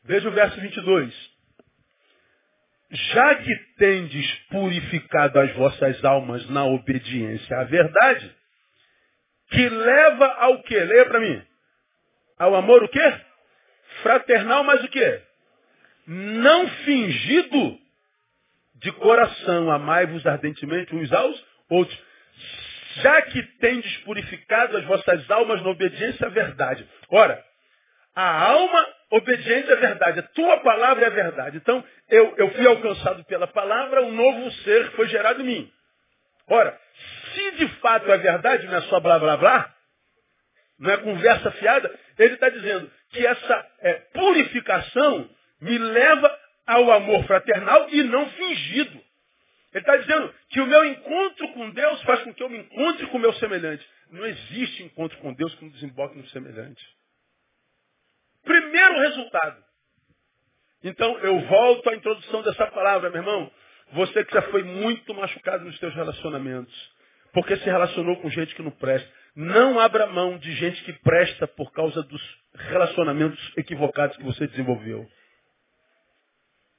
Veja 0.05 0.29
o 0.29 0.33
verso 0.33 0.61
22 0.61 1.38
já 2.91 3.35
que 3.37 3.55
tendes 3.77 4.35
purificado 4.51 5.39
as 5.39 5.53
vossas 5.55 6.03
almas 6.05 6.49
na 6.49 6.65
obediência 6.65 7.59
à 7.59 7.65
verdade, 7.65 8.35
que 9.51 9.69
leva 9.69 10.27
ao 10.27 10.63
que? 10.63 10.79
Leia 10.79 11.07
para 11.07 11.21
mim. 11.21 11.43
Ao 12.39 12.55
amor 12.55 12.83
o 12.85 12.89
quê? 12.89 13.15
Fraternal, 14.03 14.65
mas 14.65 14.83
o 14.85 14.89
quê? 14.89 15.23
Não 16.07 16.69
fingido 16.69 17.79
de 18.77 18.93
coração, 18.93 19.71
amai-vos 19.71 20.27
ardentemente 20.27 20.95
uns 20.95 21.13
aos 21.13 21.45
outros. 21.69 21.99
Já 23.03 23.23
que 23.23 23.43
tendes 23.59 23.97
purificado 23.99 24.77
as 24.77 24.85
vossas 24.85 25.31
almas 25.31 25.63
na 25.63 25.71
obediência 25.71 26.27
à 26.27 26.31
verdade. 26.31 26.89
Ora, 27.11 27.43
a 28.15 28.51
alma 28.51 28.87
obediente 29.11 29.73
à 29.73 29.77
verdade. 29.77 30.21
A 30.21 30.23
tua 30.23 30.59
palavra 30.59 31.07
é 31.07 31.11
verdade. 31.11 31.57
Então, 31.57 31.85
eu, 32.09 32.35
eu 32.37 32.51
fui 32.53 32.67
alcançado 32.67 33.25
pela 33.25 33.47
palavra, 33.47 34.03
um 34.03 34.13
novo 34.13 34.51
ser 34.63 34.91
foi 34.93 35.09
gerado 35.09 35.43
em 35.43 35.47
mim. 35.47 35.73
Ora, 36.49 36.79
se 37.35 37.51
de 37.53 37.69
fato 37.81 38.11
é 38.11 38.19
verdade, 38.19 38.67
não 38.67 38.77
é 38.77 38.83
só 38.83 39.01
blá 39.01 39.19
blá 39.19 39.37
blá, 39.37 39.75
não 40.79 40.91
é 40.91 40.97
conversa 40.99 41.51
fiada, 41.53 41.99
ele 42.19 42.35
está 42.35 42.49
dizendo 42.49 42.91
que 43.11 43.27
essa 43.27 43.67
é, 43.81 43.95
purificação 44.13 45.29
me 45.61 45.77
leva 45.77 46.39
ao 46.67 46.91
amor 46.93 47.25
fraternal 47.25 47.89
e 47.91 48.03
não 48.05 48.29
fingido. 48.31 49.09
Ele 49.73 49.83
está 49.83 49.97
dizendo 49.97 50.35
que 50.51 50.61
o 50.61 50.67
meu 50.67 50.85
encontro 50.85 51.49
com 51.53 51.71
Deus 51.71 52.03
faz 52.03 52.23
com 52.23 52.33
que 52.33 52.43
eu 52.43 52.49
me 52.49 52.59
encontre 52.59 53.07
com 53.09 53.19
o 53.19 53.21
meu 53.21 53.33
semelhante. 53.35 53.87
Não 54.11 54.25
existe 54.25 54.83
encontro 54.83 55.19
com 55.19 55.35
Deus 55.35 55.55
que 55.55 55.65
não 55.65 55.73
desemboque 55.73 56.17
no 56.17 56.27
semelhante. 56.29 56.83
Primeiro 58.49 58.99
resultado. 59.01 59.63
Então, 60.83 61.19
eu 61.19 61.39
volto 61.41 61.91
à 61.91 61.95
introdução 61.95 62.43
dessa 62.43 62.67
palavra, 62.69 63.11
meu 63.11 63.21
irmão. 63.21 63.51
Você 63.93 64.25
que 64.25 64.33
já 64.33 64.41
foi 64.43 64.63
muito 64.63 65.15
machucado 65.15 65.67
nos 65.67 65.79
seus 65.79 65.95
relacionamentos, 65.95 66.75
porque 67.35 67.57
se 67.59 67.65
relacionou 67.65 68.17
com 68.17 68.31
gente 68.31 68.55
que 68.55 68.63
não 68.63 68.71
presta. 68.71 69.09
Não 69.37 69.79
abra 69.79 70.07
mão 70.07 70.39
de 70.39 70.51
gente 70.55 70.83
que 70.85 70.95
presta 70.95 71.47
por 71.47 71.71
causa 71.73 72.03
dos 72.03 72.23
relacionamentos 72.55 73.39
equivocados 73.57 74.17
que 74.17 74.25
você 74.25 74.47
desenvolveu. 74.47 75.07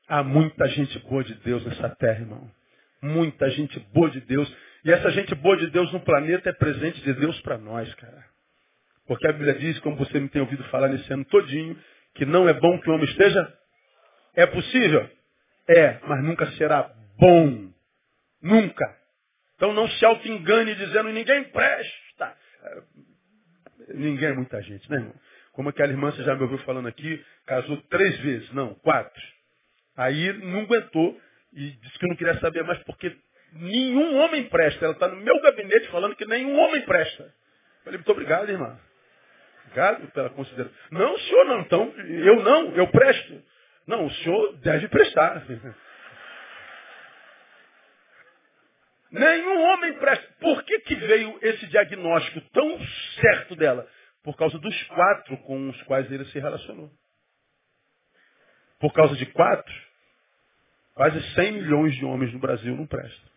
Há 0.07 0.23
muita 0.23 0.67
gente 0.69 0.97
boa 0.99 1.23
de 1.23 1.35
Deus 1.35 1.63
nessa 1.65 1.87
terra, 1.89 2.21
irmão. 2.21 2.49
Muita 2.99 3.47
gente 3.51 3.79
boa 3.93 4.09
de 4.09 4.21
Deus. 4.21 4.51
E 4.83 4.91
essa 4.91 5.11
gente 5.11 5.35
boa 5.35 5.55
de 5.55 5.69
Deus 5.69 5.93
no 5.93 5.99
planeta 5.99 6.49
é 6.49 6.53
presente 6.53 6.99
de 7.01 7.13
Deus 7.13 7.39
para 7.41 7.59
nós, 7.59 7.93
cara. 7.93 8.28
Porque 9.09 9.27
a 9.27 9.33
Bíblia 9.33 9.55
diz, 9.55 9.79
como 9.79 9.95
você 9.95 10.19
me 10.19 10.29
tem 10.29 10.39
ouvido 10.39 10.63
falar 10.65 10.87
nesse 10.87 11.11
ano 11.11 11.25
todinho, 11.25 11.75
que 12.13 12.27
não 12.27 12.47
é 12.47 12.53
bom 12.53 12.79
que 12.79 12.91
o 12.91 12.93
homem 12.93 13.09
esteja. 13.09 13.57
É 14.35 14.45
possível? 14.45 15.09
É, 15.67 15.97
mas 16.07 16.23
nunca 16.23 16.45
será 16.51 16.93
bom. 17.17 17.73
Nunca. 18.39 18.85
Então 19.55 19.73
não 19.73 19.89
se 19.89 20.05
auto-engane 20.05 20.75
dizendo 20.75 21.09
ninguém 21.09 21.43
presta. 21.45 22.37
É, 22.63 22.81
ninguém 23.95 24.29
é 24.29 24.33
muita 24.33 24.61
gente, 24.61 24.87
né, 24.91 24.97
irmão? 24.97 25.15
Como 25.53 25.69
aquela 25.69 25.91
irmã, 25.91 26.11
você 26.11 26.21
já 26.21 26.35
me 26.35 26.43
ouviu 26.43 26.59
falando 26.59 26.87
aqui, 26.87 27.25
casou 27.47 27.77
três 27.89 28.15
vezes, 28.19 28.53
não, 28.53 28.75
quatro. 28.75 29.23
Aí 29.97 30.33
não 30.33 30.59
aguentou 30.59 31.19
e 31.53 31.71
disse 31.71 31.97
que 31.97 32.07
não 32.07 32.15
queria 32.15 32.39
saber 32.39 32.63
mais 32.63 32.77
porque 32.83 33.17
nenhum 33.53 34.19
homem 34.19 34.47
presta. 34.49 34.85
Ela 34.85 34.93
está 34.93 35.07
no 35.07 35.15
meu 35.15 35.41
gabinete 35.41 35.87
falando 35.87 36.15
que 36.15 36.27
nenhum 36.27 36.55
homem 36.59 36.83
presta. 36.83 37.23
Eu 37.23 37.83
falei, 37.85 37.97
muito 37.97 38.11
obrigado, 38.11 38.51
irmã. 38.51 38.79
Obrigado 39.69 40.11
pela 40.11 40.29
consideração. 40.31 40.77
Não, 40.91 41.13
o 41.13 41.19
senhor 41.19 41.45
não. 41.45 41.59
Então, 41.61 41.93
eu 41.97 42.43
não, 42.43 42.75
eu 42.75 42.87
presto. 42.87 43.41
Não, 43.87 44.05
o 44.05 44.11
senhor 44.11 44.57
deve 44.57 44.87
prestar. 44.87 45.43
Nenhum 49.11 49.61
homem 49.61 49.93
presta. 49.93 50.27
Por 50.39 50.63
que, 50.63 50.79
que 50.81 50.95
veio 50.95 51.39
esse 51.41 51.67
diagnóstico 51.67 52.41
tão 52.51 52.79
certo 53.21 53.55
dela? 53.55 53.87
por 54.23 54.35
causa 54.35 54.57
dos 54.59 54.83
quatro 54.83 55.37
com 55.39 55.69
os 55.69 55.83
quais 55.83 56.11
ele 56.11 56.25
se 56.25 56.39
relacionou. 56.39 56.91
Por 58.79 58.93
causa 58.93 59.15
de 59.15 59.25
quatro, 59.27 59.73
quase 60.93 61.21
100 61.33 61.51
milhões 61.53 61.95
de 61.95 62.05
homens 62.05 62.33
no 62.33 62.39
Brasil 62.39 62.75
não 62.75 62.85
prestam. 62.85 63.29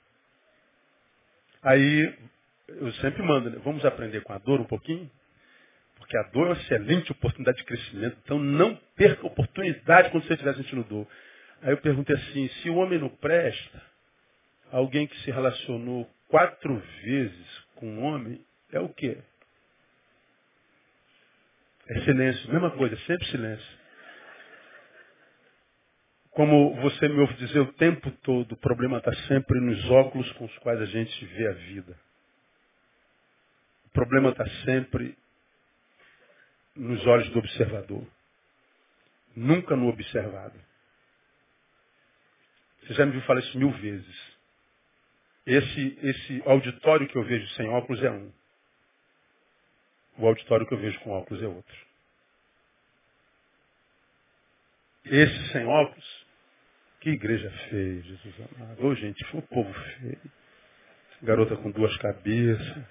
Aí, 1.63 2.19
eu 2.69 2.93
sempre 2.95 3.23
mando, 3.23 3.51
né? 3.51 3.61
vamos 3.65 3.85
aprender 3.85 4.23
com 4.23 4.33
a 4.33 4.39
dor 4.39 4.61
um 4.61 4.67
pouquinho? 4.67 5.11
Porque 6.03 6.17
a 6.17 6.23
dor 6.25 6.49
é 6.49 6.51
uma 6.51 6.61
excelente 6.61 7.13
oportunidade 7.13 7.59
de 7.59 7.65
crescimento. 7.65 8.19
Então 8.25 8.37
não 8.37 8.75
perca 8.97 9.23
a 9.23 9.27
oportunidade 9.27 10.11
quando 10.11 10.27
você 10.27 10.33
estiver 10.33 10.55
sentindo 10.57 10.83
dor. 10.83 11.07
Aí 11.63 11.71
eu 11.71 11.79
perguntei 11.79 12.17
assim, 12.17 12.49
se 12.49 12.69
o 12.69 12.75
homem 12.75 12.99
não 12.99 13.09
presta, 13.09 13.81
alguém 14.73 15.07
que 15.07 15.17
se 15.21 15.31
relacionou 15.31 16.11
quatro 16.27 16.77
vezes 17.05 17.65
com 17.77 17.87
um 17.87 18.05
homem, 18.05 18.45
é 18.73 18.81
o 18.81 18.89
quê? 18.89 19.17
É 21.89 22.01
silêncio, 22.01 22.51
mesma 22.51 22.73
coisa, 22.73 22.97
sempre 23.07 23.25
silêncio. 23.29 23.79
Como 26.33 26.75
você 26.81 27.09
me 27.09 27.21
ouve 27.21 27.35
dizer 27.35 27.61
o 27.61 27.73
tempo 27.75 28.11
todo, 28.23 28.53
o 28.53 28.57
problema 28.57 28.99
está 28.99 29.15
sempre 29.29 29.61
nos 29.61 29.89
óculos 29.89 30.31
com 30.33 30.47
os 30.47 30.59
quais 30.59 30.81
a 30.81 30.87
gente 30.87 31.25
vê 31.27 31.47
a 31.47 31.53
vida. 31.53 31.97
O 33.87 33.91
problema 33.91 34.31
está 34.31 34.45
sempre 34.65 35.17
nos 36.75 37.07
olhos 37.07 37.29
do 37.31 37.39
observador. 37.39 38.07
Nunca 39.35 39.77
no 39.77 39.89
observado. 39.89 40.59
Você 42.83 42.95
já 42.95 43.07
me 43.07 43.13
viu 43.13 43.23
falar 43.23 43.41
isso 43.41 43.59
mil 43.59 43.71
vezes. 43.73 44.33
Esse, 45.47 45.99
esse 46.03 46.43
auditório 46.47 47.09
que 47.09 47.17
eu 47.17 47.25
vejo 47.25 47.47
sem 47.55 47.69
óculos 47.69 48.03
é 48.03 48.11
um. 48.11 48.33
O 50.19 50.27
auditório 50.27 50.67
que 50.67 50.75
eu 50.75 50.79
vejo 50.79 50.99
com 51.01 51.11
óculos 51.11 51.43
é 51.43 51.47
outro. 51.47 51.77
Esse 55.05 55.53
sem 55.53 55.67
óculos, 55.67 56.27
que 57.01 57.11
igreja 57.11 57.51
feia, 57.69 58.03
Jesus 58.03 58.35
amado. 58.55 58.87
Ô 58.87 58.95
gente, 58.95 59.25
foi 59.27 59.41
um 59.41 59.47
povo 59.47 59.73
feio. 59.73 60.21
Garota 61.23 61.57
com 61.57 61.71
duas 61.71 61.97
cabeças. 61.97 62.85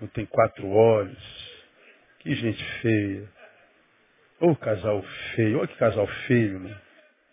Não 0.00 0.08
tem 0.08 0.26
quatro 0.26 0.68
olhos. 0.68 1.58
Que 2.20 2.34
gente 2.34 2.64
feia. 2.80 3.28
Ô 4.40 4.50
oh, 4.50 4.56
casal 4.56 5.02
feio. 5.34 5.58
Olha 5.58 5.68
que 5.68 5.76
casal 5.76 6.06
feio? 6.26 6.76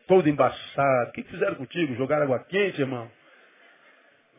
Todo 0.08 0.28
embaçado. 0.30 1.10
O 1.10 1.14
que 1.14 1.24
fizeram 1.24 1.56
contigo? 1.56 1.96
Jogaram 1.96 2.24
água 2.24 2.40
quente, 2.40 2.82
irmão? 2.82 3.12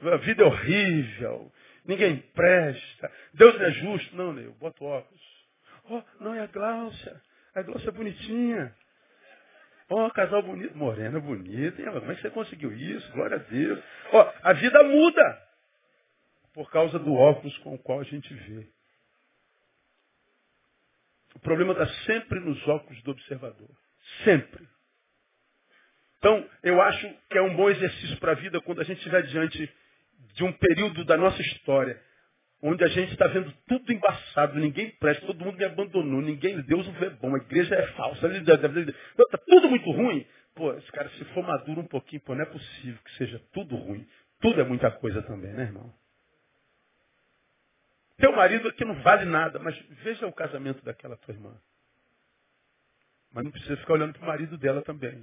A 0.03 0.17
vida 0.17 0.43
é 0.43 0.47
horrível. 0.47 1.53
Ninguém 1.85 2.17
presta. 2.35 3.11
Deus 3.35 3.59
não 3.59 3.67
é 3.67 3.71
justo. 3.73 4.17
Não, 4.17 4.33
Neu, 4.33 4.53
bota 4.55 4.85
óculos. 4.85 5.23
Oh, 5.89 6.03
não 6.21 6.35
é 6.35 6.41
a 6.41 6.47
Gláucia. 6.47 7.21
A 7.55 7.63
Gláucia 7.63 7.89
é 7.89 7.93
bonitinha. 7.93 8.75
Ó, 9.89 10.07
oh, 10.07 10.11
casal 10.11 10.43
bonito. 10.43 10.77
Morena 10.77 11.21
bonita. 11.21 11.83
Como 11.83 12.11
é 12.11 12.15
que 12.15 12.23
você 12.23 12.31
conseguiu 12.31 12.73
isso? 12.73 13.13
Glória 13.13 13.37
a 13.37 13.41
Deus. 13.41 13.83
Ó, 14.13 14.23
oh, 14.23 14.33
a 14.43 14.53
vida 14.53 14.83
muda. 14.83 15.46
Por 16.57 16.71
causa 16.71 16.99
do 16.99 17.13
óculos 17.13 17.55
com 17.59 17.75
o 17.75 17.79
qual 17.79 18.01
a 18.01 18.05
gente 18.05 18.33
vê. 18.33 18.67
O 21.35 21.39
problema 21.41 21.73
está 21.73 21.87
sempre 22.07 22.41
nos 22.41 22.67
óculos 22.67 23.03
do 23.03 23.11
observador. 23.11 23.69
Sempre. 24.25 24.67
Então, 26.17 26.49
eu 26.63 26.81
acho 26.81 27.15
que 27.29 27.37
é 27.37 27.43
um 27.43 27.55
bom 27.55 27.69
exercício 27.69 28.17
para 28.17 28.33
a 28.33 28.37
vida 28.37 28.59
quando 28.63 28.81
a 28.81 28.85
gente 28.85 28.97
estiver 28.97 29.23
diante 29.25 29.71
de 30.33 30.45
um 30.45 30.53
período 30.55 31.05
da 31.05 31.19
nossa 31.19 31.43
história 31.43 32.03
onde 32.63 32.83
a 32.83 32.89
gente 32.89 33.13
está 33.13 33.27
vendo 33.27 33.53
tudo 33.69 33.93
embaçado, 33.93 34.59
ninguém 34.59 34.89
presta, 34.93 35.27
todo 35.27 35.45
mundo 35.45 35.59
me 35.59 35.65
abandonou, 35.67 36.23
ninguém, 36.23 36.59
Deus 36.63 36.87
não 36.87 36.95
vê 36.95 37.11
bom, 37.11 37.35
a 37.35 37.39
igreja 37.39 37.75
é 37.75 37.87
falsa, 37.89 38.29
está 38.29 39.39
tudo 39.47 39.69
muito 39.69 39.91
ruim. 39.91 40.27
Pô, 40.55 40.73
esse 40.73 40.91
cara, 40.91 41.11
se 41.11 41.25
for 41.27 41.47
maduro 41.47 41.83
um 41.83 41.87
pouquinho, 41.87 42.23
pô, 42.23 42.35
não 42.35 42.41
é 42.41 42.47
possível 42.47 42.99
que 43.05 43.15
seja 43.19 43.39
tudo 43.53 43.77
ruim. 43.77 44.09
Tudo 44.41 44.59
é 44.59 44.65
muita 44.65 44.91
coisa 44.91 45.21
também, 45.21 45.53
né, 45.53 45.65
irmão? 45.65 45.93
Teu 48.19 48.33
marido 48.33 48.69
aqui 48.69 48.85
não 48.85 48.95
vale 49.03 49.25
nada, 49.25 49.59
mas 49.59 49.79
veja 50.03 50.27
o 50.27 50.33
casamento 50.33 50.83
daquela 50.85 51.17
tua 51.17 51.35
irmã. 51.35 51.55
Mas 53.33 53.45
não 53.45 53.51
precisa 53.51 53.77
ficar 53.77 53.95
olhando 53.95 54.15
para 54.15 54.23
o 54.23 54.27
marido 54.27 54.57
dela 54.57 54.83
também. 54.83 55.23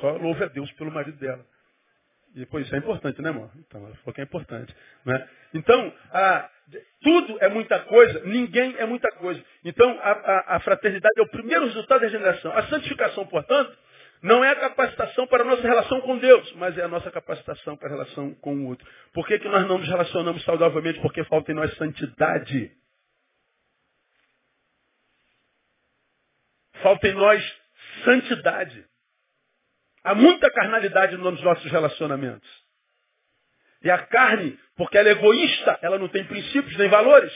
Só 0.00 0.16
louve 0.16 0.44
a 0.44 0.48
Deus 0.48 0.70
pelo 0.72 0.90
marido 0.90 1.16
dela. 1.18 1.44
E, 2.34 2.46
pô, 2.46 2.58
isso 2.58 2.74
é 2.74 2.78
importante, 2.78 3.20
né, 3.20 3.28
amor? 3.28 3.50
Então, 3.56 3.84
ela 3.84 3.94
falou 3.96 4.14
que 4.14 4.20
é 4.20 4.24
importante. 4.24 4.74
Né? 5.04 5.28
Então, 5.52 5.92
a, 6.10 6.50
tudo 7.02 7.36
é 7.40 7.48
muita 7.48 7.78
coisa, 7.80 8.20
ninguém 8.24 8.74
é 8.78 8.86
muita 8.86 9.10
coisa. 9.12 9.42
Então, 9.64 9.98
a, 10.00 10.10
a, 10.10 10.56
a, 10.56 10.60
fraternidade 10.60 11.18
é 11.18 11.22
o 11.22 11.28
primeiro 11.28 11.66
resultado 11.66 12.00
da 12.00 12.06
regeneração. 12.06 12.52
A 12.52 12.62
santificação, 12.68 13.26
portanto, 13.26 13.76
não 14.22 14.44
é 14.44 14.50
a 14.50 14.56
capacitação 14.56 15.26
para 15.26 15.42
a 15.42 15.46
nossa 15.46 15.62
relação 15.62 16.00
com 16.00 16.16
Deus, 16.16 16.52
mas 16.52 16.78
é 16.78 16.82
a 16.82 16.88
nossa 16.88 17.10
capacitação 17.10 17.76
para 17.76 17.88
a 17.88 17.90
relação 17.90 18.32
com 18.36 18.54
o 18.54 18.68
outro. 18.68 18.86
Por 19.12 19.26
que, 19.26 19.38
que 19.40 19.48
nós 19.48 19.66
não 19.66 19.78
nos 19.78 19.88
relacionamos 19.88 20.44
saudavelmente? 20.44 21.00
Porque 21.00 21.24
falta 21.24 21.50
em 21.50 21.56
nós 21.56 21.74
santidade. 21.76 22.70
Falta 26.82 27.08
em 27.08 27.14
nós 27.14 27.60
santidade. 28.04 28.86
Há 30.04 30.14
muita 30.14 30.48
carnalidade 30.52 31.16
nos 31.16 31.42
nossos 31.42 31.70
relacionamentos. 31.70 32.48
E 33.82 33.90
a 33.90 33.98
carne, 34.06 34.56
porque 34.76 34.96
ela 34.98 35.08
é 35.08 35.12
egoísta, 35.12 35.80
ela 35.82 35.98
não 35.98 36.08
tem 36.08 36.24
princípios 36.24 36.76
nem 36.76 36.88
valores. 36.88 37.32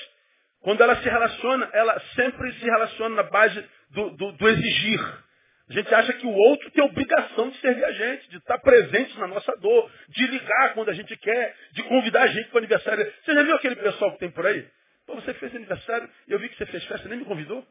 Quando 0.60 0.80
ela 0.82 0.96
se 1.02 1.08
relaciona, 1.08 1.68
ela 1.72 1.98
sempre 2.14 2.52
se 2.54 2.64
relaciona 2.64 3.16
na 3.16 3.22
base 3.24 3.68
do, 3.90 4.10
do, 4.10 4.32
do 4.32 4.48
exigir. 4.48 5.25
A 5.68 5.72
gente 5.72 5.92
acha 5.92 6.12
que 6.12 6.26
o 6.26 6.32
outro 6.32 6.70
tem 6.70 6.84
obrigação 6.84 7.50
de 7.50 7.58
servir 7.58 7.84
a 7.84 7.92
gente, 7.92 8.30
de 8.30 8.36
estar 8.36 8.58
presente 8.58 9.18
na 9.18 9.26
nossa 9.26 9.56
dor, 9.56 9.90
de 10.08 10.26
ligar 10.28 10.74
quando 10.74 10.90
a 10.90 10.92
gente 10.92 11.16
quer, 11.16 11.56
de 11.72 11.82
convidar 11.84 12.22
a 12.22 12.26
gente 12.28 12.48
para 12.48 12.56
o 12.56 12.58
aniversário. 12.58 13.12
Você 13.24 13.34
já 13.34 13.42
viu 13.42 13.56
aquele 13.56 13.76
pessoal 13.76 14.12
que 14.12 14.18
tem 14.18 14.30
por 14.30 14.46
aí? 14.46 14.66
Pô, 15.06 15.16
você 15.16 15.34
fez 15.34 15.54
aniversário, 15.54 16.08
eu 16.28 16.38
vi 16.38 16.48
que 16.48 16.56
você 16.56 16.66
fez 16.66 16.84
festa, 16.84 17.08
nem 17.08 17.18
me 17.18 17.24
convidou. 17.24 17.66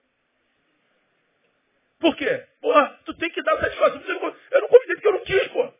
Por 1.99 2.15
quê? 2.17 2.45
Porra, 2.61 2.99
tu 3.05 3.13
tem 3.15 3.29
que 3.29 3.41
dar 3.41 3.59
satisfação. 3.59 4.01
Eu 4.51 4.61
não 4.61 4.67
convidei 4.67 4.95
porque 4.95 5.07
eu 5.07 5.13
não 5.13 5.23
quis, 5.23 5.47
pô. 5.47 5.73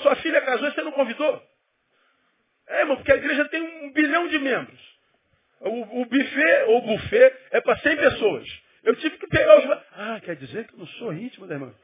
Sua 0.00 0.16
filha 0.16 0.40
casou 0.40 0.68
e 0.68 0.72
você 0.72 0.82
não 0.82 0.92
convidou. 0.92 1.42
É, 2.68 2.80
irmão, 2.80 2.96
porque 2.96 3.12
a 3.12 3.16
igreja 3.16 3.44
tem 3.48 3.62
um 3.62 3.92
bilhão 3.92 4.28
de 4.28 4.38
membros. 4.38 4.98
O, 5.60 6.02
o 6.02 6.06
buffet, 6.06 6.64
ou 6.68 6.82
buffet, 6.82 7.36
é 7.50 7.60
para 7.60 7.76
100 7.78 7.96
pessoas. 7.96 8.62
Eu 8.84 8.96
tive 8.96 9.18
que 9.18 9.26
pegar 9.26 9.58
os... 9.58 9.82
Ah, 9.92 10.20
quer 10.24 10.36
dizer 10.36 10.66
que 10.66 10.74
eu 10.74 10.78
não 10.78 10.86
sou 10.86 11.12
íntimo 11.12 11.46
da 11.46 11.54
irmã. 11.54 11.74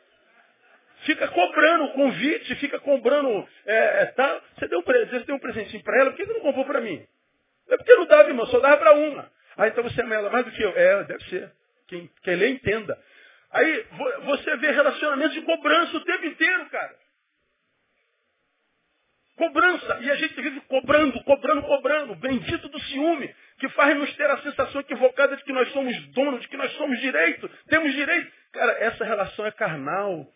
Fica 1.04 1.28
cobrando 1.28 1.84
o 1.84 1.92
convite, 1.92 2.54
fica 2.56 2.78
cobrando... 2.78 3.46
É, 3.66 4.02
é, 4.02 4.06
tá? 4.06 4.40
Você 4.56 4.68
deu 4.68 4.78
um, 4.78 4.82
você 4.82 5.20
deu 5.20 5.36
um 5.36 5.40
presentinho 5.40 5.82
para 5.82 6.00
ela, 6.00 6.10
por 6.10 6.16
que 6.16 6.26
você 6.26 6.32
não 6.32 6.40
comprou 6.40 6.64
para 6.64 6.80
mim? 6.80 7.06
É 7.68 7.76
porque 7.76 7.94
não 7.94 8.06
dava, 8.06 8.28
irmão, 8.28 8.46
só 8.46 8.60
dava 8.60 8.76
para 8.76 8.92
uma. 8.94 9.30
Ah, 9.56 9.68
então 9.68 9.84
você 9.84 10.00
ama 10.02 10.14
ela 10.14 10.30
mais 10.30 10.44
do 10.44 10.52
que 10.52 10.62
eu. 10.62 10.70
É, 10.70 11.04
deve 11.04 11.24
ser. 11.24 11.52
Quem, 11.86 12.10
quem 12.22 12.36
lê, 12.36 12.48
entenda. 12.50 12.98
Aí 13.50 13.86
você 14.24 14.56
vê 14.56 14.70
relacionamentos 14.72 15.34
de 15.34 15.42
cobrança 15.42 15.96
o 15.96 16.04
tempo 16.04 16.26
inteiro, 16.26 16.66
cara. 16.70 16.96
Cobrança. 19.36 19.98
E 20.00 20.10
a 20.10 20.14
gente 20.16 20.34
vive 20.40 20.60
cobrando, 20.62 21.22
cobrando, 21.24 21.62
cobrando. 21.62 22.14
Bendito 22.16 22.68
do 22.68 22.80
ciúme, 22.80 23.34
que 23.58 23.68
faz 23.70 23.96
nos 23.96 24.12
ter 24.16 24.28
a 24.28 24.42
sensação 24.42 24.80
equivocada 24.80 25.36
de 25.36 25.44
que 25.44 25.52
nós 25.52 25.70
somos 25.72 25.96
donos, 26.08 26.40
de 26.40 26.48
que 26.48 26.56
nós 26.56 26.72
somos 26.72 26.98
direito, 27.00 27.48
temos 27.68 27.92
direito. 27.92 28.32
Cara, 28.52 28.72
essa 28.72 29.04
relação 29.04 29.46
é 29.46 29.52
carnal, 29.52 30.26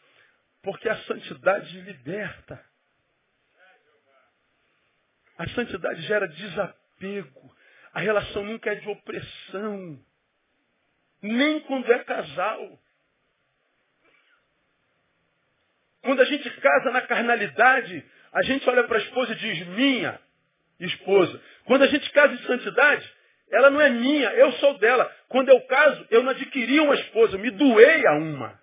porque 0.62 0.88
a 0.88 0.96
santidade 1.04 1.80
liberta. 1.80 2.64
A 5.36 5.48
santidade 5.48 6.02
gera 6.02 6.28
desapego. 6.28 7.56
A 7.92 8.00
relação 8.00 8.44
nunca 8.44 8.70
é 8.70 8.76
de 8.76 8.88
opressão. 8.88 10.00
Nem 11.22 11.60
quando 11.60 11.92
é 11.92 12.04
casal. 12.04 12.80
Quando 16.02 16.20
a 16.20 16.24
gente 16.24 16.50
casa 16.60 16.90
na 16.90 17.02
carnalidade, 17.02 18.04
a 18.32 18.42
gente 18.42 18.68
olha 18.68 18.84
para 18.84 18.98
a 18.98 19.02
esposa 19.02 19.32
e 19.32 19.36
diz, 19.36 19.66
minha 19.68 20.20
esposa. 20.86 21.40
Quando 21.64 21.82
a 21.82 21.86
gente 21.86 22.10
casa 22.10 22.34
em 22.34 22.38
santidade, 22.38 23.12
ela 23.50 23.70
não 23.70 23.80
é 23.80 23.90
minha, 23.90 24.30
eu 24.30 24.52
sou 24.52 24.78
dela. 24.78 25.10
Quando 25.28 25.48
eu 25.48 25.60
caso, 25.62 26.06
eu 26.10 26.22
não 26.22 26.30
adquiri 26.30 26.80
uma 26.80 26.94
esposa, 26.94 27.36
eu 27.36 27.40
me 27.40 27.50
doei 27.50 28.06
a 28.06 28.12
uma. 28.14 28.58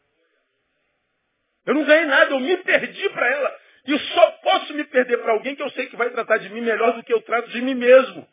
Eu 1.65 1.73
não 1.73 1.83
ganhei 1.83 2.05
nada, 2.05 2.31
eu 2.31 2.39
me 2.39 2.57
perdi 2.57 3.09
para 3.09 3.27
ela. 3.27 3.55
E 3.87 3.99
só 3.99 4.31
posso 4.31 4.73
me 4.73 4.83
perder 4.85 5.17
para 5.17 5.33
alguém 5.33 5.55
que 5.55 5.61
eu 5.61 5.69
sei 5.71 5.87
que 5.87 5.95
vai 5.95 6.09
tratar 6.09 6.37
de 6.37 6.49
mim 6.49 6.61
melhor 6.61 6.93
do 6.93 7.03
que 7.03 7.13
eu 7.13 7.21
trato 7.21 7.49
de 7.49 7.61
mim 7.61 7.75
mesmo. 7.75 8.27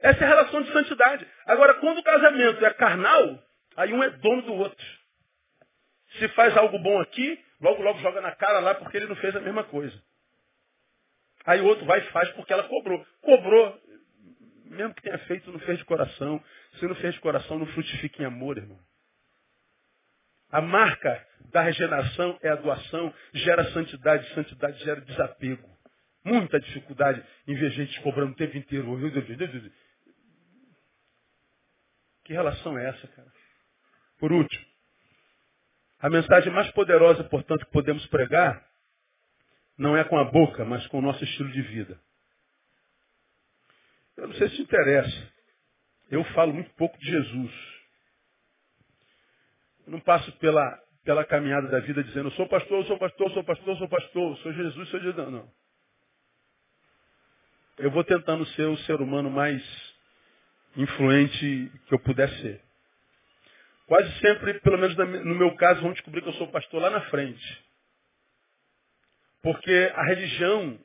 Essa 0.00 0.20
é 0.20 0.24
a 0.24 0.28
relação 0.28 0.62
de 0.62 0.72
santidade. 0.72 1.26
Agora, 1.46 1.74
quando 1.74 1.98
o 1.98 2.02
casamento 2.02 2.64
é 2.64 2.70
carnal, 2.74 3.38
aí 3.76 3.92
um 3.92 4.02
é 4.02 4.10
dono 4.10 4.42
do 4.42 4.54
outro. 4.54 4.86
Se 6.18 6.28
faz 6.28 6.56
algo 6.56 6.78
bom 6.78 7.00
aqui, 7.00 7.38
Logo, 7.62 7.80
logo 7.80 8.00
joga 8.00 8.20
na 8.20 8.32
cara 8.32 8.58
lá 8.58 8.74
porque 8.74 8.96
ele 8.96 9.06
não 9.06 9.14
fez 9.16 9.34
a 9.36 9.40
mesma 9.40 9.62
coisa. 9.62 9.96
Aí 11.44 11.60
o 11.60 11.66
outro 11.66 11.84
vai 11.84 12.00
e 12.00 12.10
faz 12.10 12.28
porque 12.30 12.52
ela 12.52 12.64
cobrou. 12.64 13.04
Cobrou. 13.20 13.80
Mesmo 14.66 14.94
que 14.94 15.02
tenha 15.02 15.18
feito, 15.20 15.50
não 15.50 15.58
fez 15.60 15.78
de 15.78 15.84
coração. 15.84 16.42
Se 16.78 16.86
não 16.86 16.94
fez 16.96 17.14
de 17.14 17.20
coração, 17.20 17.58
não 17.58 17.66
frutifica 17.66 18.22
em 18.22 18.26
amor, 18.26 18.56
irmão. 18.56 18.78
A 20.50 20.60
marca 20.60 21.26
da 21.50 21.62
regeneração 21.62 22.38
é 22.42 22.50
a 22.50 22.56
doação, 22.56 23.12
gera 23.32 23.64
santidade, 23.72 24.34
santidade 24.34 24.84
gera 24.84 25.00
desapego. 25.00 25.68
Muita 26.24 26.60
dificuldade 26.60 27.24
em 27.46 27.54
ver 27.54 27.70
gente 27.70 28.00
cobrando 28.02 28.32
o 28.32 28.36
tempo 28.36 28.56
inteiro. 28.56 28.98
Que 32.24 32.32
relação 32.32 32.78
é 32.78 32.88
essa, 32.88 33.08
cara? 33.08 33.32
Por 34.18 34.30
último, 34.30 34.64
a 35.98 36.08
mensagem 36.08 36.52
mais 36.52 36.70
poderosa, 36.72 37.24
portanto, 37.24 37.64
que 37.64 37.72
podemos 37.72 38.06
pregar 38.06 38.64
não 39.82 39.96
é 39.96 40.04
com 40.04 40.16
a 40.16 40.24
boca, 40.24 40.64
mas 40.64 40.86
com 40.86 41.00
o 41.00 41.02
nosso 41.02 41.22
estilo 41.24 41.50
de 41.50 41.60
vida. 41.60 42.00
Eu 44.16 44.28
não 44.28 44.34
sei 44.34 44.48
se 44.48 44.56
te 44.56 44.62
interessa. 44.62 45.32
Eu 46.08 46.22
falo 46.26 46.54
muito 46.54 46.70
pouco 46.74 46.96
de 46.98 47.04
Jesus. 47.04 47.52
Eu 49.84 49.92
não 49.92 50.00
passo 50.00 50.30
pela, 50.38 50.80
pela 51.04 51.24
caminhada 51.24 51.66
da 51.68 51.80
vida 51.80 52.04
dizendo, 52.04 52.30
sou 52.30 52.46
pastor, 52.46 52.86
sou 52.86 52.96
pastor, 52.96 53.32
sou 53.32 53.42
pastor, 53.42 53.76
sou 53.76 53.88
pastor, 53.88 54.38
sou 54.38 54.52
Jesus, 54.52 54.88
sou 54.88 55.00
Jesus. 55.00 55.32
Não. 55.32 55.50
Eu 57.78 57.90
vou 57.90 58.04
tentando 58.04 58.46
ser 58.46 58.68
o 58.68 58.76
ser 58.78 59.00
humano 59.00 59.30
mais 59.30 59.62
influente 60.76 61.72
que 61.88 61.94
eu 61.94 61.98
puder 61.98 62.28
ser. 62.40 62.60
Quase 63.86 64.20
sempre, 64.20 64.60
pelo 64.60 64.78
menos 64.78 64.96
no 64.96 65.34
meu 65.34 65.56
caso, 65.56 65.82
vão 65.82 65.92
descobrir 65.92 66.22
que 66.22 66.28
eu 66.28 66.34
sou 66.34 66.46
pastor 66.48 66.80
lá 66.80 66.90
na 66.90 67.00
frente. 67.10 67.71
Porque 69.42 69.92
a 69.94 70.04
religião 70.04 70.78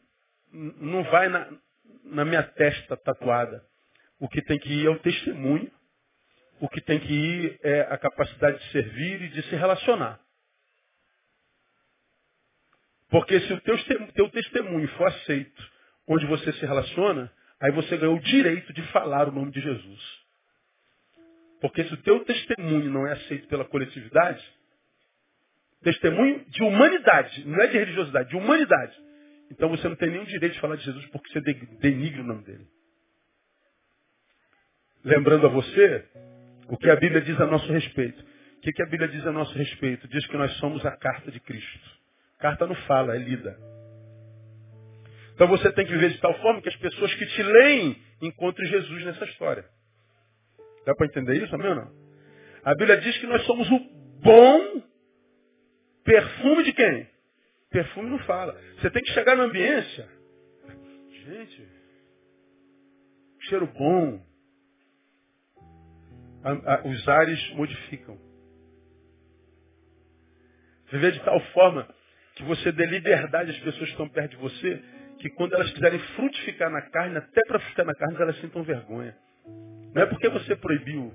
não 0.51 1.03
vai 1.03 1.29
na, 1.29 1.47
na 2.03 2.25
minha 2.25 2.43
testa 2.43 2.97
tatuada. 2.97 3.63
O 4.19 4.27
que 4.27 4.41
tem 4.41 4.57
que 4.57 4.73
ir 4.73 4.87
é 4.87 4.89
o 4.89 4.99
testemunho. 4.99 5.71
O 6.59 6.67
que 6.67 6.81
tem 6.81 6.99
que 6.99 7.13
ir 7.13 7.59
é 7.61 7.81
a 7.81 7.97
capacidade 7.97 8.57
de 8.57 8.71
servir 8.71 9.21
e 9.21 9.29
de 9.29 9.43
se 9.43 9.55
relacionar. 9.55 10.19
Porque 13.09 13.39
se 13.41 13.53
o 13.53 13.61
teu, 13.61 13.77
teu 14.13 14.29
testemunho 14.29 14.87
for 14.89 15.07
aceito 15.07 15.71
onde 16.07 16.25
você 16.25 16.51
se 16.53 16.65
relaciona, 16.65 17.31
aí 17.59 17.71
você 17.71 17.95
ganhou 17.97 18.15
o 18.15 18.21
direito 18.21 18.73
de 18.73 18.81
falar 18.91 19.29
o 19.29 19.31
nome 19.31 19.51
de 19.51 19.61
Jesus. 19.61 20.27
Porque 21.61 21.83
se 21.83 21.93
o 21.93 21.97
teu 21.97 22.23
testemunho 22.25 22.89
não 22.89 23.05
é 23.07 23.13
aceito 23.13 23.47
pela 23.47 23.65
coletividade, 23.65 24.43
testemunho 25.83 26.45
de 26.49 26.63
humanidade, 26.63 27.47
não 27.47 27.61
é 27.61 27.67
de 27.67 27.77
religiosidade, 27.77 28.29
de 28.29 28.35
humanidade. 28.35 28.95
Então 29.51 29.69
você 29.69 29.87
não 29.87 29.95
tem 29.95 30.09
nenhum 30.09 30.25
direito 30.25 30.53
de 30.53 30.59
falar 30.59 30.75
de 30.75 30.83
Jesus 30.83 31.05
porque 31.07 31.31
você 31.31 31.41
denigre 31.79 32.21
o 32.21 32.23
nome 32.23 32.43
dele. 32.43 32.67
Lembrando 35.03 35.47
a 35.47 35.49
você 35.49 36.05
o 36.67 36.77
que 36.77 36.89
a 36.89 36.95
Bíblia 36.95 37.21
diz 37.21 37.39
a 37.39 37.45
nosso 37.45 37.71
respeito. 37.71 38.21
O 38.57 38.61
que, 38.61 38.73
que 38.73 38.81
a 38.81 38.87
Bíblia 38.87 39.07
diz 39.07 39.25
a 39.25 39.31
nosso 39.31 39.57
respeito? 39.57 40.07
Diz 40.07 40.25
que 40.27 40.35
nós 40.35 40.51
somos 40.57 40.85
a 40.85 40.91
carta 40.97 41.31
de 41.31 41.39
Cristo. 41.39 41.97
Carta 42.39 42.67
não 42.67 42.75
fala, 42.75 43.15
é 43.15 43.19
lida. 43.19 43.57
Então 45.33 45.47
você 45.47 45.71
tem 45.71 45.85
que 45.85 45.91
viver 45.91 46.09
de 46.09 46.19
tal 46.19 46.33
forma 46.41 46.61
que 46.61 46.69
as 46.69 46.75
pessoas 46.77 47.13
que 47.13 47.25
te 47.25 47.43
leem 47.43 47.95
encontrem 48.21 48.67
Jesus 48.67 49.05
nessa 49.05 49.23
história. 49.25 49.63
Dá 50.85 50.95
para 50.95 51.05
entender 51.05 51.43
isso, 51.43 51.53
amém 51.53 51.69
ou 51.69 51.75
não? 51.75 51.91
A 52.63 52.73
Bíblia 52.75 52.97
diz 52.97 53.17
que 53.19 53.27
nós 53.27 53.45
somos 53.45 53.69
o 53.69 53.79
bom 54.21 54.83
perfume 56.07 56.63
de 56.63 56.71
quem? 56.71 57.09
Perfume 57.69 58.09
não 58.09 58.19
fala. 58.19 58.57
Você 58.79 58.89
tem 58.89 59.03
que 59.03 59.11
chegar 59.11 59.35
na 59.35 59.43
ambiência. 59.43 60.07
Gente, 61.25 61.67
cheiro 63.41 63.67
bom. 63.67 64.25
A, 66.43 66.75
a, 66.75 66.87
os 66.87 67.07
ares 67.09 67.49
modificam. 67.55 68.17
Viver 70.89 71.11
de 71.11 71.19
tal 71.25 71.41
forma 71.51 71.85
que 72.35 72.43
você 72.43 72.71
dê 72.71 72.85
liberdade 72.85 73.51
às 73.51 73.57
pessoas 73.57 73.83
que 73.83 73.91
estão 73.91 74.07
perto 74.07 74.31
de 74.31 74.37
você, 74.37 74.81
que 75.19 75.29
quando 75.31 75.55
elas 75.55 75.69
quiserem 75.71 75.99
frutificar 76.15 76.69
na 76.69 76.81
carne, 76.83 77.17
até 77.17 77.41
para 77.45 77.59
frutificar 77.59 77.85
na 77.85 77.95
carne, 77.95 78.15
elas 78.21 78.39
sintam 78.39 78.63
vergonha. 78.63 79.17
Não 79.93 80.03
é 80.03 80.05
porque 80.05 80.29
você 80.29 80.55
proibiu. 80.55 81.13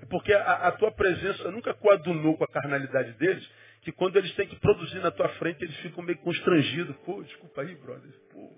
É 0.00 0.06
porque 0.06 0.32
a, 0.32 0.68
a 0.68 0.72
tua 0.72 0.90
presença 0.92 1.50
nunca 1.50 1.74
coadunou 1.74 2.38
com 2.38 2.44
a 2.44 2.48
carnalidade 2.48 3.12
deles, 3.18 3.46
que 3.84 3.92
quando 3.92 4.16
eles 4.16 4.34
têm 4.34 4.48
que 4.48 4.58
produzir 4.58 5.00
na 5.00 5.10
tua 5.10 5.28
frente, 5.30 5.62
eles 5.62 5.76
ficam 5.76 6.02
meio 6.02 6.18
constrangidos. 6.18 6.96
Pô, 7.04 7.22
desculpa 7.22 7.62
aí, 7.62 7.74
brother. 7.76 8.10
Pô, 8.32 8.50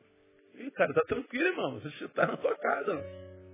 Ih, 0.58 0.70
cara, 0.70 0.94
tá 0.94 1.02
tranquilo, 1.02 1.46
irmão. 1.46 1.80
Você 1.80 2.04
está 2.04 2.26
na 2.26 2.36
tua 2.36 2.56
casa. 2.56 3.04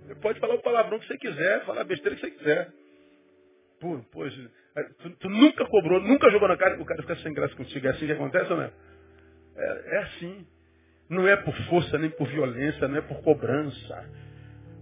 Você 0.03 0.15
pode 0.15 0.39
falar 0.39 0.55
o 0.55 0.61
palavrão 0.61 0.99
que 0.99 1.07
você 1.07 1.17
quiser, 1.17 1.65
falar 1.65 1.81
a 1.81 1.85
besteira 1.85 2.15
que 2.15 2.21
você 2.21 2.31
quiser. 2.31 2.71
Pô, 3.79 3.99
pô, 4.11 4.23
tu, 4.99 5.09
tu, 5.17 5.29
nunca 5.29 5.65
cobrou, 5.65 5.99
nunca 5.99 6.29
jogou 6.29 6.47
na 6.47 6.55
cara, 6.55 6.81
o 6.81 6.85
cara 6.85 7.01
fica 7.01 7.15
sem 7.17 7.33
graça 7.33 7.55
contigo. 7.55 7.85
É 7.87 7.89
assim 7.89 8.05
que 8.05 8.13
acontece 8.13 8.51
ou 8.51 8.57
não 8.57 8.63
é? 8.63 8.71
É, 9.55 9.95
é 9.95 9.97
assim. 10.03 10.47
Não 11.09 11.27
é 11.27 11.35
por 11.35 11.53
força, 11.69 11.97
nem 11.97 12.09
por 12.11 12.27
violência, 12.27 12.87
não 12.87 12.97
é 12.97 13.01
por 13.01 13.21
cobrança. 13.21 14.09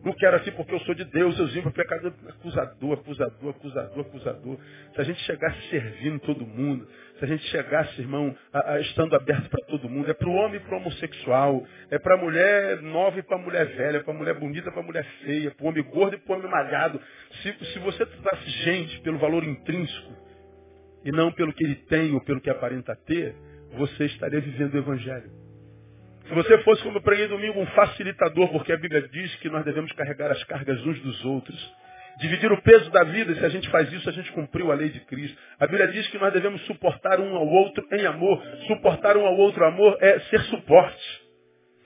Não 0.03 0.13
quero 0.13 0.37
assim 0.37 0.51
porque 0.51 0.73
eu 0.73 0.79
sou 0.79 0.95
de 0.95 1.05
Deus, 1.05 1.37
eu 1.37 1.47
vivo 1.47 1.71
pecador, 1.71 2.11
acusador, 2.27 2.93
acusador, 2.93 3.49
acusador, 3.51 3.99
acusador. 3.99 4.57
Se 4.95 5.01
a 5.01 5.03
gente 5.03 5.19
chegasse 5.21 5.69
servindo 5.69 6.19
todo 6.21 6.45
mundo, 6.45 6.87
se 7.19 7.25
a 7.25 7.27
gente 7.27 7.43
chegasse, 7.49 8.01
irmão, 8.01 8.35
a, 8.51 8.73
a, 8.73 8.79
estando 8.79 9.15
aberto 9.15 9.47
para 9.47 9.63
todo 9.67 9.87
mundo, 9.87 10.09
é 10.09 10.13
para 10.13 10.27
o 10.27 10.33
homem 10.33 10.55
e 10.55 10.59
para 10.59 10.75
o 10.75 10.77
homossexual, 10.79 11.63
é 11.91 11.99
para 11.99 12.15
a 12.15 12.17
mulher 12.17 12.81
nova 12.81 13.19
e 13.19 13.21
para 13.21 13.37
a 13.37 13.39
mulher 13.39 13.65
velha, 13.67 13.97
é 13.97 14.03
para 14.03 14.13
a 14.13 14.17
mulher 14.17 14.39
bonita 14.39 14.69
e 14.69 14.71
para 14.71 14.81
a 14.81 14.85
mulher 14.85 15.05
feia, 15.23 15.51
para 15.51 15.65
o 15.65 15.69
homem 15.69 15.83
gordo 15.83 16.15
e 16.15 16.19
para 16.19 16.33
o 16.33 16.37
homem 16.39 16.49
malhado. 16.49 16.99
Se, 17.43 17.65
se 17.65 17.79
você 17.79 18.03
tratasse 18.03 18.49
gente 18.63 18.99
pelo 19.01 19.19
valor 19.19 19.43
intrínseco 19.43 20.13
e 21.05 21.11
não 21.11 21.31
pelo 21.31 21.53
que 21.53 21.63
ele 21.63 21.75
tem 21.75 22.11
ou 22.13 22.21
pelo 22.21 22.41
que 22.41 22.49
aparenta 22.49 22.95
ter, 23.05 23.35
você 23.77 24.05
estaria 24.05 24.41
vivendo 24.41 24.73
o 24.73 24.77
evangelho. 24.79 25.40
Se 26.31 26.35
você 26.35 26.57
fosse, 26.59 26.81
como 26.81 26.97
eu 26.97 27.01
preguei 27.01 27.27
domingo, 27.27 27.59
um 27.59 27.65
facilitador, 27.65 28.47
porque 28.53 28.71
a 28.71 28.77
Bíblia 28.77 29.05
diz 29.09 29.35
que 29.35 29.49
nós 29.49 29.65
devemos 29.65 29.91
carregar 29.91 30.31
as 30.31 30.41
cargas 30.45 30.79
uns 30.85 30.97
dos 31.01 31.25
outros. 31.25 31.75
Dividir 32.21 32.49
o 32.53 32.61
peso 32.61 32.89
da 32.89 33.03
vida, 33.03 33.35
se 33.35 33.43
a 33.43 33.49
gente 33.49 33.69
faz 33.69 33.91
isso, 33.91 34.07
a 34.07 34.13
gente 34.13 34.31
cumpriu 34.31 34.71
a 34.71 34.75
lei 34.75 34.87
de 34.87 35.01
Cristo. 35.01 35.37
A 35.59 35.67
Bíblia 35.67 35.89
diz 35.89 36.07
que 36.07 36.17
nós 36.17 36.31
devemos 36.31 36.65
suportar 36.67 37.19
um 37.19 37.35
ao 37.35 37.45
outro 37.45 37.85
em 37.91 38.05
amor. 38.05 38.41
Suportar 38.65 39.17
um 39.17 39.25
ao 39.25 39.35
outro 39.35 39.65
amor 39.65 39.97
é 39.99 40.21
ser 40.21 40.39
suporte. 40.43 41.21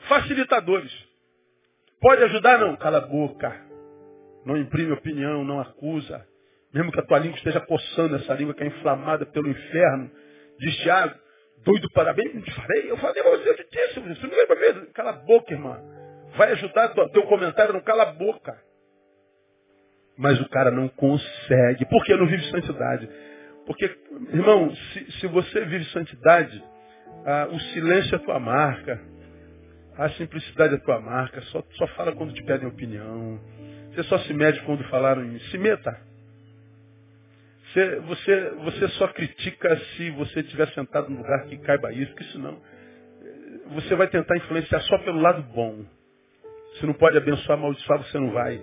Facilitadores. 0.07 0.93
Pode 1.99 2.23
ajudar? 2.25 2.59
Não. 2.59 2.75
Cala 2.75 2.99
a 2.99 3.01
boca. 3.01 3.51
Não 4.45 4.55
imprime 4.57 4.91
opinião, 4.91 5.43
não 5.43 5.59
acusa. 5.59 6.23
Mesmo 6.71 6.91
que 6.91 6.99
a 6.99 7.03
tua 7.03 7.17
língua 7.17 7.37
esteja 7.37 7.61
coçando 7.61 8.17
essa 8.17 8.35
língua 8.35 8.53
que 8.53 8.61
é 8.61 8.67
inflamada 8.67 9.25
pelo 9.25 9.49
inferno. 9.49 10.11
Diz 10.59 10.77
Tiago, 10.83 11.24
doido 11.65 11.89
para 11.91 12.13
bem, 12.13 12.31
não 12.33 12.41
te 12.41 12.53
falei, 12.53 12.91
eu 12.91 12.97
falei, 12.97 13.23
você, 13.23 13.49
eu 13.49 13.55
te 13.57 13.67
disse, 13.71 13.99
você 13.99 14.27
não 14.27 14.37
lembra 14.37 14.55
mesmo? 14.55 14.85
Cala 14.93 15.09
a 15.09 15.13
boca, 15.13 15.51
irmã. 15.51 15.81
Vai 16.37 16.51
ajudar 16.51 16.89
teu 16.89 17.23
comentário, 17.23 17.73
não 17.73 17.81
cala 17.81 18.03
a 18.03 18.13
boca. 18.13 18.55
Mas 20.17 20.39
o 20.39 20.47
cara 20.47 20.71
não 20.71 20.87
consegue. 20.87 21.85
Por 21.85 22.05
que 22.05 22.15
não 22.15 22.27
vive 22.27 22.43
santidade? 22.51 23.09
Porque, 23.65 23.85
irmão, 24.31 24.73
se, 24.73 25.11
se 25.13 25.27
você 25.27 25.65
vive 25.65 25.83
santidade, 25.85 26.63
ah, 27.25 27.49
o 27.51 27.59
silêncio 27.59 28.15
é 28.15 28.19
tua 28.19 28.39
marca. 28.39 29.01
A 29.97 30.09
simplicidade 30.09 30.75
é 30.75 30.77
tua 30.77 30.99
marca. 30.99 31.41
Só, 31.41 31.63
só 31.71 31.87
fala 31.87 32.13
quando 32.13 32.33
te 32.33 32.43
pedem 32.43 32.67
opinião. 32.67 33.39
Você 33.91 34.03
só 34.03 34.19
se 34.19 34.33
mede 34.33 34.61
quando 34.61 34.83
falaram 34.89 35.23
em 35.25 35.39
se 35.39 35.57
meta. 35.57 35.99
Você, 37.75 37.99
você, 37.99 38.49
você 38.63 38.87
só 38.89 39.07
critica 39.09 39.77
se 39.97 40.09
você 40.11 40.39
estiver 40.39 40.69
sentado 40.69 41.09
no 41.09 41.17
lugar 41.17 41.43
que 41.43 41.57
caiba 41.57 41.91
isso, 41.91 42.09
porque 42.13 42.31
senão 42.31 42.57
você 43.71 43.95
vai 43.95 44.07
tentar 44.07 44.37
influenciar 44.37 44.79
só 44.81 44.97
pelo 44.99 45.19
lado 45.19 45.43
bom. 45.53 45.83
Se 46.79 46.85
não 46.85 46.93
pode 46.93 47.17
abençoar, 47.17 47.57
amaldiçoar, 47.57 48.01
você 48.01 48.17
não 48.17 48.31
vai. 48.31 48.61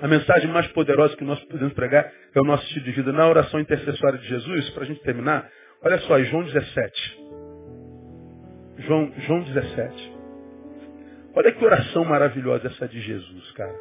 A 0.00 0.08
mensagem 0.08 0.50
mais 0.50 0.66
poderosa 0.68 1.14
que 1.14 1.24
nós 1.24 1.38
podemos 1.44 1.74
pregar 1.74 2.10
é 2.34 2.40
o 2.40 2.44
nosso 2.44 2.64
estilo 2.64 2.86
de 2.86 2.92
vida. 2.92 3.12
Na 3.12 3.28
oração 3.28 3.60
intercessória 3.60 4.18
de 4.18 4.26
Jesus, 4.26 4.70
para 4.70 4.84
a 4.84 4.86
gente 4.86 5.02
terminar, 5.02 5.50
olha 5.82 5.98
só, 5.98 6.18
João 6.22 6.44
17. 6.44 7.18
João, 8.78 9.12
João 9.18 9.42
17. 9.42 10.12
Olha 11.34 11.52
que 11.52 11.62
oração 11.62 12.02
maravilhosa 12.06 12.68
essa 12.68 12.88
de 12.88 12.98
Jesus, 12.98 13.50
cara. 13.52 13.76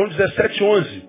João 0.00 0.08
17, 0.08 0.64
11. 0.64 1.08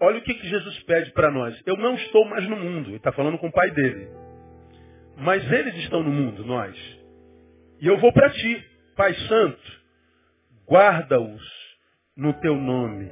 Olha 0.00 0.18
o 0.18 0.22
que, 0.22 0.34
que 0.34 0.48
Jesus 0.48 0.78
pede 0.84 1.10
para 1.12 1.32
nós. 1.32 1.60
Eu 1.66 1.76
não 1.76 1.94
estou 1.96 2.24
mais 2.26 2.48
no 2.48 2.54
mundo. 2.54 2.90
Ele 2.90 2.96
está 2.96 3.10
falando 3.10 3.38
com 3.38 3.48
o 3.48 3.52
pai 3.52 3.72
dele. 3.72 4.08
Mas 5.16 5.50
eles 5.50 5.74
estão 5.78 6.04
no 6.04 6.12
mundo, 6.12 6.44
nós. 6.44 6.76
E 7.80 7.88
eu 7.88 7.98
vou 7.98 8.12
para 8.12 8.30
ti, 8.30 8.64
Pai 8.96 9.12
Santo. 9.14 9.82
guarda-os 10.68 11.42
no 12.16 12.32
teu 12.34 12.54
nome, 12.54 13.10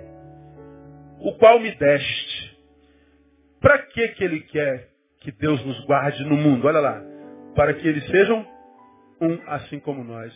o 1.19 1.37
qual 1.39 1.59
me 1.59 1.73
deste. 1.75 2.57
Para 3.61 3.79
que 3.79 4.09
que 4.09 4.23
ele 4.23 4.41
quer 4.43 4.89
que 5.21 5.33
Deus 5.33 5.65
nos 5.65 5.85
guarde 5.85 6.25
no 6.25 6.37
mundo? 6.37 6.69
Olha 6.69 6.79
lá, 6.79 7.03
para 7.57 7.75
que 7.75 7.89
eles 7.89 8.07
sejam 8.07 8.47
um 9.21 9.39
assim 9.49 9.81
como 9.81 10.05
nós. 10.05 10.33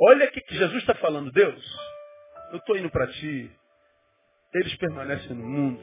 Olha 0.00 0.26
o 0.26 0.30
que 0.32 0.42
Jesus 0.50 0.78
está 0.78 0.94
falando, 0.96 1.30
Deus. 1.30 1.95
Eu 2.52 2.58
estou 2.58 2.76
indo 2.76 2.90
para 2.90 3.06
ti. 3.06 3.50
Eles 4.54 4.74
permanecem 4.76 5.36
no 5.36 5.46
mundo. 5.46 5.82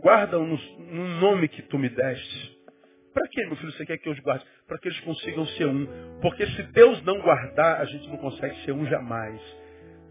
Guardam 0.00 0.46
no, 0.46 0.56
no 0.78 1.20
nome 1.20 1.48
que 1.48 1.62
tu 1.62 1.78
me 1.78 1.88
deste. 1.88 2.58
Para 3.12 3.26
que, 3.28 3.44
meu 3.46 3.56
filho, 3.56 3.72
você 3.72 3.84
quer 3.84 3.98
que 3.98 4.08
eu 4.08 4.12
os 4.12 4.20
guarde? 4.20 4.44
Para 4.66 4.78
que 4.78 4.88
eles 4.88 5.00
consigam 5.00 5.46
ser 5.46 5.66
um. 5.66 6.20
Porque 6.20 6.46
se 6.46 6.62
Deus 6.64 7.02
não 7.02 7.20
guardar, 7.20 7.80
a 7.80 7.84
gente 7.84 8.08
não 8.08 8.16
consegue 8.18 8.54
ser 8.64 8.72
um 8.72 8.86
jamais. 8.86 9.40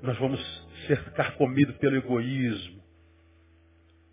Nós 0.01 0.17
vamos 0.17 0.39
ser 0.85 1.01
carcomidos 1.13 1.77
pelo 1.77 1.95
egoísmo, 1.95 2.83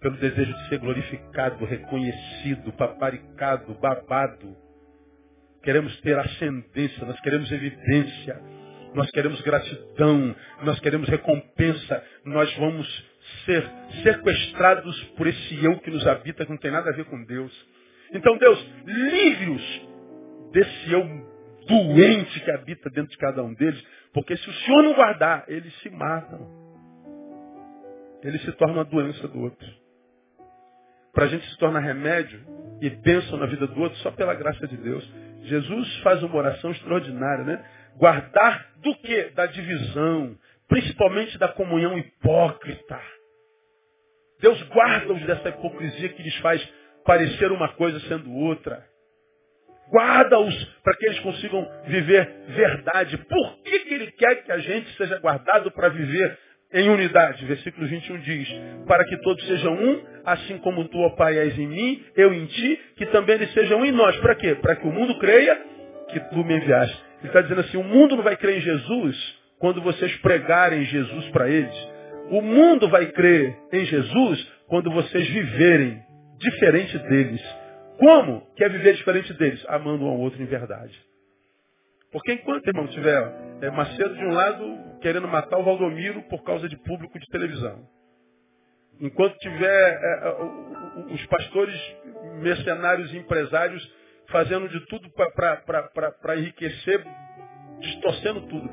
pelo 0.01 0.16
desejo 0.16 0.53
de 0.53 0.68
ser 0.68 0.79
glorificado, 0.79 1.64
reconhecido, 1.64 2.72
paparicado, 2.72 3.75
babado. 3.75 4.57
Queremos 5.62 5.99
ter 6.03 6.18
ascendência, 6.18 7.05
nós 7.07 7.18
queremos 7.20 7.51
evidência, 7.51 8.41
nós 8.95 9.11
queremos 9.11 9.41
gratidão, 9.43 10.35
nós 10.63 10.79
queremos 10.81 11.09
recompensa, 11.09 12.03
nós 12.25 12.55
vamos 12.57 13.15
ser 13.45 13.69
sequestrados 14.03 15.03
por 15.17 15.27
esse 15.27 15.65
eu 15.65 15.79
que 15.81 15.91
nos 15.91 16.07
habita, 16.07 16.45
que 16.45 16.51
não 16.51 16.59
tem 16.59 16.71
nada 16.71 16.91
a 16.91 16.95
ver 16.95 17.05
com 17.07 17.23
Deus. 17.25 17.53
Então, 18.13 18.37
Deus, 18.39 18.65
livre-os 18.87 19.89
desse 20.53 20.93
eu 20.93 21.03
doente 21.67 22.41
que 22.41 22.51
habita 22.51 22.91
dentro 22.91 23.11
de 23.11 23.19
cada 23.19 23.43
um 23.43 23.55
deles, 23.55 23.83
porque 24.13 24.37
se 24.37 24.49
o 24.49 24.53
Senhor 24.53 24.83
não 24.83 24.95
guardar, 24.95 25.45
eles 25.49 25.75
se 25.81 25.91
matam. 25.91 26.65
Eles 28.23 28.41
se 28.43 28.53
tornam 28.53 28.81
a 28.81 28.85
doença 28.85 29.27
do 29.29 29.41
outro. 29.41 29.69
Para 31.13 31.25
a 31.25 31.29
gente 31.29 31.49
se 31.49 31.59
tornar 31.59 31.81
remédio 31.81 32.41
e 32.81 32.91
bênção 32.91 33.39
na 33.39 33.47
vida 33.47 33.67
do 33.67 33.81
outro 33.81 33.99
só 33.99 34.11
pela 34.11 34.35
graça 34.35 34.67
de 34.67 34.77
Deus. 34.77 35.09
Jesus 35.43 35.97
faz 35.99 36.23
uma 36.23 36.35
oração 36.35 36.71
extraordinária, 36.71 37.45
né? 37.45 37.65
Guardar 37.97 38.73
do 38.83 38.95
que? 38.97 39.31
Da 39.31 39.47
divisão, 39.47 40.37
principalmente 40.69 41.39
da 41.39 41.49
comunhão 41.49 41.97
hipócrita. 41.99 43.01
Deus 44.41 44.61
guarda-os 44.69 45.23
dessa 45.25 45.49
hipocrisia 45.49 46.09
que 46.11 46.23
lhes 46.23 46.37
faz 46.37 46.67
parecer 47.05 47.53
uma 47.53 47.69
coisa 47.75 48.01
sendo 48.09 48.33
outra. 48.33 48.85
Guarda-os 49.91 50.65
para 50.83 50.97
que 50.97 51.07
eles 51.07 51.19
consigam 51.21 51.69
viver 51.87 52.29
verdade. 52.49 53.19
Por 53.19 53.63
que, 53.63 53.79
que 53.81 53.95
ele 53.95 54.11
quer 54.13 54.43
que 54.43 54.53
a 54.53 54.59
gente 54.59 54.91
seja 54.97 55.19
guardado 55.19 55.71
para 55.71 55.89
viver 55.89 56.39
em 56.73 56.89
unidade? 56.89 57.45
Versículo 57.45 57.87
21 57.87 58.19
diz, 58.21 58.49
para 58.87 59.05
que 59.05 59.17
todos 59.19 59.47
sejam 59.47 59.75
um, 59.75 60.03
assim 60.25 60.59
como 60.59 60.89
tu, 60.89 60.99
ó 60.99 61.11
Pai, 61.11 61.39
és 61.39 61.59
em 61.59 61.67
mim, 61.67 62.05
eu 62.17 62.33
em 62.33 62.47
ti, 62.47 62.81
que 62.97 63.07
também 63.07 63.37
eles 63.37 63.53
sejam 63.53 63.81
um 63.81 63.85
em 63.85 63.93
nós. 63.93 64.17
Para 64.17 64.35
quê? 64.35 64.55
Para 64.55 64.77
que 64.77 64.87
o 64.87 64.93
mundo 64.93 65.19
creia 65.19 65.55
que 66.09 66.21
tu 66.21 66.45
me 66.45 66.57
enviaste. 66.57 67.05
Ele 67.25 67.31
está 67.31 67.41
dizendo 67.41 67.62
assim, 67.62 67.79
o 67.79 67.83
mundo 67.83 68.16
não 68.16 68.22
vai 68.22 68.37
crer 68.37 68.59
em 68.59 68.61
Jesus 68.61 69.39
quando 69.59 69.81
vocês 69.81 70.14
pregarem 70.18 70.85
Jesus 70.85 71.27
para 71.31 71.49
eles. 71.49 71.75
O 72.29 72.43
mundo 72.43 72.87
vai 72.91 73.07
crer 73.07 73.57
em 73.72 73.83
Jesus 73.87 74.47
quando 74.68 74.91
vocês 74.91 75.27
viverem 75.31 76.03
diferente 76.37 76.99
deles. 76.99 77.43
Como 77.99 78.47
quer 78.57 78.70
viver 78.70 78.93
diferente 78.93 79.33
deles? 79.33 79.64
Amando 79.68 80.05
um 80.05 80.09
ao 80.09 80.18
outro 80.18 80.43
em 80.43 80.45
verdade. 80.45 80.95
Porque 82.12 82.35
enquanto, 82.35 82.66
irmão, 82.66 82.87
tiver 82.89 83.33
é, 83.62 83.70
Macedo 83.70 84.14
de 84.14 84.25
um 84.27 84.35
lado 84.35 84.99
querendo 85.01 85.27
matar 85.27 85.57
o 85.57 85.64
Valdomiro 85.64 86.20
por 86.25 86.45
causa 86.45 86.68
de 86.68 86.77
público 86.77 87.18
de 87.18 87.27
televisão. 87.29 87.89
Enquanto 89.01 89.35
tiver 89.39 89.99
é, 89.99 90.29
é 90.29 91.14
os 91.14 91.25
pastores 91.25 91.97
mercenários 92.43 93.14
e 93.14 93.16
empresários 93.16 93.83
fazendo 94.35 94.68
de 94.68 94.80
tudo 94.87 95.09
para 95.12 96.37
enriquecer, 96.37 97.05
distorcendo 97.78 98.41
tudo. 98.49 98.68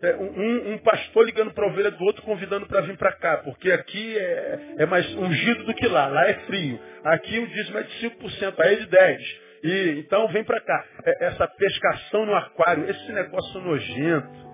É, 0.00 0.16
um, 0.16 0.72
um, 0.72 0.78
pastor 0.78 1.26
ligando 1.26 1.52
para 1.52 1.66
a 1.66 1.68
ovelha 1.68 1.90
do 1.90 2.02
outro, 2.04 2.22
convidando 2.22 2.66
para 2.66 2.80
vir 2.80 2.96
para 2.96 3.12
cá, 3.12 3.36
porque 3.38 3.70
aqui 3.70 4.16
é, 4.16 4.76
é, 4.78 4.86
mais 4.86 5.14
ungido 5.14 5.64
do 5.64 5.74
que 5.74 5.86
lá, 5.86 6.06
lá 6.06 6.26
é 6.26 6.34
frio. 6.46 6.80
Aqui 7.04 7.38
o 7.38 7.46
dízimo 7.48 7.76
é 7.76 7.82
de 7.82 8.08
5%, 8.08 8.54
aí 8.60 8.74
é 8.74 8.76
de 8.76 8.86
10%. 8.86 9.18
E, 9.64 10.04
então 10.06 10.26
vem 10.28 10.42
para 10.42 10.60
cá. 10.62 10.84
É, 11.04 11.26
essa 11.26 11.46
pescação 11.46 12.24
no 12.24 12.34
aquário, 12.34 12.88
esse 12.88 13.12
negócio 13.12 13.60
nojento, 13.60 14.48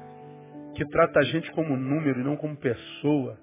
que 0.74 0.84
trata 0.88 1.20
a 1.20 1.24
gente 1.24 1.48
como 1.52 1.76
número 1.76 2.18
e 2.20 2.24
não 2.24 2.36
como 2.36 2.56
pessoa, 2.56 3.38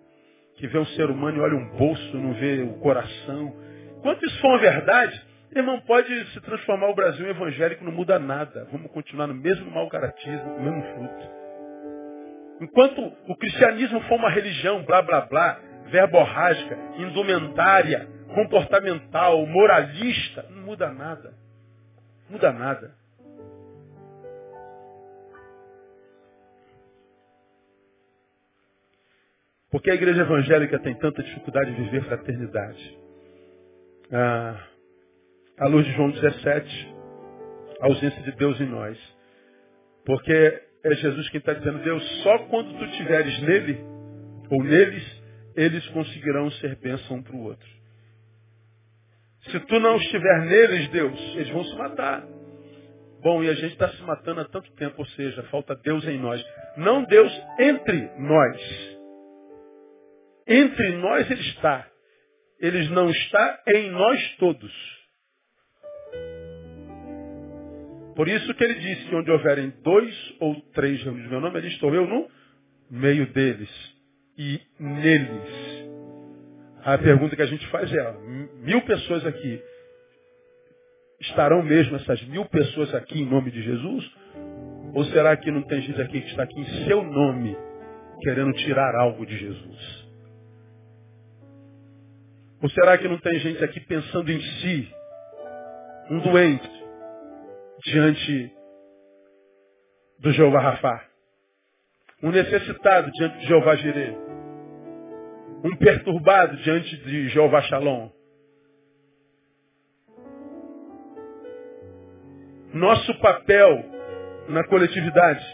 que 0.57 0.67
vê 0.67 0.77
um 0.77 0.85
ser 0.87 1.09
humano 1.09 1.37
e 1.37 1.41
olha 1.41 1.55
um 1.55 1.69
bolso, 1.77 2.17
não 2.17 2.33
vê 2.33 2.63
o 2.63 2.73
coração. 2.79 3.55
Enquanto 3.97 4.25
isso 4.25 4.41
for 4.41 4.49
uma 4.49 4.59
verdade, 4.59 5.30
irmão, 5.59 5.79
pode 5.81 6.31
se 6.31 6.41
transformar 6.41 6.89
o 6.89 6.95
Brasil 6.95 7.25
em 7.25 7.31
evangélico, 7.31 7.83
não 7.83 7.91
muda 7.91 8.17
nada. 8.17 8.67
Vamos 8.71 8.91
continuar 8.91 9.27
no 9.27 9.33
mesmo 9.33 9.69
mau 9.71 9.89
caratismo, 9.89 10.57
no 10.57 10.63
mesmo 10.63 10.83
fruto. 10.93 11.41
Enquanto 12.61 13.01
o 13.27 13.35
cristianismo 13.35 14.01
for 14.01 14.15
uma 14.15 14.29
religião, 14.29 14.83
blá 14.83 15.01
blá 15.01 15.21
blá, 15.21 15.59
verborrágica, 15.87 16.77
indumentária, 16.97 18.07
comportamental, 18.33 19.45
moralista, 19.45 20.45
não 20.49 20.63
muda 20.63 20.91
nada. 20.91 21.33
Não 22.25 22.33
muda 22.33 22.51
nada. 22.53 23.01
Porque 29.71 29.89
a 29.89 29.95
igreja 29.95 30.21
evangélica 30.21 30.79
tem 30.79 30.93
tanta 30.95 31.23
dificuldade 31.23 31.73
de 31.73 31.81
viver 31.83 32.03
fraternidade? 32.03 32.99
Ah, 34.11 34.67
à 35.61 35.67
luz 35.67 35.85
de 35.85 35.93
João 35.93 36.09
17, 36.09 36.95
a 37.81 37.85
ausência 37.85 38.23
de 38.23 38.31
Deus 38.31 38.59
em 38.59 38.65
nós. 38.65 38.97
Porque 40.03 40.33
é 40.83 40.95
Jesus 40.95 41.29
quem 41.29 41.37
está 41.37 41.53
dizendo, 41.53 41.83
Deus, 41.83 42.03
só 42.23 42.39
quando 42.47 42.75
tu 42.79 42.85
estiveres 42.85 43.39
nele, 43.43 43.79
ou 44.49 44.63
neles, 44.63 45.21
eles 45.55 45.87
conseguirão 45.89 46.49
ser 46.53 46.75
bênção 46.77 47.17
um 47.17 47.21
para 47.21 47.35
o 47.35 47.43
outro. 47.43 47.69
Se 49.51 49.59
tu 49.59 49.79
não 49.79 49.97
estiver 49.97 50.45
neles, 50.45 50.87
Deus, 50.89 51.19
eles 51.35 51.49
vão 51.49 51.63
se 51.63 51.75
matar. 51.75 52.25
Bom, 53.21 53.43
e 53.43 53.49
a 53.49 53.53
gente 53.53 53.73
está 53.73 53.87
se 53.89 54.01
matando 54.01 54.41
há 54.41 54.45
tanto 54.45 54.71
tempo, 54.73 54.95
ou 54.97 55.05
seja, 55.09 55.43
falta 55.43 55.75
Deus 55.75 56.03
em 56.07 56.17
nós. 56.19 56.43
Não 56.75 57.03
Deus 57.03 57.31
entre 57.59 58.09
nós. 58.17 58.97
Entre 60.47 60.91
nós 60.97 61.29
ele 61.29 61.41
está. 61.41 61.87
Ele 62.59 62.89
não 62.89 63.11
está 63.11 63.61
em 63.67 63.91
nós 63.91 64.35
todos. 64.37 65.00
Por 68.21 68.27
isso 68.27 68.53
que 68.53 68.63
ele 68.63 68.75
disse 68.75 69.07
que 69.07 69.15
onde 69.15 69.31
houverem 69.31 69.73
dois 69.83 70.35
ou 70.39 70.53
três 70.75 71.01
reunidos 71.01 71.27
meu 71.27 71.41
nome, 71.41 71.57
ali 71.57 71.69
estou 71.69 71.91
eu 71.95 72.05
no 72.05 72.29
meio 72.87 73.25
deles 73.33 73.67
e 74.37 74.61
neles. 74.79 75.87
A 76.83 76.99
pergunta 76.99 77.35
que 77.35 77.41
a 77.41 77.47
gente 77.47 77.65
faz 77.69 77.91
é, 77.91 78.13
mil 78.59 78.79
pessoas 78.83 79.25
aqui, 79.25 79.59
estarão 81.19 81.63
mesmo 81.63 81.95
essas 81.95 82.21
mil 82.25 82.45
pessoas 82.45 82.93
aqui 82.93 83.23
em 83.23 83.25
nome 83.25 83.49
de 83.49 83.63
Jesus? 83.63 84.11
Ou 84.93 85.03
será 85.05 85.35
que 85.35 85.49
não 85.49 85.63
tem 85.63 85.81
gente 85.81 85.99
aqui 85.99 86.21
que 86.21 86.29
está 86.29 86.43
aqui 86.43 86.59
em 86.59 86.85
seu 86.85 87.03
nome, 87.03 87.57
querendo 88.21 88.53
tirar 88.53 88.93
algo 88.97 89.25
de 89.25 89.35
Jesus? 89.35 90.07
Ou 92.61 92.69
será 92.69 92.99
que 92.99 93.07
não 93.07 93.17
tem 93.17 93.39
gente 93.39 93.63
aqui 93.63 93.79
pensando 93.79 94.31
em 94.31 94.39
si? 94.39 94.93
Um 96.11 96.19
doente, 96.19 96.80
diante 97.85 98.51
do 100.19 100.31
Jeová 100.31 100.59
Rafá. 100.59 101.07
Um 102.23 102.31
necessitado 102.31 103.11
diante 103.11 103.39
de 103.39 103.47
Jeová 103.47 103.75
Jireh. 103.75 104.15
Um 105.63 105.75
perturbado 105.77 106.57
diante 106.57 106.97
de 106.97 107.29
Jeová 107.29 107.61
Shalom. 107.61 108.09
Nosso 112.73 113.19
papel 113.19 113.83
na 114.47 114.65
coletividade 114.67 115.45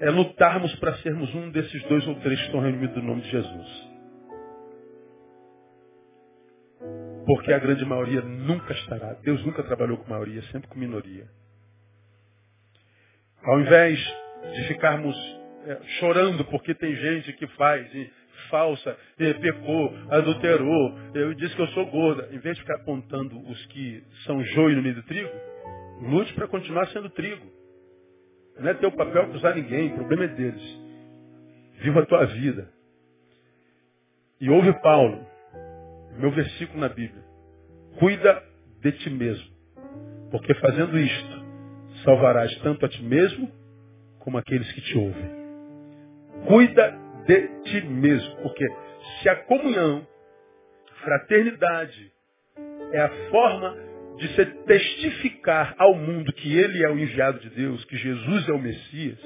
é 0.00 0.10
lutarmos 0.10 0.74
para 0.76 0.96
sermos 0.98 1.34
um 1.34 1.50
desses 1.50 1.82
dois 1.84 2.06
ou 2.06 2.14
três 2.20 2.38
que 2.38 2.46
estão 2.46 2.60
reunidos 2.60 2.96
no 2.96 3.02
nome 3.02 3.22
de 3.22 3.30
Jesus. 3.30 3.87
Porque 7.28 7.52
a 7.52 7.58
grande 7.58 7.84
maioria 7.84 8.22
nunca 8.22 8.72
estará. 8.72 9.12
Deus 9.22 9.44
nunca 9.44 9.62
trabalhou 9.62 9.98
com 9.98 10.08
maioria, 10.08 10.40
sempre 10.44 10.66
com 10.66 10.78
minoria. 10.78 11.28
Ao 13.44 13.60
invés 13.60 13.98
de 14.54 14.68
ficarmos 14.68 15.14
é, 15.66 15.78
chorando 16.00 16.42
porque 16.46 16.74
tem 16.74 16.96
gente 16.96 17.30
que 17.34 17.46
faz 17.48 17.86
e 17.94 18.10
falsa, 18.48 18.96
e 19.18 19.34
pecou, 19.34 19.94
adulterou, 20.08 20.98
eu 21.12 21.34
disse 21.34 21.54
que 21.54 21.60
eu 21.60 21.68
sou 21.68 21.84
gorda, 21.90 22.30
em 22.32 22.38
vez 22.38 22.56
de 22.56 22.62
ficar 22.62 22.76
apontando 22.76 23.38
os 23.46 23.66
que 23.66 24.02
são 24.24 24.42
joio 24.42 24.76
no 24.76 24.82
meio 24.82 24.94
do 24.94 25.02
trigo, 25.02 25.30
lute 26.00 26.32
para 26.32 26.48
continuar 26.48 26.86
sendo 26.86 27.10
trigo. 27.10 27.46
Não 28.58 28.70
é 28.70 28.74
teu 28.74 28.90
papel 28.90 29.24
acusar 29.24 29.54
ninguém, 29.54 29.88
o 29.88 29.96
problema 29.96 30.24
é 30.24 30.28
deles. 30.28 30.80
Viva 31.82 32.00
a 32.00 32.06
tua 32.06 32.24
vida. 32.24 32.72
E 34.40 34.48
ouve 34.48 34.72
Paulo, 34.80 35.26
meu 36.18 36.30
versículo 36.30 36.80
na 36.80 36.88
Bíblia. 36.88 37.22
Cuida 37.98 38.42
de 38.80 38.92
ti 38.92 39.10
mesmo. 39.10 39.46
Porque 40.30 40.54
fazendo 40.54 40.98
isto, 40.98 41.44
salvarás 42.04 42.54
tanto 42.58 42.84
a 42.84 42.88
ti 42.88 43.02
mesmo 43.02 43.50
como 44.20 44.38
aqueles 44.38 44.70
que 44.72 44.80
te 44.80 44.98
ouvem. 44.98 45.30
Cuida 46.46 46.98
de 47.26 47.48
ti 47.64 47.80
mesmo. 47.86 48.36
Porque 48.42 48.66
se 49.20 49.28
a 49.28 49.36
comunhão, 49.44 50.06
fraternidade, 51.02 52.12
é 52.92 53.00
a 53.00 53.30
forma 53.30 53.76
de 54.18 54.28
se 54.34 54.44
testificar 54.44 55.74
ao 55.78 55.94
mundo 55.94 56.32
que 56.32 56.56
ele 56.56 56.84
é 56.84 56.90
o 56.90 56.98
enviado 56.98 57.38
de 57.38 57.50
Deus, 57.50 57.84
que 57.84 57.96
Jesus 57.96 58.48
é 58.48 58.52
o 58.52 58.58
Messias, 58.58 59.18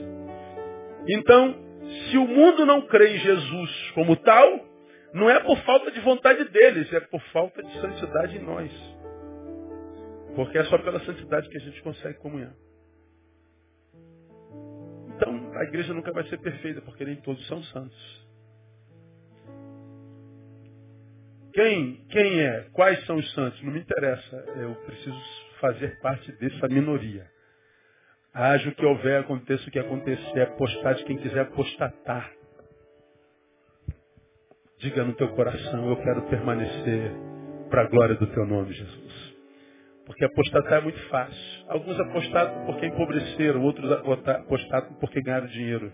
então, 1.08 1.56
se 2.10 2.16
o 2.16 2.26
mundo 2.26 2.64
não 2.64 2.82
crê 2.82 3.16
em 3.16 3.18
Jesus 3.18 3.90
como 3.94 4.16
tal, 4.16 4.71
não 5.14 5.28
é 5.28 5.40
por 5.40 5.58
falta 5.64 5.90
de 5.90 6.00
vontade 6.00 6.44
deles, 6.44 6.92
é 6.92 7.00
por 7.00 7.20
falta 7.32 7.62
de 7.62 7.80
santidade 7.80 8.36
em 8.36 8.42
nós. 8.42 8.72
Porque 10.34 10.56
é 10.56 10.64
só 10.64 10.78
pela 10.78 11.00
santidade 11.00 11.48
que 11.48 11.56
a 11.58 11.60
gente 11.60 11.82
consegue 11.82 12.18
comunhar. 12.18 12.54
Então, 15.14 15.52
a 15.54 15.64
igreja 15.64 15.92
nunca 15.92 16.12
vai 16.12 16.24
ser 16.28 16.38
perfeita, 16.38 16.80
porque 16.80 17.04
nem 17.04 17.16
todos 17.16 17.46
são 17.46 17.62
santos. 17.64 18.22
Quem, 21.52 22.06
quem 22.08 22.40
é? 22.40 22.68
Quais 22.72 23.04
são 23.04 23.16
os 23.16 23.32
santos? 23.34 23.62
Não 23.62 23.72
me 23.72 23.80
interessa. 23.80 24.36
Eu 24.56 24.74
preciso 24.86 25.20
fazer 25.60 26.00
parte 26.00 26.32
dessa 26.32 26.66
minoria. 26.68 27.30
Haja 28.32 28.70
o 28.70 28.74
que 28.74 28.86
houver, 28.86 29.20
aconteça 29.20 29.68
o 29.68 29.70
que 29.70 29.78
acontecer. 29.78 30.40
Apostar 30.40 30.96
quem 31.04 31.18
quiser 31.18 31.40
apostatar. 31.40 32.32
Diga 34.82 35.04
no 35.04 35.12
teu 35.14 35.28
coração, 35.28 35.90
eu 35.90 35.96
quero 35.98 36.22
permanecer 36.22 37.12
para 37.70 37.82
a 37.82 37.88
glória 37.88 38.16
do 38.16 38.26
teu 38.26 38.44
nome, 38.44 38.72
Jesus. 38.72 39.36
Porque 40.04 40.24
apostatar 40.24 40.78
é 40.78 40.80
muito 40.80 41.00
fácil. 41.08 41.64
Alguns 41.68 42.00
apostatam 42.00 42.66
porque 42.66 42.86
empobreceram, 42.86 43.62
outros 43.62 43.88
apostatam 43.92 44.94
porque 44.94 45.22
ganharam 45.22 45.46
dinheiro. 45.46 45.92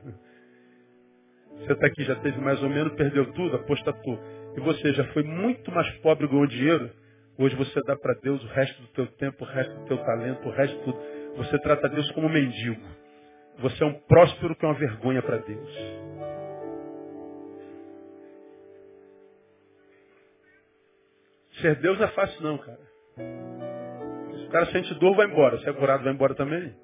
Você 1.58 1.72
está 1.74 1.86
aqui, 1.86 2.02
já 2.02 2.16
teve 2.16 2.40
mais 2.40 2.62
ou 2.62 2.70
menos, 2.70 2.94
perdeu 2.94 3.30
tudo, 3.34 3.56
apostatou. 3.56 4.18
E 4.56 4.60
você 4.60 4.94
já 4.94 5.04
foi 5.12 5.22
muito 5.22 5.70
mais 5.70 5.86
pobre 5.98 6.24
e 6.24 6.28
ganhou 6.30 6.46
dinheiro. 6.46 6.90
Hoje 7.36 7.54
você 7.56 7.78
dá 7.86 7.94
para 7.94 8.14
Deus 8.22 8.42
o 8.42 8.48
resto 8.48 8.80
do 8.80 8.88
teu 8.88 9.06
tempo, 9.18 9.44
o 9.44 9.48
resto 9.48 9.74
do 9.80 9.84
teu 9.84 9.98
talento, 9.98 10.48
o 10.48 10.50
resto 10.50 10.78
de 10.78 10.84
tudo. 10.84 10.98
Você 11.36 11.58
trata 11.58 11.90
Deus 11.90 12.10
como 12.12 12.30
mendigo. 12.30 12.80
Você 13.58 13.84
é 13.84 13.86
um 13.86 14.00
próspero 14.08 14.56
que 14.56 14.64
é 14.64 14.68
uma 14.68 14.78
vergonha 14.78 15.20
para 15.20 15.36
Deus. 15.36 16.17
Ser 21.60 21.76
Deus 21.76 21.98
não 21.98 22.06
é 22.06 22.10
fácil 22.10 22.42
não, 22.42 22.58
cara. 22.58 22.78
Se 23.16 24.46
o 24.46 24.50
cara 24.50 24.66
sente 24.66 24.94
dor, 24.94 25.16
vai 25.16 25.26
embora. 25.26 25.58
Se 25.58 25.68
é 25.68 25.72
curado, 25.72 26.04
vai 26.04 26.12
embora 26.12 26.34
também. 26.34 26.74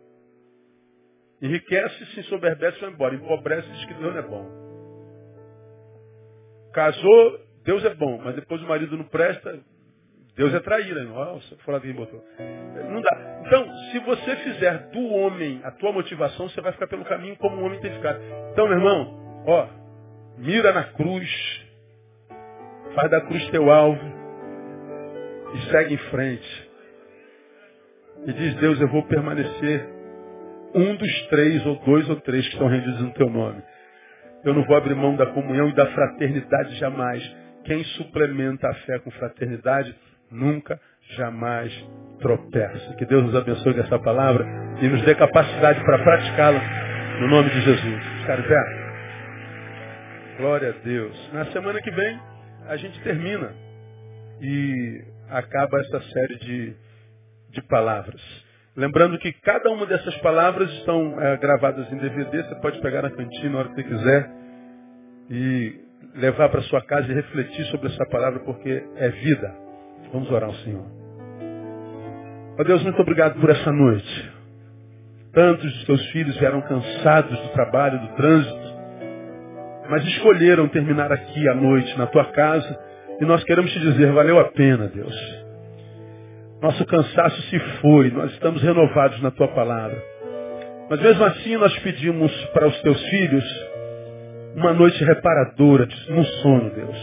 Enriquece, 1.40 2.06
se 2.06 2.20
ensoberbece, 2.20 2.80
vai 2.80 2.90
embora. 2.90 3.14
Empobrece, 3.14 3.68
diz 3.68 3.84
que 3.86 3.94
Deus 3.94 4.14
não 4.14 4.20
é 4.20 4.22
bom. 4.22 4.64
Casou, 6.72 7.40
Deus 7.64 7.84
é 7.84 7.94
bom, 7.94 8.20
mas 8.22 8.34
depois 8.34 8.60
o 8.62 8.66
marido 8.66 8.96
não 8.96 9.04
presta, 9.04 9.60
Deus 10.36 10.52
é 10.52 10.60
traíra. 10.60 11.04
Nossa, 11.04 11.56
foi 11.58 11.74
lá 11.74 11.80
botou. 11.80 12.24
Não 12.90 13.00
dá. 13.00 13.42
Então, 13.46 13.76
se 13.92 13.98
você 14.00 14.36
fizer 14.36 14.90
do 14.90 15.06
homem 15.12 15.60
a 15.62 15.70
tua 15.70 15.92
motivação, 15.92 16.48
você 16.48 16.60
vai 16.60 16.72
ficar 16.72 16.88
pelo 16.88 17.04
caminho 17.04 17.36
como 17.36 17.56
o 17.60 17.64
homem 17.64 17.80
tem 17.80 17.92
ficado. 17.92 18.20
Então, 18.50 18.66
meu 18.66 18.78
irmão, 18.78 19.44
ó, 19.46 19.68
mira 20.38 20.72
na 20.72 20.84
cruz, 20.84 21.30
faz 22.94 23.10
da 23.10 23.20
cruz 23.20 23.48
teu 23.50 23.70
alvo 23.70 24.23
e 25.54 25.70
segue 25.70 25.94
em 25.94 25.98
frente. 26.10 26.70
E 28.26 28.32
diz, 28.32 28.54
Deus, 28.56 28.80
eu 28.80 28.88
vou 28.88 29.02
permanecer 29.04 29.86
um 30.74 30.96
dos 30.96 31.26
três, 31.28 31.64
ou 31.66 31.76
dois 31.84 32.08
ou 32.08 32.16
três 32.16 32.44
que 32.46 32.52
estão 32.52 32.68
rendidos 32.68 33.00
no 33.00 33.12
teu 33.12 33.30
nome. 33.30 33.62
Eu 34.44 34.52
não 34.52 34.64
vou 34.64 34.76
abrir 34.76 34.94
mão 34.94 35.16
da 35.16 35.26
comunhão 35.26 35.68
e 35.68 35.74
da 35.74 35.86
fraternidade 35.86 36.74
jamais. 36.76 37.22
Quem 37.64 37.82
suplementa 37.84 38.68
a 38.68 38.74
fé 38.74 38.98
com 38.98 39.10
fraternidade 39.12 39.94
nunca, 40.30 40.78
jamais 41.16 41.72
tropeça. 42.20 42.94
Que 42.96 43.06
Deus 43.06 43.24
nos 43.24 43.34
abençoe 43.34 43.74
com 43.74 43.80
essa 43.80 43.98
palavra 43.98 44.44
e 44.82 44.88
nos 44.88 45.02
dê 45.02 45.14
capacidade 45.14 45.82
para 45.84 45.98
praticá-la 46.02 46.60
no 47.20 47.28
nome 47.28 47.48
de 47.50 47.60
Jesus. 47.60 48.04
Ficar 48.20 48.42
pé. 48.42 48.84
Glória 50.38 50.70
a 50.70 50.84
Deus. 50.84 51.32
Na 51.32 51.46
semana 51.46 51.80
que 51.80 51.90
vem 51.90 52.20
a 52.66 52.76
gente 52.76 53.00
termina 53.02 53.52
e 54.40 55.04
acaba 55.34 55.80
essa 55.80 56.00
série 56.00 56.36
de, 56.38 56.76
de 57.50 57.62
palavras. 57.62 58.20
Lembrando 58.76 59.18
que 59.18 59.32
cada 59.32 59.70
uma 59.70 59.86
dessas 59.86 60.16
palavras 60.18 60.70
estão 60.74 61.20
é, 61.20 61.36
gravadas 61.36 61.90
em 61.92 61.96
DVD, 61.96 62.42
você 62.42 62.54
pode 62.56 62.80
pegar 62.80 63.02
na 63.02 63.10
cantina 63.10 63.50
na 63.50 63.58
hora 63.58 63.68
que 63.68 63.74
você 63.74 63.82
quiser 63.84 64.30
e 65.30 65.80
levar 66.16 66.48
para 66.48 66.62
sua 66.62 66.82
casa 66.82 67.10
e 67.10 67.14
refletir 67.14 67.64
sobre 67.66 67.88
essa 67.88 68.04
palavra, 68.06 68.40
porque 68.40 68.84
é 68.96 69.08
vida. 69.08 69.54
Vamos 70.12 70.30
orar 70.30 70.48
ao 70.48 70.54
Senhor. 70.56 70.84
Ó 72.56 72.60
oh 72.60 72.64
Deus, 72.64 72.82
muito 72.84 73.00
obrigado 73.00 73.40
por 73.40 73.50
essa 73.50 73.72
noite. 73.72 74.32
Tantos 75.32 75.72
dos 75.72 75.84
teus 75.86 76.06
filhos 76.10 76.36
vieram 76.36 76.60
cansados 76.62 77.36
do 77.40 77.48
trabalho, 77.48 77.98
do 77.98 78.08
trânsito, 78.14 78.74
mas 79.90 80.04
escolheram 80.04 80.68
terminar 80.68 81.10
aqui 81.10 81.48
à 81.48 81.54
noite 81.54 81.98
na 81.98 82.06
tua 82.06 82.26
casa 82.26 82.93
e 83.20 83.24
nós 83.24 83.44
queremos 83.44 83.72
te 83.72 83.80
dizer, 83.80 84.12
valeu 84.12 84.38
a 84.38 84.44
pena, 84.44 84.88
Deus. 84.88 85.14
Nosso 86.60 86.84
cansaço 86.86 87.42
se 87.42 87.58
foi, 87.80 88.10
nós 88.10 88.32
estamos 88.32 88.62
renovados 88.62 89.20
na 89.20 89.30
tua 89.30 89.48
palavra. 89.48 90.02
Mas 90.88 91.00
mesmo 91.00 91.24
assim 91.24 91.56
nós 91.56 91.76
pedimos 91.80 92.32
para 92.46 92.66
os 92.66 92.80
teus 92.82 93.00
filhos 93.08 93.44
uma 94.56 94.72
noite 94.72 95.02
reparadora, 95.04 95.88
no 96.08 96.24
sono, 96.24 96.70
Deus. 96.70 96.96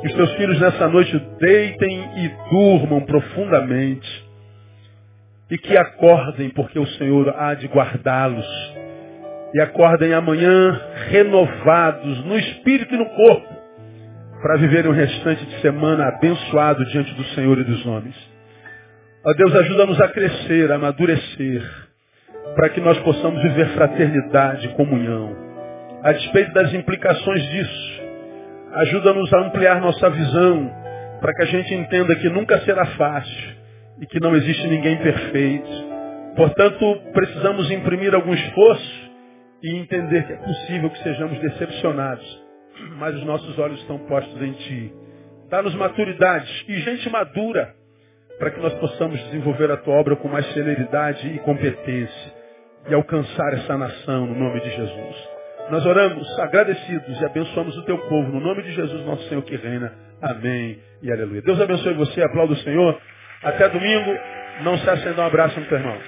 Que 0.00 0.06
os 0.08 0.14
teus 0.14 0.32
filhos 0.34 0.60
nessa 0.60 0.88
noite 0.88 1.18
deitem 1.38 2.24
e 2.24 2.28
durmam 2.50 3.00
profundamente. 3.02 4.24
E 5.50 5.58
que 5.58 5.76
acordem, 5.76 6.50
porque 6.50 6.78
o 6.78 6.86
Senhor 6.86 7.34
há 7.38 7.54
de 7.54 7.66
guardá-los. 7.66 8.46
E 9.54 9.60
acordem 9.60 10.12
amanhã 10.12 10.80
renovados 11.10 12.24
no 12.24 12.36
espírito 12.36 12.94
e 12.94 12.98
no 12.98 13.06
corpo, 13.06 13.53
para 14.44 14.58
viverem 14.58 14.90
o 14.90 14.94
restante 14.94 15.42
de 15.42 15.58
semana 15.62 16.06
abençoado 16.06 16.84
diante 16.90 17.14
do 17.14 17.24
Senhor 17.28 17.58
e 17.60 17.64
dos 17.64 17.86
homens. 17.86 18.14
Ó 19.24 19.32
Deus, 19.32 19.56
ajuda-nos 19.56 19.98
a 19.98 20.08
crescer, 20.08 20.70
a 20.70 20.74
amadurecer, 20.74 21.62
para 22.54 22.68
que 22.68 22.78
nós 22.82 22.98
possamos 22.98 23.42
viver 23.42 23.68
fraternidade, 23.68 24.68
comunhão. 24.74 25.34
A 26.02 26.12
despeito 26.12 26.52
das 26.52 26.74
implicações 26.74 27.42
disso, 27.42 28.02
ajuda-nos 28.74 29.32
a 29.32 29.38
ampliar 29.38 29.80
nossa 29.80 30.10
visão, 30.10 30.70
para 31.22 31.32
que 31.32 31.42
a 31.42 31.46
gente 31.46 31.72
entenda 31.72 32.14
que 32.16 32.28
nunca 32.28 32.60
será 32.66 32.84
fácil 32.84 33.54
e 33.98 34.04
que 34.04 34.20
não 34.20 34.36
existe 34.36 34.66
ninguém 34.66 34.98
perfeito. 34.98 35.70
Portanto, 36.36 37.00
precisamos 37.14 37.70
imprimir 37.70 38.14
algum 38.14 38.34
esforço 38.34 39.10
e 39.62 39.74
entender 39.74 40.26
que 40.26 40.34
é 40.34 40.36
possível 40.36 40.90
que 40.90 41.02
sejamos 41.02 41.38
decepcionados, 41.38 42.43
mas 42.98 43.14
os 43.14 43.24
nossos 43.24 43.58
olhos 43.58 43.80
estão 43.80 43.98
postos 44.06 44.40
em 44.42 44.52
Ti. 44.52 44.94
Dá-nos 45.50 45.74
maturidade 45.74 46.64
e 46.68 46.80
gente 46.80 47.08
madura 47.10 47.74
para 48.38 48.50
que 48.50 48.60
nós 48.60 48.74
possamos 48.74 49.18
desenvolver 49.24 49.70
a 49.70 49.76
tua 49.76 49.94
obra 49.94 50.16
com 50.16 50.28
mais 50.28 50.46
celeridade 50.52 51.28
e 51.28 51.38
competência 51.40 52.32
e 52.88 52.94
alcançar 52.94 53.54
essa 53.54 53.76
nação 53.78 54.26
no 54.26 54.34
nome 54.34 54.60
de 54.60 54.70
Jesus. 54.70 55.28
Nós 55.70 55.86
oramos 55.86 56.38
agradecidos 56.40 57.20
e 57.20 57.24
abençoamos 57.24 57.76
o 57.78 57.82
teu 57.82 57.96
povo 57.96 58.30
no 58.32 58.40
nome 58.40 58.62
de 58.62 58.72
Jesus, 58.72 59.04
nosso 59.06 59.26
Senhor 59.28 59.42
que 59.42 59.56
reina. 59.56 59.92
Amém 60.20 60.78
e 61.02 61.10
aleluia. 61.10 61.42
Deus 61.42 61.60
abençoe 61.60 61.94
você, 61.94 62.22
aplauda 62.22 62.52
o 62.52 62.56
Senhor. 62.56 63.00
Até 63.42 63.68
domingo. 63.68 64.14
Não 64.62 64.78
se 64.78 64.88
acenda 64.88 65.20
um 65.20 65.26
abraço 65.26 65.58
no 65.58 65.66
teu 65.66 65.78
irmão. 65.78 65.98